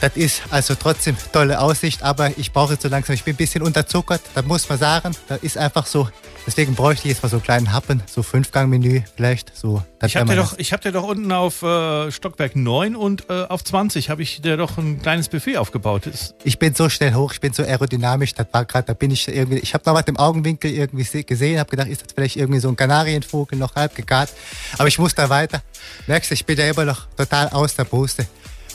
das 0.00 0.16
ist 0.16 0.42
also 0.50 0.74
trotzdem 0.74 1.16
tolle 1.32 1.60
Aussicht, 1.60 2.02
aber 2.02 2.36
ich 2.36 2.52
brauche 2.52 2.72
jetzt 2.74 2.82
so 2.82 2.88
langsam, 2.88 3.14
ich 3.14 3.24
bin 3.24 3.34
ein 3.34 3.38
bisschen 3.38 3.62
unterzuckert, 3.62 4.20
das 4.34 4.44
muss 4.44 4.68
man 4.68 4.78
sagen, 4.78 5.16
das 5.28 5.42
ist 5.42 5.56
einfach 5.56 5.86
so. 5.86 6.08
Deswegen 6.46 6.74
bräuchte 6.74 7.08
ich 7.08 7.14
jetzt 7.14 7.22
mal 7.22 7.30
so 7.30 7.36
einen 7.36 7.42
kleinen 7.42 7.72
Happen, 7.72 8.02
so 8.06 8.22
Fünfgang-Menü 8.22 9.00
vielleicht, 9.16 9.56
so. 9.56 9.82
Ich 10.04 10.14
habe 10.16 10.28
dir, 10.28 10.36
doch, 10.36 10.58
ich 10.58 10.72
hab 10.74 10.82
dir 10.82 10.92
doch 10.92 11.04
unten 11.04 11.32
auf 11.32 11.62
äh, 11.62 12.12
Stockwerk 12.12 12.54
9 12.54 12.94
und 12.96 13.30
äh, 13.30 13.44
auf 13.44 13.64
20 13.64 14.10
habe 14.10 14.22
ich 14.22 14.42
dir 14.42 14.58
doch 14.58 14.76
ein 14.76 15.00
kleines 15.00 15.30
Buffet 15.30 15.56
aufgebaut. 15.56 16.06
Ist, 16.06 16.34
ich 16.44 16.58
bin 16.58 16.74
so 16.74 16.90
schnell 16.90 17.14
hoch, 17.14 17.32
ich 17.32 17.40
bin 17.40 17.54
so 17.54 17.62
aerodynamisch, 17.62 18.34
das 18.34 18.46
war 18.52 18.66
gerade, 18.66 18.86
da 18.88 18.92
bin 18.92 19.10
ich 19.10 19.26
irgendwie, 19.26 19.58
ich 19.58 19.72
habe 19.72 19.84
noch 19.86 19.94
was 19.94 20.04
im 20.06 20.18
Augenwinkel 20.18 20.70
irgendwie 20.70 21.04
se- 21.04 21.24
gesehen, 21.24 21.58
habe 21.58 21.70
gedacht, 21.70 21.88
ist 21.88 22.02
das 22.04 22.12
vielleicht 22.14 22.36
irgendwie 22.36 22.60
so 22.60 22.68
ein 22.68 22.76
Kanarienvogel, 22.76 23.58
noch 23.58 23.74
halb 23.74 23.94
gegart, 23.94 24.28
aber 24.76 24.88
ich 24.88 24.98
muss 24.98 25.14
da 25.14 25.30
weiter. 25.30 25.62
Merkst 26.06 26.30
du, 26.30 26.34
ich 26.34 26.44
bin 26.44 26.58
ja 26.58 26.68
immer 26.68 26.84
noch 26.84 27.06
total 27.16 27.48
aus 27.48 27.74
der 27.74 27.84
Puste. 27.84 28.26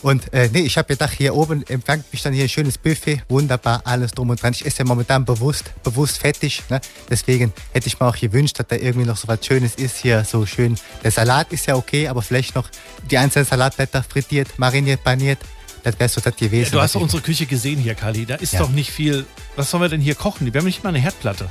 Und 0.01 0.31
äh, 0.33 0.49
nee, 0.53 0.61
ich 0.61 0.77
habe 0.77 0.87
gedacht, 0.87 1.13
hier 1.17 1.35
oben 1.35 1.65
empfängt 1.67 2.05
mich 2.11 2.21
dann 2.21 2.33
hier 2.33 2.43
ein 2.43 2.49
schönes 2.49 2.77
Buffet, 2.77 3.21
wunderbar, 3.27 3.81
alles 3.83 4.11
drum 4.11 4.29
und 4.29 4.41
dran. 4.41 4.53
Ich 4.53 4.65
esse 4.65 4.79
ja 4.79 4.85
momentan 4.85 5.25
bewusst, 5.25 5.65
bewusst 5.83 6.19
fettig, 6.19 6.63
ne? 6.69 6.79
deswegen 7.09 7.51
hätte 7.73 7.87
ich 7.87 7.99
mir 7.99 8.07
auch 8.07 8.15
gewünscht, 8.17 8.57
dass 8.59 8.67
da 8.67 8.75
irgendwie 8.77 9.05
noch 9.07 9.17
so 9.17 9.27
was 9.27 9.45
Schönes 9.45 9.75
ist 9.75 9.97
hier, 9.97 10.23
so 10.23 10.45
schön. 10.45 10.75
Der 11.03 11.11
Salat 11.11 11.51
ist 11.51 11.65
ja 11.65 11.75
okay, 11.75 12.07
aber 12.07 12.21
vielleicht 12.21 12.55
noch 12.55 12.69
die 13.11 13.17
einzelnen 13.17 13.45
Salatblätter 13.45 14.03
frittiert, 14.03 14.57
mariniert, 14.57 15.03
paniert, 15.03 15.39
das 15.83 15.99
wäre 15.99 16.09
so 16.09 16.21
das 16.21 16.35
gewesen. 16.35 16.71
du 16.71 16.77
was 16.77 16.83
hast 16.85 16.95
doch 16.95 17.01
unsere 17.01 17.21
Küche 17.21 17.45
gesehen 17.45 17.79
hier, 17.79 17.95
Kali. 17.95 18.25
Da 18.25 18.35
ist 18.35 18.53
Ja. 18.53 18.59
doch 18.59 18.69
nicht 18.69 18.91
viel. 18.91 19.25
Was 19.55 19.69
sollen 19.71 19.83
wir 19.83 19.89
denn 19.89 20.01
hier 20.01 20.15
kochen? 20.15 20.51
Wir 20.53 20.59
haben 20.59 20.65
nicht 20.65 20.83
mal 20.83 20.89
eine 20.89 20.99
Herdplatte. 20.99 21.49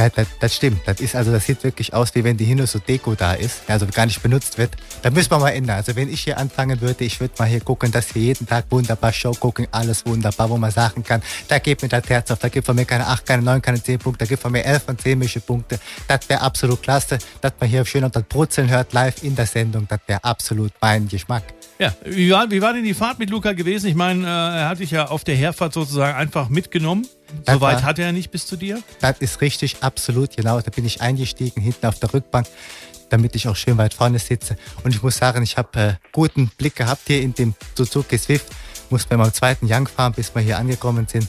Ja, 0.00 0.08
das, 0.08 0.28
das 0.40 0.56
stimmt. 0.56 0.80
Das 0.86 0.98
ist 0.98 1.14
also, 1.14 1.30
das 1.30 1.44
sieht 1.44 1.62
wirklich 1.62 1.92
aus, 1.92 2.14
wie 2.14 2.24
wenn 2.24 2.38
die 2.38 2.46
Hino 2.46 2.64
so 2.64 2.78
Deko 2.78 3.14
da 3.14 3.34
ist, 3.34 3.68
also 3.68 3.84
gar 3.84 4.06
nicht 4.06 4.22
benutzt 4.22 4.56
wird. 4.56 4.70
Da 5.02 5.10
müssen 5.10 5.30
wir 5.30 5.38
mal 5.38 5.50
ändern. 5.50 5.76
Also 5.76 5.94
wenn 5.94 6.10
ich 6.10 6.22
hier 6.22 6.38
anfangen 6.38 6.80
würde, 6.80 7.04
ich 7.04 7.20
würde 7.20 7.34
mal 7.38 7.44
hier 7.44 7.60
gucken, 7.60 7.92
dass 7.92 8.14
wir 8.14 8.22
jeden 8.22 8.46
Tag 8.46 8.64
wunderbar 8.70 9.12
Show 9.12 9.32
gucken, 9.32 9.66
alles 9.72 10.06
wunderbar, 10.06 10.48
wo 10.48 10.56
man 10.56 10.70
sagen 10.70 11.04
kann, 11.04 11.20
da 11.48 11.58
geht 11.58 11.82
mir 11.82 11.88
das 11.88 12.08
Herz 12.08 12.30
auf, 12.30 12.38
da 12.38 12.48
gibt 12.48 12.64
von 12.64 12.76
mir 12.76 12.86
keine 12.86 13.08
8, 13.08 13.26
keine 13.26 13.42
9, 13.42 13.60
keine 13.60 13.82
10 13.82 13.98
Punkte, 13.98 14.24
da 14.24 14.28
gibt 14.30 14.40
von 14.40 14.52
mir 14.52 14.64
11 14.64 14.84
und 14.88 15.02
10 15.02 15.18
mische 15.18 15.40
Punkte. 15.40 15.78
Das 16.08 16.26
wäre 16.30 16.40
absolut 16.40 16.80
klasse, 16.82 17.18
dass 17.42 17.52
man 17.60 17.68
hier 17.68 17.84
schön 17.84 18.02
unter 18.02 18.20
das 18.20 18.28
Brutzeln 18.30 18.70
hört, 18.70 18.94
live 18.94 19.22
in 19.22 19.36
der 19.36 19.44
Sendung. 19.44 19.86
Das 19.86 20.00
wäre 20.06 20.24
absolut 20.24 20.72
mein 20.80 21.08
Geschmack. 21.08 21.44
Ja, 21.78 21.94
wie 22.04 22.30
war, 22.30 22.50
wie 22.50 22.62
war 22.62 22.72
denn 22.72 22.84
die 22.84 22.94
Fahrt 22.94 23.18
mit 23.18 23.28
Luca 23.28 23.52
gewesen? 23.52 23.88
Ich 23.88 23.94
meine, 23.94 24.24
äh, 24.24 24.60
er 24.60 24.68
hat 24.68 24.80
dich 24.80 24.90
ja 24.90 25.08
auf 25.08 25.24
der 25.24 25.34
Herfahrt 25.34 25.74
sozusagen 25.74 26.16
einfach 26.16 26.48
mitgenommen. 26.48 27.06
So 27.46 27.60
weit 27.60 27.76
war- 27.76 27.82
hat 27.82 27.98
er 27.98 28.12
nicht 28.12 28.30
bis 28.30 28.46
zu 28.46 28.56
dir. 28.56 28.82
Das 29.00 29.18
ist 29.20 29.40
richtig, 29.40 29.78
absolut, 29.82 30.36
genau. 30.36 30.60
Da 30.60 30.70
bin 30.70 30.84
ich 30.84 31.00
eingestiegen, 31.00 31.60
hinten 31.62 31.86
auf 31.86 31.98
der 31.98 32.12
Rückbank. 32.14 32.46
damit 33.08 33.34
ich 33.34 33.48
auch 33.48 33.56
schön 33.56 33.76
weit 33.76 33.92
vorne 33.92 34.20
sitze. 34.20 34.56
Und 34.84 34.94
ich 34.94 35.02
muss 35.02 35.16
sagen, 35.16 35.42
ich 35.42 35.56
habe 35.56 35.80
äh, 35.80 35.94
guten 36.12 36.46
Blick 36.56 36.76
gehabt 36.76 37.02
hier 37.08 37.20
in 37.22 37.34
dem 37.34 37.54
Suzuki 37.74 38.16
Swift. 38.16 38.46
Muss 38.88 39.04
beim 39.04 39.20
zweiten 39.34 39.66
Young 39.68 39.88
fahren, 39.88 40.12
bis 40.12 40.32
wir 40.32 40.42
hier 40.42 40.56
angekommen 40.58 41.08
sind, 41.10 41.26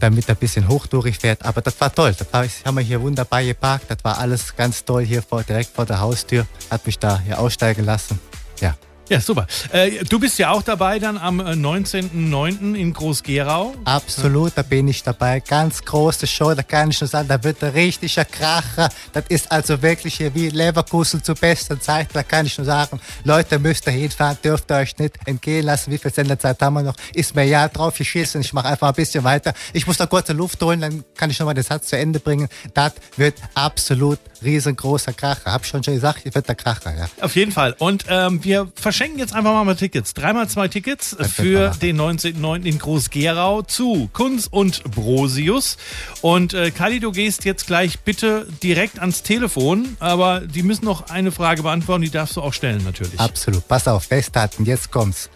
damit 0.00 0.26
er 0.30 0.34
ein 0.34 0.38
bisschen 0.38 0.66
hochdurch 0.68 1.18
fährt. 1.18 1.44
Aber 1.44 1.60
das 1.60 1.78
war 1.82 1.94
toll. 1.94 2.14
Das 2.18 2.32
war, 2.32 2.46
haben 2.64 2.76
wir 2.78 2.82
hier 2.82 2.98
wunderbar 3.02 3.44
geparkt. 3.44 3.90
Das 3.90 3.98
war 4.02 4.16
alles 4.16 4.56
ganz 4.56 4.86
toll 4.86 5.04
hier 5.04 5.20
vor, 5.22 5.42
direkt 5.42 5.74
vor 5.76 5.84
der 5.84 6.00
Haustür. 6.00 6.46
Hat 6.70 6.86
mich 6.86 6.98
da 6.98 7.20
hier 7.20 7.38
aussteigen 7.38 7.84
lassen. 7.84 8.18
Ja. 8.60 8.74
Ja, 9.12 9.20
super. 9.20 9.46
Äh, 9.72 10.04
du 10.04 10.18
bist 10.18 10.38
ja 10.38 10.52
auch 10.52 10.62
dabei 10.62 10.98
dann 10.98 11.18
am 11.18 11.38
äh, 11.40 11.52
19.09. 11.52 12.74
in 12.74 12.94
Groß-Gerau. 12.94 13.74
Absolut, 13.84 14.52
da 14.54 14.62
bin 14.62 14.88
ich 14.88 15.02
dabei. 15.02 15.40
Ganz 15.40 15.84
große 15.84 16.26
Show, 16.26 16.54
da 16.54 16.62
kann 16.62 16.88
ich 16.88 16.98
nur 16.98 17.08
sagen, 17.08 17.28
da 17.28 17.44
wird 17.44 17.62
ein 17.62 17.72
richtiger 17.72 18.24
Kracher. 18.24 18.88
Das 19.12 19.24
ist 19.28 19.52
also 19.52 19.82
wirklich 19.82 20.14
hier 20.14 20.34
wie 20.34 20.48
Leverkusen 20.48 21.22
zur 21.22 21.34
besten 21.34 21.78
Zeit. 21.78 22.08
Da 22.14 22.22
kann 22.22 22.46
ich 22.46 22.56
nur 22.56 22.64
sagen, 22.64 22.98
Leute, 23.24 23.58
müsst 23.58 23.86
ihr 23.86 23.92
hinfahren, 23.92 24.38
dürft 24.42 24.70
ihr 24.70 24.76
euch 24.76 24.96
nicht 24.96 25.16
entgehen 25.26 25.66
lassen. 25.66 25.90
Wie 25.90 25.98
viel 25.98 26.10
Senderzeit 26.10 26.62
haben 26.62 26.72
wir 26.72 26.82
noch? 26.82 26.96
Ist 27.12 27.36
mir 27.36 27.44
ja 27.44 27.68
drauf 27.68 27.98
geschissen. 27.98 28.40
Ich 28.40 28.54
mache 28.54 28.68
einfach 28.68 28.88
ein 28.88 28.94
bisschen 28.94 29.24
weiter. 29.24 29.52
Ich 29.74 29.86
muss 29.86 29.98
da 29.98 30.06
kurze 30.06 30.32
Luft 30.32 30.62
holen, 30.62 30.80
dann 30.80 31.04
kann 31.18 31.28
ich 31.28 31.38
nochmal 31.38 31.54
den 31.54 31.64
Satz 31.64 31.88
zu 31.88 31.98
Ende 31.98 32.18
bringen. 32.18 32.48
Das 32.72 32.94
wird 33.18 33.34
absolut 33.52 34.18
riesengroßer 34.44 35.12
Kracher. 35.12 35.52
Hab 35.52 35.66
schon 35.66 35.82
schon 35.82 35.94
gesagt, 35.94 36.24
wird 36.24 36.48
der 36.48 36.54
Kracher, 36.54 36.94
ja. 36.96 37.08
Auf 37.20 37.36
jeden 37.36 37.52
Fall. 37.52 37.74
Und 37.78 38.04
ähm, 38.08 38.42
wir 38.44 38.70
verschenken 38.74 39.18
jetzt 39.18 39.34
einfach 39.34 39.52
mal, 39.52 39.64
mal 39.64 39.76
Tickets. 39.76 40.14
Dreimal 40.14 40.48
zwei 40.48 40.68
Tickets 40.68 41.16
für 41.20 41.70
den 41.80 42.00
19.09. 42.00 42.64
in 42.64 42.78
Groß-Gerau 42.78 43.62
zu 43.62 44.08
Kunz 44.12 44.48
und 44.50 44.84
Brosius. 44.84 45.76
Und 46.20 46.54
äh, 46.54 46.70
Kali, 46.70 47.00
du 47.00 47.12
gehst 47.12 47.44
jetzt 47.44 47.66
gleich 47.66 48.00
bitte 48.00 48.46
direkt 48.62 48.98
ans 48.98 49.22
Telefon, 49.22 49.96
aber 50.00 50.40
die 50.40 50.62
müssen 50.62 50.84
noch 50.84 51.10
eine 51.10 51.32
Frage 51.32 51.62
beantworten, 51.62 52.02
die 52.02 52.10
darfst 52.10 52.36
du 52.36 52.42
auch 52.42 52.52
stellen 52.52 52.82
natürlich. 52.84 53.18
Absolut. 53.18 53.66
Pass 53.68 53.88
auf, 53.88 54.04
festhalten, 54.04 54.64
jetzt 54.64 54.90
kommt's. 54.90 55.30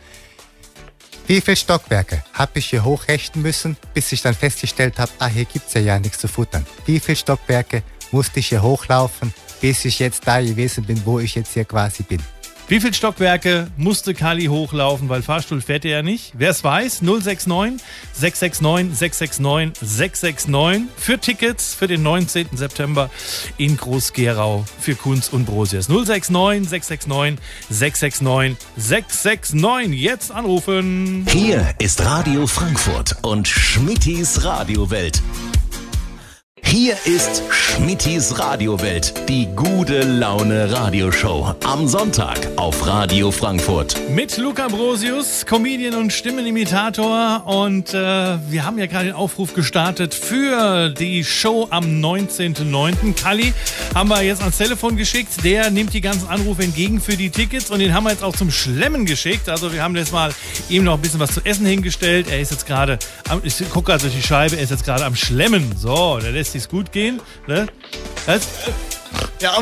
Wie 1.26 1.40
viele 1.40 1.56
Stockwerke 1.56 2.22
habe 2.34 2.60
ich 2.60 2.66
hier 2.66 2.84
hochrechten 2.84 3.42
müssen, 3.42 3.76
bis 3.94 4.12
ich 4.12 4.22
dann 4.22 4.34
festgestellt 4.34 4.98
habe, 4.98 5.10
ah, 5.18 5.26
hier 5.26 5.44
gibt's 5.44 5.74
ja 5.74 5.80
ja 5.80 5.98
nichts 5.98 6.18
zu 6.18 6.28
futtern. 6.28 6.64
Wie 6.84 7.00
viele 7.00 7.16
Stockwerke 7.16 7.82
musste 8.12 8.40
ich 8.40 8.48
hier 8.48 8.62
hochlaufen, 8.62 9.32
bis 9.60 9.84
ich 9.84 9.98
jetzt 9.98 10.26
da 10.26 10.40
gewesen 10.40 10.84
bin, 10.84 11.00
wo 11.04 11.18
ich 11.18 11.34
jetzt 11.34 11.54
hier 11.54 11.64
quasi 11.64 12.02
bin? 12.02 12.20
Wie 12.68 12.80
viele 12.80 12.94
Stockwerke 12.94 13.68
musste 13.76 14.12
Kali 14.12 14.46
hochlaufen, 14.46 15.08
weil 15.08 15.22
Fahrstuhl 15.22 15.60
fährt 15.60 15.84
er 15.84 15.98
ja 15.98 16.02
nicht? 16.02 16.32
Wer 16.36 16.50
es 16.50 16.64
weiß, 16.64 17.00
069 17.00 17.80
669 18.12 18.98
669 18.98 19.88
669 19.88 20.88
für 20.96 21.18
Tickets 21.20 21.74
für 21.74 21.86
den 21.86 22.02
19. 22.02 22.48
September 22.54 23.08
in 23.56 23.76
Groß-Gerau 23.76 24.64
für 24.80 24.96
Kunz 24.96 25.28
und 25.28 25.44
Brosius. 25.44 25.88
069 25.88 26.68
669 26.68 27.38
669 27.70 28.58
669. 28.76 30.00
Jetzt 30.00 30.32
anrufen. 30.32 31.24
Hier 31.30 31.72
ist 31.78 32.04
Radio 32.04 32.48
Frankfurt 32.48 33.14
und 33.22 33.46
Schmittis 33.46 34.42
Radiowelt. 34.42 35.22
Hier 36.68 36.96
ist 37.04 37.44
Schmittis 37.48 38.40
Radiowelt, 38.40 39.28
die 39.28 39.46
gute 39.54 40.02
Laune 40.02 40.70
Radioshow. 40.72 41.54
Am 41.64 41.86
Sonntag 41.86 42.36
auf 42.56 42.84
Radio 42.84 43.30
Frankfurt. 43.30 43.96
Mit 44.10 44.36
Luca 44.36 44.66
Brosius, 44.66 45.46
Comedian 45.46 45.94
und 45.94 46.12
Stimmenimitator. 46.12 47.46
Und 47.46 47.94
äh, 47.94 48.38
wir 48.50 48.64
haben 48.64 48.78
ja 48.78 48.86
gerade 48.86 49.06
den 49.06 49.14
Aufruf 49.14 49.54
gestartet 49.54 50.12
für 50.12 50.90
die 50.90 51.22
Show 51.22 51.68
am 51.70 51.84
19.09. 51.84 53.14
Kali 53.14 53.54
haben 53.94 54.10
wir 54.10 54.22
jetzt 54.22 54.40
ans 54.40 54.58
Telefon 54.58 54.96
geschickt. 54.96 55.44
Der 55.44 55.70
nimmt 55.70 55.94
die 55.94 56.00
ganzen 56.00 56.28
Anrufe 56.28 56.64
entgegen 56.64 57.00
für 57.00 57.16
die 57.16 57.30
Tickets 57.30 57.70
und 57.70 57.78
den 57.78 57.94
haben 57.94 58.04
wir 58.04 58.10
jetzt 58.10 58.24
auch 58.24 58.34
zum 58.34 58.50
Schlemmen 58.50 59.06
geschickt. 59.06 59.48
Also 59.48 59.72
wir 59.72 59.84
haben 59.84 59.94
jetzt 59.94 60.12
mal 60.12 60.32
ihm 60.68 60.82
noch 60.82 60.94
ein 60.94 61.00
bisschen 61.00 61.20
was 61.20 61.32
zu 61.32 61.40
essen 61.44 61.64
hingestellt. 61.64 62.26
Er 62.28 62.40
ist 62.40 62.50
jetzt 62.50 62.66
gerade, 62.66 62.98
ich 63.44 63.56
gucke 63.70 63.92
gerade 63.92 64.02
durch 64.02 64.14
die 64.14 64.26
Scheibe, 64.26 64.56
er 64.56 64.62
ist 64.62 64.70
jetzt 64.70 64.84
gerade 64.84 65.04
am 65.04 65.14
Schlemmen. 65.14 65.72
So, 65.76 66.18
der 66.18 66.32
lässt 66.32 66.55
sich's 66.56 66.68
gut 66.68 66.92
gehen. 66.92 67.20
Ne? 67.46 67.66
Das, 68.26 68.46
Ja, 69.40 69.58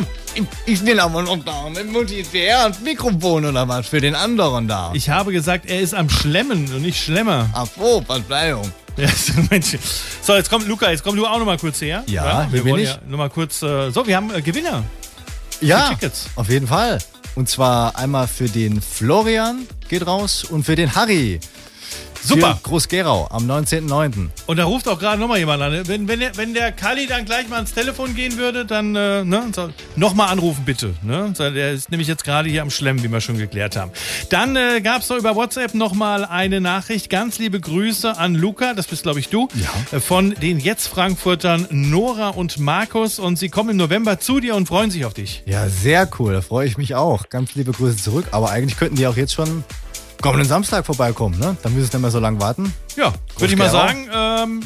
ich, 0.66 0.82
bin 0.82 0.98
aber 1.00 1.22
noch 1.22 1.44
da. 1.44 1.68
Mit 1.68 1.90
Multiplayer 1.92 2.66
und 2.66 2.82
Mikrofon 2.82 3.44
oder 3.44 3.68
was 3.68 3.86
für 3.88 4.00
den 4.00 4.14
anderen 4.14 4.68
da. 4.68 4.92
ich 4.94 5.10
habe 5.10 5.32
gesagt, 5.32 5.66
er 5.66 5.80
ist 5.80 5.94
am 5.94 6.08
Schlemmen 6.08 6.72
und 6.72 6.82
nicht 6.82 7.02
Schlemmer. 7.02 7.48
Ach 7.52 7.66
so, 7.76 8.02
Verzeihung. 8.02 8.70
Ja, 8.96 9.08
so, 9.08 9.32
Mensch. 9.50 9.76
So, 10.22 10.36
jetzt 10.36 10.48
kommt 10.48 10.68
Luca, 10.68 10.88
jetzt 10.88 11.02
komm 11.02 11.16
du 11.16 11.26
auch 11.26 11.40
noch 11.40 11.46
mal 11.46 11.58
kurz 11.58 11.80
her. 11.80 12.04
Ja, 12.06 12.46
wir 12.52 12.64
wollen 12.64 12.84
ich. 12.84 12.90
ja 12.90 12.98
noch 13.08 13.18
mal 13.18 13.28
kurz. 13.28 13.60
Äh, 13.60 13.90
so, 13.90 14.06
wir 14.06 14.14
haben 14.16 14.32
äh, 14.32 14.40
Gewinner. 14.40 14.84
Ja, 15.60 15.88
Tickets. 15.88 16.28
auf 16.36 16.48
jeden 16.48 16.68
Fall. 16.68 17.00
Und 17.34 17.48
zwar 17.48 17.98
einmal 17.98 18.28
für 18.28 18.48
den 18.48 18.80
Florian 18.80 19.66
geht 19.88 20.06
raus 20.06 20.44
und 20.44 20.62
für 20.62 20.76
den 20.76 20.94
Harry. 20.94 21.40
Super. 22.24 22.58
Groß-Gerau 22.62 23.28
am 23.30 23.50
19.09. 23.50 24.28
Und 24.46 24.56
da 24.56 24.64
ruft 24.64 24.88
auch 24.88 24.98
gerade 24.98 25.20
noch 25.20 25.28
mal 25.28 25.38
jemand 25.38 25.62
an. 25.62 25.86
Wenn, 25.86 26.08
wenn, 26.08 26.20
der, 26.20 26.36
wenn 26.36 26.54
der 26.54 26.72
Kali 26.72 27.06
dann 27.06 27.24
gleich 27.24 27.48
mal 27.48 27.56
ans 27.56 27.72
Telefon 27.74 28.14
gehen 28.14 28.36
würde, 28.36 28.64
dann 28.64 28.94
äh, 28.96 29.24
ne, 29.24 29.44
so, 29.54 29.68
noch 29.96 30.14
mal 30.14 30.26
anrufen 30.26 30.64
bitte. 30.64 30.94
Ne? 31.02 31.32
Der 31.38 31.72
ist 31.72 31.90
nämlich 31.90 32.08
jetzt 32.08 32.24
gerade 32.24 32.48
hier 32.48 32.62
am 32.62 32.70
Schlemmen, 32.70 33.02
wie 33.02 33.08
wir 33.08 33.20
schon 33.20 33.36
geklärt 33.38 33.76
haben. 33.76 33.90
Dann 34.30 34.56
äh, 34.56 34.80
gab 34.80 35.02
es 35.02 35.10
über 35.10 35.34
WhatsApp 35.36 35.74
noch 35.74 35.92
mal 35.94 36.24
eine 36.24 36.60
Nachricht. 36.60 37.10
Ganz 37.10 37.38
liebe 37.38 37.60
Grüße 37.60 38.16
an 38.16 38.34
Luca, 38.34 38.74
das 38.74 38.86
bist 38.86 39.02
glaube 39.02 39.20
ich 39.20 39.28
du, 39.28 39.48
Ja. 39.54 39.96
äh, 39.96 40.00
von 40.00 40.30
den 40.30 40.58
jetzt 40.60 40.88
Frankfurtern 40.88 41.66
Nora 41.70 42.30
und 42.30 42.58
Markus. 42.58 43.18
Und 43.18 43.38
sie 43.38 43.48
kommen 43.48 43.70
im 43.70 43.76
November 43.76 44.18
zu 44.18 44.40
dir 44.40 44.54
und 44.56 44.66
freuen 44.66 44.90
sich 44.90 45.04
auf 45.04 45.14
dich. 45.14 45.42
Ja, 45.46 45.68
sehr 45.68 46.08
cool. 46.18 46.32
Da 46.32 46.40
freue 46.40 46.66
ich 46.66 46.78
mich 46.78 46.94
auch. 46.94 47.28
Ganz 47.28 47.54
liebe 47.54 47.72
Grüße 47.72 47.96
zurück. 47.98 48.26
Aber 48.30 48.50
eigentlich 48.50 48.78
könnten 48.78 48.96
die 48.96 49.06
auch 49.06 49.16
jetzt 49.16 49.34
schon 49.34 49.64
kommenden 50.22 50.48
Samstag 50.48 50.86
vorbeikommen, 50.86 51.38
ne? 51.38 51.56
Dann 51.62 51.74
müssen 51.74 51.90
sie 51.90 51.96
nicht 51.96 52.02
mehr 52.02 52.10
so 52.10 52.20
lange 52.20 52.40
warten. 52.40 52.72
Ja, 52.96 53.12
würde 53.38 53.52
ich 53.52 53.58
mal 53.58 53.70
sagen, 53.70 54.08
ähm, 54.14 54.60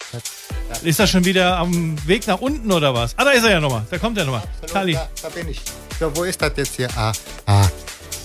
Ist 0.83 1.01
er 1.01 1.07
schon 1.07 1.25
wieder 1.25 1.57
am 1.59 1.97
Weg 2.07 2.27
nach 2.27 2.41
unten 2.41 2.71
oder 2.73 2.95
was? 2.95 3.15
Ah, 3.17 3.25
da 3.25 3.31
ist 3.31 3.45
er 3.45 3.53
ja 3.53 3.61
nochmal. 3.61 3.87
Da 3.91 3.99
kommt 3.99 4.17
er 4.19 4.25
nochmal. 4.25 4.43
Kali. 4.71 4.93
Da, 4.95 5.09
da 5.23 5.29
bin 5.29 5.49
ich. 5.49 5.61
So, 5.99 6.15
wo 6.15 6.25
ist 6.25 6.41
das 6.41 6.53
jetzt 6.57 6.77
hier? 6.77 6.89
Ah, 6.97 7.13
ah. 7.47 7.67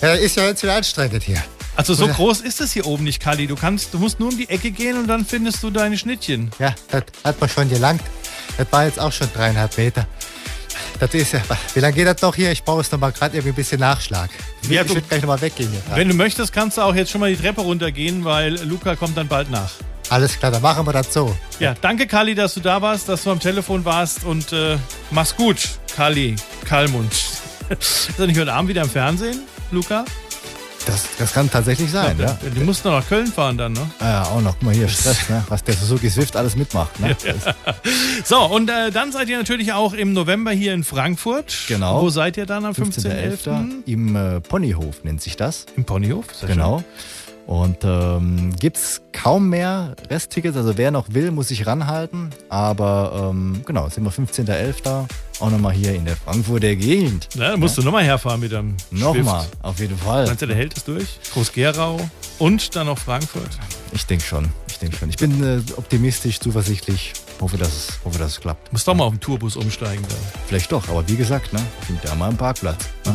Ja, 0.00 0.12
ist 0.14 0.36
ja 0.36 0.46
jetzt 0.46 0.62
wieder 0.62 0.74
anstrengend 0.76 1.22
hier. 1.22 1.42
Also 1.76 1.94
so 1.94 2.06
groß 2.06 2.40
ist 2.40 2.60
es 2.60 2.72
hier 2.72 2.86
oben 2.86 3.04
nicht, 3.04 3.20
Kali. 3.20 3.46
Du 3.46 3.56
kannst, 3.56 3.92
du 3.92 3.98
musst 3.98 4.20
nur 4.20 4.30
um 4.30 4.36
die 4.36 4.48
Ecke 4.48 4.70
gehen 4.70 4.96
und 4.96 5.08
dann 5.08 5.24
findest 5.24 5.62
du 5.62 5.70
deine 5.70 5.98
Schnittchen. 5.98 6.50
Ja, 6.58 6.74
das 6.90 7.04
hat 7.24 7.40
man 7.40 7.50
schon 7.50 7.68
gelangt. 7.68 8.02
Das 8.56 8.66
war 8.70 8.84
jetzt 8.84 9.00
auch 9.00 9.12
schon 9.12 9.28
dreieinhalb 9.34 9.76
Meter. 9.76 10.06
Das 11.00 11.12
ist 11.12 11.32
ja. 11.32 11.40
Wie 11.74 11.80
lange 11.80 11.94
geht 11.94 12.06
das 12.06 12.22
noch 12.22 12.34
hier? 12.34 12.52
Ich 12.52 12.62
brauche 12.62 12.80
jetzt 12.80 12.92
noch 12.92 13.00
mal 13.00 13.10
gerade 13.10 13.34
irgendwie 13.36 13.52
ein 13.52 13.56
bisschen 13.56 13.80
Nachschlag. 13.80 14.30
Ich, 14.62 14.68
Ja, 14.70 14.82
ich 14.82 14.88
würde 14.88 15.02
gleich 15.02 15.22
noch 15.22 15.28
mal 15.28 15.40
weggehen 15.40 15.70
hier. 15.70 15.82
Wenn 15.96 16.08
du 16.08 16.14
möchtest, 16.14 16.52
kannst 16.52 16.78
du 16.78 16.82
auch 16.82 16.94
jetzt 16.94 17.10
schon 17.10 17.20
mal 17.20 17.30
die 17.30 17.40
Treppe 17.40 17.62
runtergehen, 17.62 18.24
weil 18.24 18.54
Luca 18.64 18.94
kommt 18.94 19.16
dann 19.16 19.26
bald 19.26 19.50
nach. 19.50 19.72
Alles 20.10 20.38
klar, 20.38 20.52
dann 20.52 20.62
machen 20.62 20.86
wir 20.86 20.92
das 20.92 21.12
so. 21.12 21.34
Ja, 21.58 21.74
danke 21.80 22.06
Kali, 22.06 22.34
dass 22.34 22.54
du 22.54 22.60
da 22.60 22.80
warst, 22.80 23.08
dass 23.08 23.24
du 23.24 23.30
am 23.30 23.40
Telefon 23.40 23.84
warst 23.84 24.24
und 24.24 24.52
äh, 24.52 24.76
mach's 25.10 25.34
gut, 25.34 25.58
Kali, 25.96 26.36
Kalmund. 26.64 27.12
Ist 27.80 28.18
er 28.18 28.26
nicht 28.26 28.38
heute 28.38 28.52
Abend 28.52 28.68
wieder 28.68 28.82
im 28.82 28.90
Fernsehen, 28.90 29.42
Luca? 29.70 30.04
Das, 30.86 31.04
das 31.18 31.32
kann 31.32 31.50
tatsächlich 31.50 31.90
sein, 31.90 32.18
ja. 32.18 32.38
Du 32.54 32.60
musst 32.60 32.84
noch 32.84 32.92
nach 32.92 33.08
Köln 33.08 33.26
fahren 33.26 33.56
dann, 33.56 33.72
ne? 33.72 33.90
Ah 34.00 34.04
Ja, 34.10 34.22
auch 34.24 34.40
noch. 34.42 34.52
Guck 34.58 34.62
mal 34.64 34.74
hier, 34.74 34.88
Stress, 34.88 35.30
ne? 35.30 35.42
was 35.48 35.64
der 35.64 35.74
Suzuki 35.74 36.10
Swift 36.10 36.36
alles 36.36 36.56
mitmacht. 36.56 37.00
Ne? 37.00 37.16
Das- 37.24 37.54
So, 38.24 38.40
und 38.44 38.68
äh, 38.68 38.90
dann 38.90 39.10
seid 39.10 39.28
ihr 39.30 39.38
natürlich 39.38 39.72
auch 39.72 39.94
im 39.94 40.12
November 40.12 40.50
hier 40.50 40.74
in 40.74 40.84
Frankfurt. 40.84 41.54
Genau. 41.68 42.02
Wo 42.02 42.10
seid 42.10 42.36
ihr 42.36 42.44
dann 42.46 42.64
am 42.66 42.72
15.11.? 42.72 43.44
15.11. 43.44 43.70
im 43.86 44.14
äh, 44.16 44.40
Ponyhof 44.40 45.02
nennt 45.04 45.22
sich 45.22 45.36
das. 45.36 45.64
Im 45.76 45.84
Ponyhof. 45.84 46.26
Sehr 46.34 46.48
Genau. 46.50 46.84
Und 47.46 47.78
ähm, 47.84 48.54
gibt 48.58 48.78
es 48.78 49.02
kaum 49.12 49.50
mehr 49.50 49.94
Resttickets. 50.08 50.56
Also 50.56 50.78
wer 50.78 50.90
noch 50.90 51.06
will, 51.12 51.30
muss 51.30 51.48
sich 51.48 51.66
ranhalten. 51.66 52.30
Aber 52.48 53.30
ähm, 53.32 53.60
genau, 53.66 53.88
sind 53.88 54.04
wir 54.04 54.10
15.11. 54.10 55.06
Auch 55.40 55.50
nochmal 55.50 55.72
hier 55.72 55.94
in 55.94 56.04
der 56.04 56.16
Frankfurter 56.16 56.74
Gegend. 56.74 57.28
Na, 57.34 57.50
dann 57.50 57.60
musst 57.60 57.76
du 57.76 57.82
nochmal 57.82 58.04
herfahren 58.04 58.40
mit 58.40 58.52
dem 58.52 58.76
Nochmal, 58.90 59.44
auf 59.62 59.78
jeden 59.78 59.98
Fall. 59.98 60.26
Meinst 60.26 60.42
du, 60.42 60.46
der 60.46 60.56
hält 60.56 60.76
es 60.76 60.84
durch? 60.84 61.18
Groß-Gerau? 61.32 62.00
und 62.38 62.74
dann 62.74 62.86
noch 62.86 62.98
Frankfurt. 62.98 63.50
Ich 63.92 64.06
denke 64.06 64.24
schon. 64.24 64.48
Ich 64.68 64.78
denke 64.78 64.96
schon. 64.96 65.08
Ich 65.08 65.16
bin 65.16 65.42
äh, 65.42 65.60
optimistisch, 65.76 66.40
zuversichtlich. 66.40 67.12
Hoffe, 67.40 67.56
dass 67.56 67.68
es, 67.68 67.98
hoffe, 68.04 68.18
dass 68.18 68.32
es 68.32 68.40
klappt. 68.40 68.72
Muss 68.72 68.84
doch 68.84 68.94
mal 68.94 69.04
auf 69.04 69.12
den 69.12 69.20
Tourbus 69.20 69.56
umsteigen. 69.56 70.04
Dann. 70.08 70.18
Vielleicht 70.46 70.70
doch, 70.72 70.88
aber 70.88 71.06
wie 71.08 71.16
gesagt, 71.16 71.52
ne, 71.52 71.60
findet 71.86 72.04
ja 72.04 72.14
mal 72.14 72.28
einen 72.28 72.36
Parkplatz. 72.36 72.88
Ne? 73.04 73.14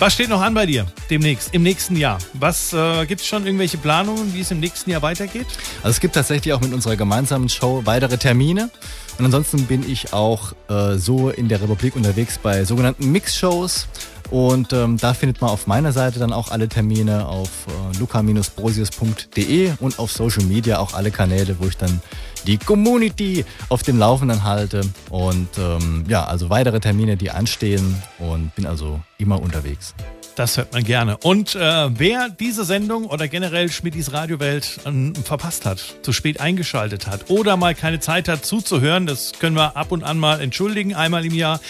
Was 0.00 0.12
steht 0.12 0.28
noch 0.28 0.42
an 0.42 0.54
bei 0.54 0.66
dir 0.66 0.86
demnächst, 1.08 1.54
im 1.54 1.62
nächsten 1.62 1.96
Jahr? 1.96 2.18
Was 2.34 2.72
äh, 2.72 3.06
gibt 3.06 3.20
es 3.20 3.26
schon 3.26 3.46
irgendwelche 3.46 3.78
Planungen, 3.78 4.34
wie 4.34 4.40
es 4.40 4.50
im 4.50 4.58
nächsten 4.58 4.90
Jahr 4.90 5.02
weitergeht? 5.02 5.46
Also 5.82 5.90
es 5.90 6.00
gibt 6.00 6.14
tatsächlich 6.14 6.52
auch 6.52 6.60
mit 6.60 6.74
unserer 6.74 6.96
gemeinsamen 6.96 7.48
Show 7.48 7.82
weitere 7.84 8.18
Termine. 8.18 8.70
Und 9.18 9.24
ansonsten 9.24 9.66
bin 9.66 9.88
ich 9.88 10.12
auch 10.12 10.52
äh, 10.68 10.96
so 10.96 11.30
in 11.30 11.48
der 11.48 11.62
Republik 11.62 11.94
unterwegs 11.94 12.38
bei 12.38 12.64
sogenannten 12.64 13.12
Mix-Shows. 13.12 13.86
Und 14.30 14.72
ähm, 14.72 14.96
da 14.96 15.14
findet 15.14 15.40
man 15.40 15.50
auf 15.50 15.66
meiner 15.66 15.92
Seite 15.92 16.18
dann 16.18 16.32
auch 16.32 16.50
alle 16.50 16.68
Termine 16.68 17.26
auf 17.26 17.66
äh, 17.68 17.98
luca-brosius.de 17.98 19.72
und 19.80 19.98
auf 19.98 20.10
Social 20.12 20.44
Media 20.44 20.78
auch 20.78 20.94
alle 20.94 21.10
Kanäle, 21.10 21.56
wo 21.58 21.66
ich 21.66 21.76
dann 21.76 22.00
die 22.46 22.58
Community 22.58 23.44
auf 23.68 23.82
dem 23.82 23.98
Laufenden 23.98 24.44
halte. 24.44 24.82
Und 25.10 25.48
ähm, 25.58 26.04
ja, 26.08 26.24
also 26.24 26.50
weitere 26.50 26.80
Termine, 26.80 27.16
die 27.16 27.30
anstehen 27.30 28.02
und 28.18 28.54
bin 28.54 28.66
also 28.66 29.00
immer 29.18 29.40
unterwegs. 29.40 29.94
Das 30.36 30.56
hört 30.56 30.72
man 30.72 30.82
gerne. 30.82 31.16
Und 31.18 31.54
äh, 31.54 31.60
wer 31.96 32.28
diese 32.28 32.64
Sendung 32.64 33.06
oder 33.06 33.28
generell 33.28 33.70
Schmidtis 33.70 34.12
Radiowelt 34.12 34.80
ähm, 34.84 35.14
verpasst 35.14 35.64
hat, 35.64 35.80
zu 36.02 36.12
spät 36.12 36.40
eingeschaltet 36.40 37.06
hat 37.06 37.30
oder 37.30 37.56
mal 37.56 37.74
keine 37.76 38.00
Zeit 38.00 38.26
hat 38.26 38.44
zuzuhören, 38.44 39.06
das 39.06 39.32
können 39.38 39.54
wir 39.54 39.76
ab 39.76 39.92
und 39.92 40.02
an 40.02 40.18
mal 40.18 40.40
entschuldigen, 40.40 40.94
einmal 40.94 41.24
im 41.24 41.34
Jahr, 41.34 41.60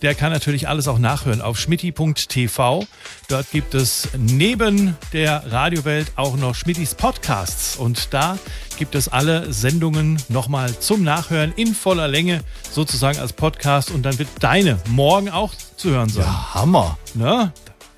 der 0.00 0.14
kann 0.14 0.32
natürlich 0.32 0.66
alles 0.66 0.88
auch 0.88 0.98
nachhören 0.98 1.42
auf 1.42 1.58
schmitti.tv. 1.58 2.86
Dort 3.28 3.50
gibt 3.50 3.74
es 3.74 4.08
neben 4.16 4.96
der 5.12 5.52
Radiowelt 5.52 6.12
auch 6.16 6.36
noch 6.36 6.54
Schmittis 6.54 6.94
Podcasts 6.94 7.76
und 7.76 8.14
da 8.14 8.38
gibt 8.78 8.94
es 8.94 9.08
alle 9.08 9.52
Sendungen 9.52 10.22
nochmal 10.28 10.78
zum 10.78 11.02
Nachhören 11.02 11.52
in 11.56 11.74
voller 11.74 12.08
Länge 12.08 12.40
sozusagen 12.70 13.18
als 13.18 13.34
Podcast 13.34 13.90
und 13.90 14.04
dann 14.04 14.18
wird 14.18 14.28
deine 14.40 14.78
morgen 14.88 15.28
auch 15.28 15.52
zu 15.76 15.90
hören 15.90 16.08
sein. 16.08 16.24
Ja, 16.24 16.54
Hammer. 16.54 16.98
Ne? 17.14 17.52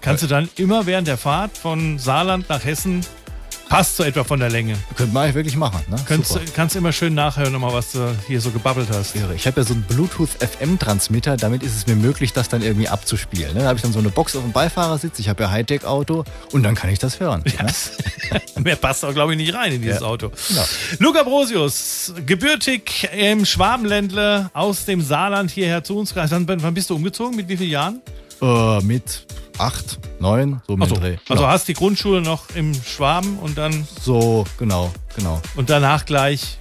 Kannst 0.08 0.22
du 0.22 0.26
dann 0.26 0.48
immer 0.56 0.86
während 0.86 1.06
der 1.06 1.18
Fahrt 1.18 1.58
von 1.58 1.98
Saarland 1.98 2.48
nach 2.48 2.64
Hessen, 2.64 3.04
passt 3.68 3.96
so 3.96 4.02
etwa 4.04 4.24
von 4.24 4.40
der 4.40 4.48
Länge. 4.48 4.74
Könnte 4.96 5.12
man 5.12 5.24
eigentlich 5.24 5.34
wirklich 5.34 5.56
machen. 5.56 5.82
Ne? 5.90 5.96
Kannst, 6.06 6.30
Super. 6.32 6.44
kannst 6.54 6.76
immer 6.76 6.92
schön 6.92 7.12
nachhören, 7.12 7.52
nochmal, 7.52 7.74
was 7.74 7.92
du 7.92 8.16
hier 8.26 8.40
so 8.40 8.50
gebabbelt 8.50 8.88
hast. 8.90 9.14
Ich 9.36 9.46
habe 9.46 9.60
ja 9.60 9.66
so 9.66 9.74
einen 9.74 9.82
Bluetooth-FM-Transmitter, 9.82 11.36
damit 11.36 11.62
ist 11.62 11.76
es 11.76 11.86
mir 11.86 11.94
möglich, 11.94 12.32
das 12.32 12.48
dann 12.48 12.62
irgendwie 12.62 12.88
abzuspielen. 12.88 13.52
Ne? 13.52 13.60
Da 13.60 13.66
habe 13.66 13.76
ich 13.76 13.82
dann 13.82 13.92
so 13.92 13.98
eine 13.98 14.08
Box 14.08 14.34
auf 14.34 14.42
dem 14.42 14.52
Beifahrersitz, 14.52 15.18
ich 15.18 15.28
habe 15.28 15.42
ja 15.42 15.50
Hightech-Auto 15.50 16.24
und 16.52 16.62
dann 16.62 16.74
kann 16.74 16.88
ich 16.88 16.98
das 16.98 17.20
hören. 17.20 17.44
Ne? 17.44 18.40
Mehr 18.64 18.76
passt 18.76 19.04
auch, 19.04 19.12
glaube 19.12 19.32
ich, 19.32 19.38
nicht 19.38 19.52
rein 19.52 19.72
in 19.74 19.82
dieses 19.82 20.00
Ja. 20.00 20.06
Auto. 20.06 20.32
Genau. 20.48 20.64
Luca 21.00 21.22
Brosius, 21.22 22.14
gebürtig 22.24 23.10
im 23.14 23.44
Schwabenländle 23.44 24.48
aus 24.54 24.86
dem 24.86 25.02
Saarland 25.02 25.50
hierher 25.50 25.84
zu 25.84 25.98
uns. 25.98 26.16
Wann, 26.16 26.46
bist 26.72 26.88
du 26.88 26.94
umgezogen? 26.94 27.36
Mit 27.36 27.48
wie 27.48 27.58
vielen 27.58 27.70
Jahren? 27.70 28.00
Äh, 28.40 28.80
mit 28.82 29.26
acht, 29.58 29.98
neun, 30.20 30.60
so 30.66 30.74
Achso, 30.78 30.94
dem 30.94 31.00
Dreh. 31.02 31.16
also 31.28 31.34
Genau. 31.42 31.46
hast 31.48 31.68
die 31.68 31.74
Grundschule 31.74 32.20
noch 32.20 32.44
im 32.54 32.72
Schwaben 32.74 33.38
und 33.38 33.58
dann 33.58 33.86
So, 34.00 34.44
genau, 34.58 34.90
genau. 35.16 35.40
und 35.56 35.68
danach 35.70 36.04
gleich 36.06 36.58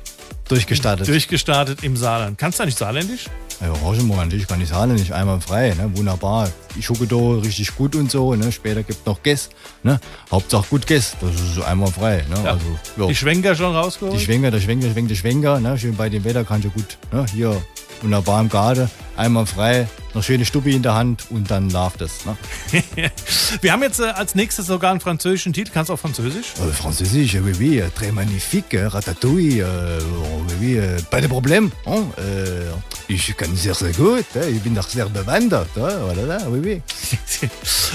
Durchgestartet. 0.48 1.08
durchgestartet 1.08 1.84
im 1.84 1.98
Saarland. 1.98 2.38
Kannst 2.38 2.60
du 2.60 2.66
nicht 2.66 2.78
Saarländisch? 2.78 3.26
Ja, 3.60 3.74
Moment, 4.04 4.32
ich 4.34 4.48
kann 4.48 4.64
sagen, 4.66 4.94
nicht 4.94 5.12
einmal 5.12 5.42
frei, 5.42 5.74
ne? 5.76 5.90
Wunderbar. 5.98 6.48
Ich 6.78 6.86
gucke 6.88 7.08
da 7.08 7.16
richtig 7.42 7.76
gut 7.76 7.96
und 7.96 8.12
so, 8.12 8.36
ne? 8.36 8.52
Später 8.52 8.84
gibt 8.84 9.04
noch 9.08 9.24
Guess, 9.24 9.50
ne? 9.82 10.00
Hauptsache 10.30 10.68
gut 10.70 10.86
Guess, 10.86 11.16
das 11.20 11.34
ist 11.34 11.56
so 11.56 11.64
einmal 11.64 11.92
frei, 11.92 12.24
ne? 12.30 12.36
Ja. 12.44 12.52
Also, 12.52 12.66
ja. 12.98 13.08
Die 13.08 13.16
Schwenker 13.16 13.56
schon 13.56 13.76
rausgeholt? 13.76 14.14
Die 14.20 14.24
Schwenker, 14.24 14.52
der 14.52 14.62
Schwenker, 14.62 14.86
der 14.86 14.94
Schwenker, 14.94 15.10
der 15.10 15.16
Schwenker, 15.16 15.60
ne? 15.60 15.76
Schön 15.78 15.96
bei 15.96 16.08
dem 16.08 16.24
Wetter 16.24 16.44
kann 16.44 16.60
ich 16.64 16.72
gut, 16.72 17.00
ne? 17.12 17.26
Hier 17.34 17.60
wunderbar 18.04 18.42
im 18.42 18.50
Garten, 18.50 18.92
einmal 19.16 19.48
frei, 19.48 19.88
noch 20.18 20.24
schöne 20.24 20.46
Stubbi 20.46 20.76
in 20.76 20.82
der 20.82 20.96
Hand 20.96 21.26
und 21.30 21.50
dann 21.50 21.70
läuft 21.70 22.02
es, 22.02 22.26
ne? 22.26 22.36
Wir 23.62 23.72
haben 23.72 23.84
jetzt 23.84 24.00
äh, 24.00 24.06
als 24.06 24.36
nächstes 24.36 24.66
sogar 24.66 24.92
einen 24.92 25.00
französischen 25.00 25.54
Titel. 25.54 25.72
Kannst 25.74 25.90
du 25.90 25.94
auch 25.94 26.00
Französisch? 26.00 26.54
Euh, 26.60 26.72
Französisch, 26.72 27.36
oui, 27.36 27.54
oui, 27.60 27.82
euh, 27.82 27.90
très 27.96 28.12
magnifique, 28.12 28.74
euh, 28.74 28.90
ratatouille, 28.90 29.62
euh, 29.62 30.00
oui, 30.50 30.56
oui, 30.60 30.78
euh, 30.78 31.00
pas 31.10 31.22
de 31.22 31.28
problème. 31.28 31.72
Hein, 31.86 32.04
ich 33.08 33.38
kann 33.38 33.56
sehr, 33.56 33.74
sehr 33.74 33.94
gut, 33.94 34.26
äh, 34.36 34.50
ich 34.50 34.62
bin 34.62 34.76
doch 34.76 34.90
sehr 34.90 35.08
bewandert, 35.08 35.70
äh, 35.78 35.80
voilà, 35.80 36.40
oui, 36.50 36.60
oui. 36.64 36.82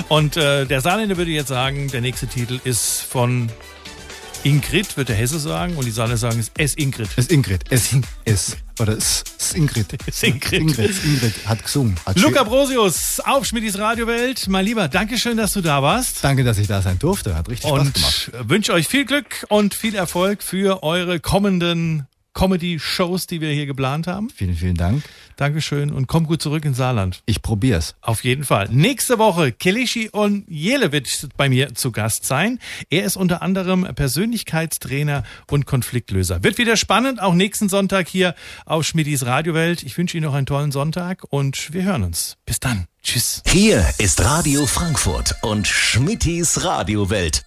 Und 0.09 0.37
äh, 0.37 0.65
der 0.65 0.81
Saarländer 0.81 1.17
würde 1.17 1.31
jetzt 1.31 1.49
sagen, 1.49 1.89
der 1.89 2.01
nächste 2.01 2.27
Titel 2.27 2.61
ist 2.65 3.03
von 3.03 3.51
Ingrid, 4.45 4.97
wird 4.97 5.09
der 5.09 5.17
Hesse 5.17 5.39
sagen. 5.39 5.77
Und 5.77 5.85
die 5.85 5.91
Saarländer 5.93 6.19
sagen, 6.19 6.39
es 6.41 6.51
ist 6.59 6.79
Ingrid. 6.79 7.09
Es 7.17 7.25
ist 7.27 7.33
Ingrid, 7.33 7.63
es, 7.71 7.91
es, 8.25 8.57
oder 8.81 8.97
es 8.97 9.23
ist 9.39 9.55
Ingrid. 9.55 9.87
Es 10.07 10.23
Ingrid. 10.23 10.53
Ingrid, 10.61 11.05
Ingrid 11.05 11.35
hat 11.47 11.63
gesungen. 11.63 11.95
Hat 12.05 12.19
Luca 12.19 12.41
schön- 12.41 12.49
Brosius 12.49 13.21
auf 13.21 13.45
Schmidtis 13.47 13.79
Radiowelt. 13.79 14.49
Mein 14.49 14.65
Lieber, 14.65 14.89
Dankeschön, 14.89 15.37
dass 15.37 15.53
du 15.53 15.61
da 15.61 15.83
warst. 15.83 16.25
Danke, 16.25 16.43
dass 16.43 16.59
ich 16.59 16.67
da 16.67 16.83
sein 16.83 16.99
durfte, 16.99 17.37
hat 17.37 17.49
richtig 17.49 17.69
Spaß 17.71 17.81
Und 17.81 17.95
gemacht. 17.95 18.31
wünsche 18.49 18.73
euch 18.73 18.89
viel 18.89 19.05
Glück 19.05 19.47
und 19.49 19.75
viel 19.75 19.95
Erfolg 19.95 20.43
für 20.43 20.83
eure 20.83 21.21
kommenden 21.21 22.07
Comedy-Shows, 22.35 23.27
die 23.27 23.41
wir 23.41 23.51
hier 23.53 23.67
geplant 23.67 24.07
haben. 24.07 24.31
Vielen, 24.31 24.55
vielen 24.55 24.77
Dank. 24.77 25.03
Dankeschön 25.37 25.91
und 25.91 26.07
komm 26.07 26.27
gut 26.27 26.43
zurück 26.43 26.65
ins 26.65 26.77
Saarland. 26.77 27.23
Ich 27.27 27.43
probier's. 27.43 27.95
Auf 28.01 28.25
jeden 28.25 28.45
Fall. 28.45 28.69
Nächste 28.71 29.19
Woche 29.19 29.53
Kelechi 29.53 30.09
und 30.11 30.49
Jele 30.49 30.93
wird 30.93 31.29
bei 31.37 31.49
mir 31.49 31.75
zu 31.75 31.93
Gast 31.93 32.25
sein. 32.25 32.59
Er 32.91 33.05
ist 33.05 33.17
unter 33.17 33.43
anderem 33.43 33.83
Persönlichkeitstrainer 33.95 35.25
und 35.51 35.67
Konfliktlöser. 35.67 36.43
Wird 36.43 36.59
wieder 36.59 36.77
spannend, 36.77 37.21
auch 37.21 37.35
nächsten 37.35 37.69
Sonntag 37.69 38.09
hier 38.09 38.35
auf 38.67 38.85
Schmidis 38.85 39.27
Radiowelt. 39.27 39.83
Ich 39.83 39.97
wünsche 39.99 40.17
Ihnen 40.17 40.27
noch 40.27 40.35
einen 40.35 40.47
tollen 40.47 40.73
Sonntag 40.73 41.25
und 41.31 41.73
wir 41.73 41.83
hören 41.83 42.03
uns. 42.03 42.37
Bis 42.47 42.61
dann. 42.61 42.87
Tschüss. 43.03 43.43
Hier 43.47 43.85
ist 43.99 44.21
Radio 44.23 44.67
Frankfurt 44.67 45.35
und 45.43 45.67
Schmittis 45.67 46.65
Radiowelt. 46.65 47.45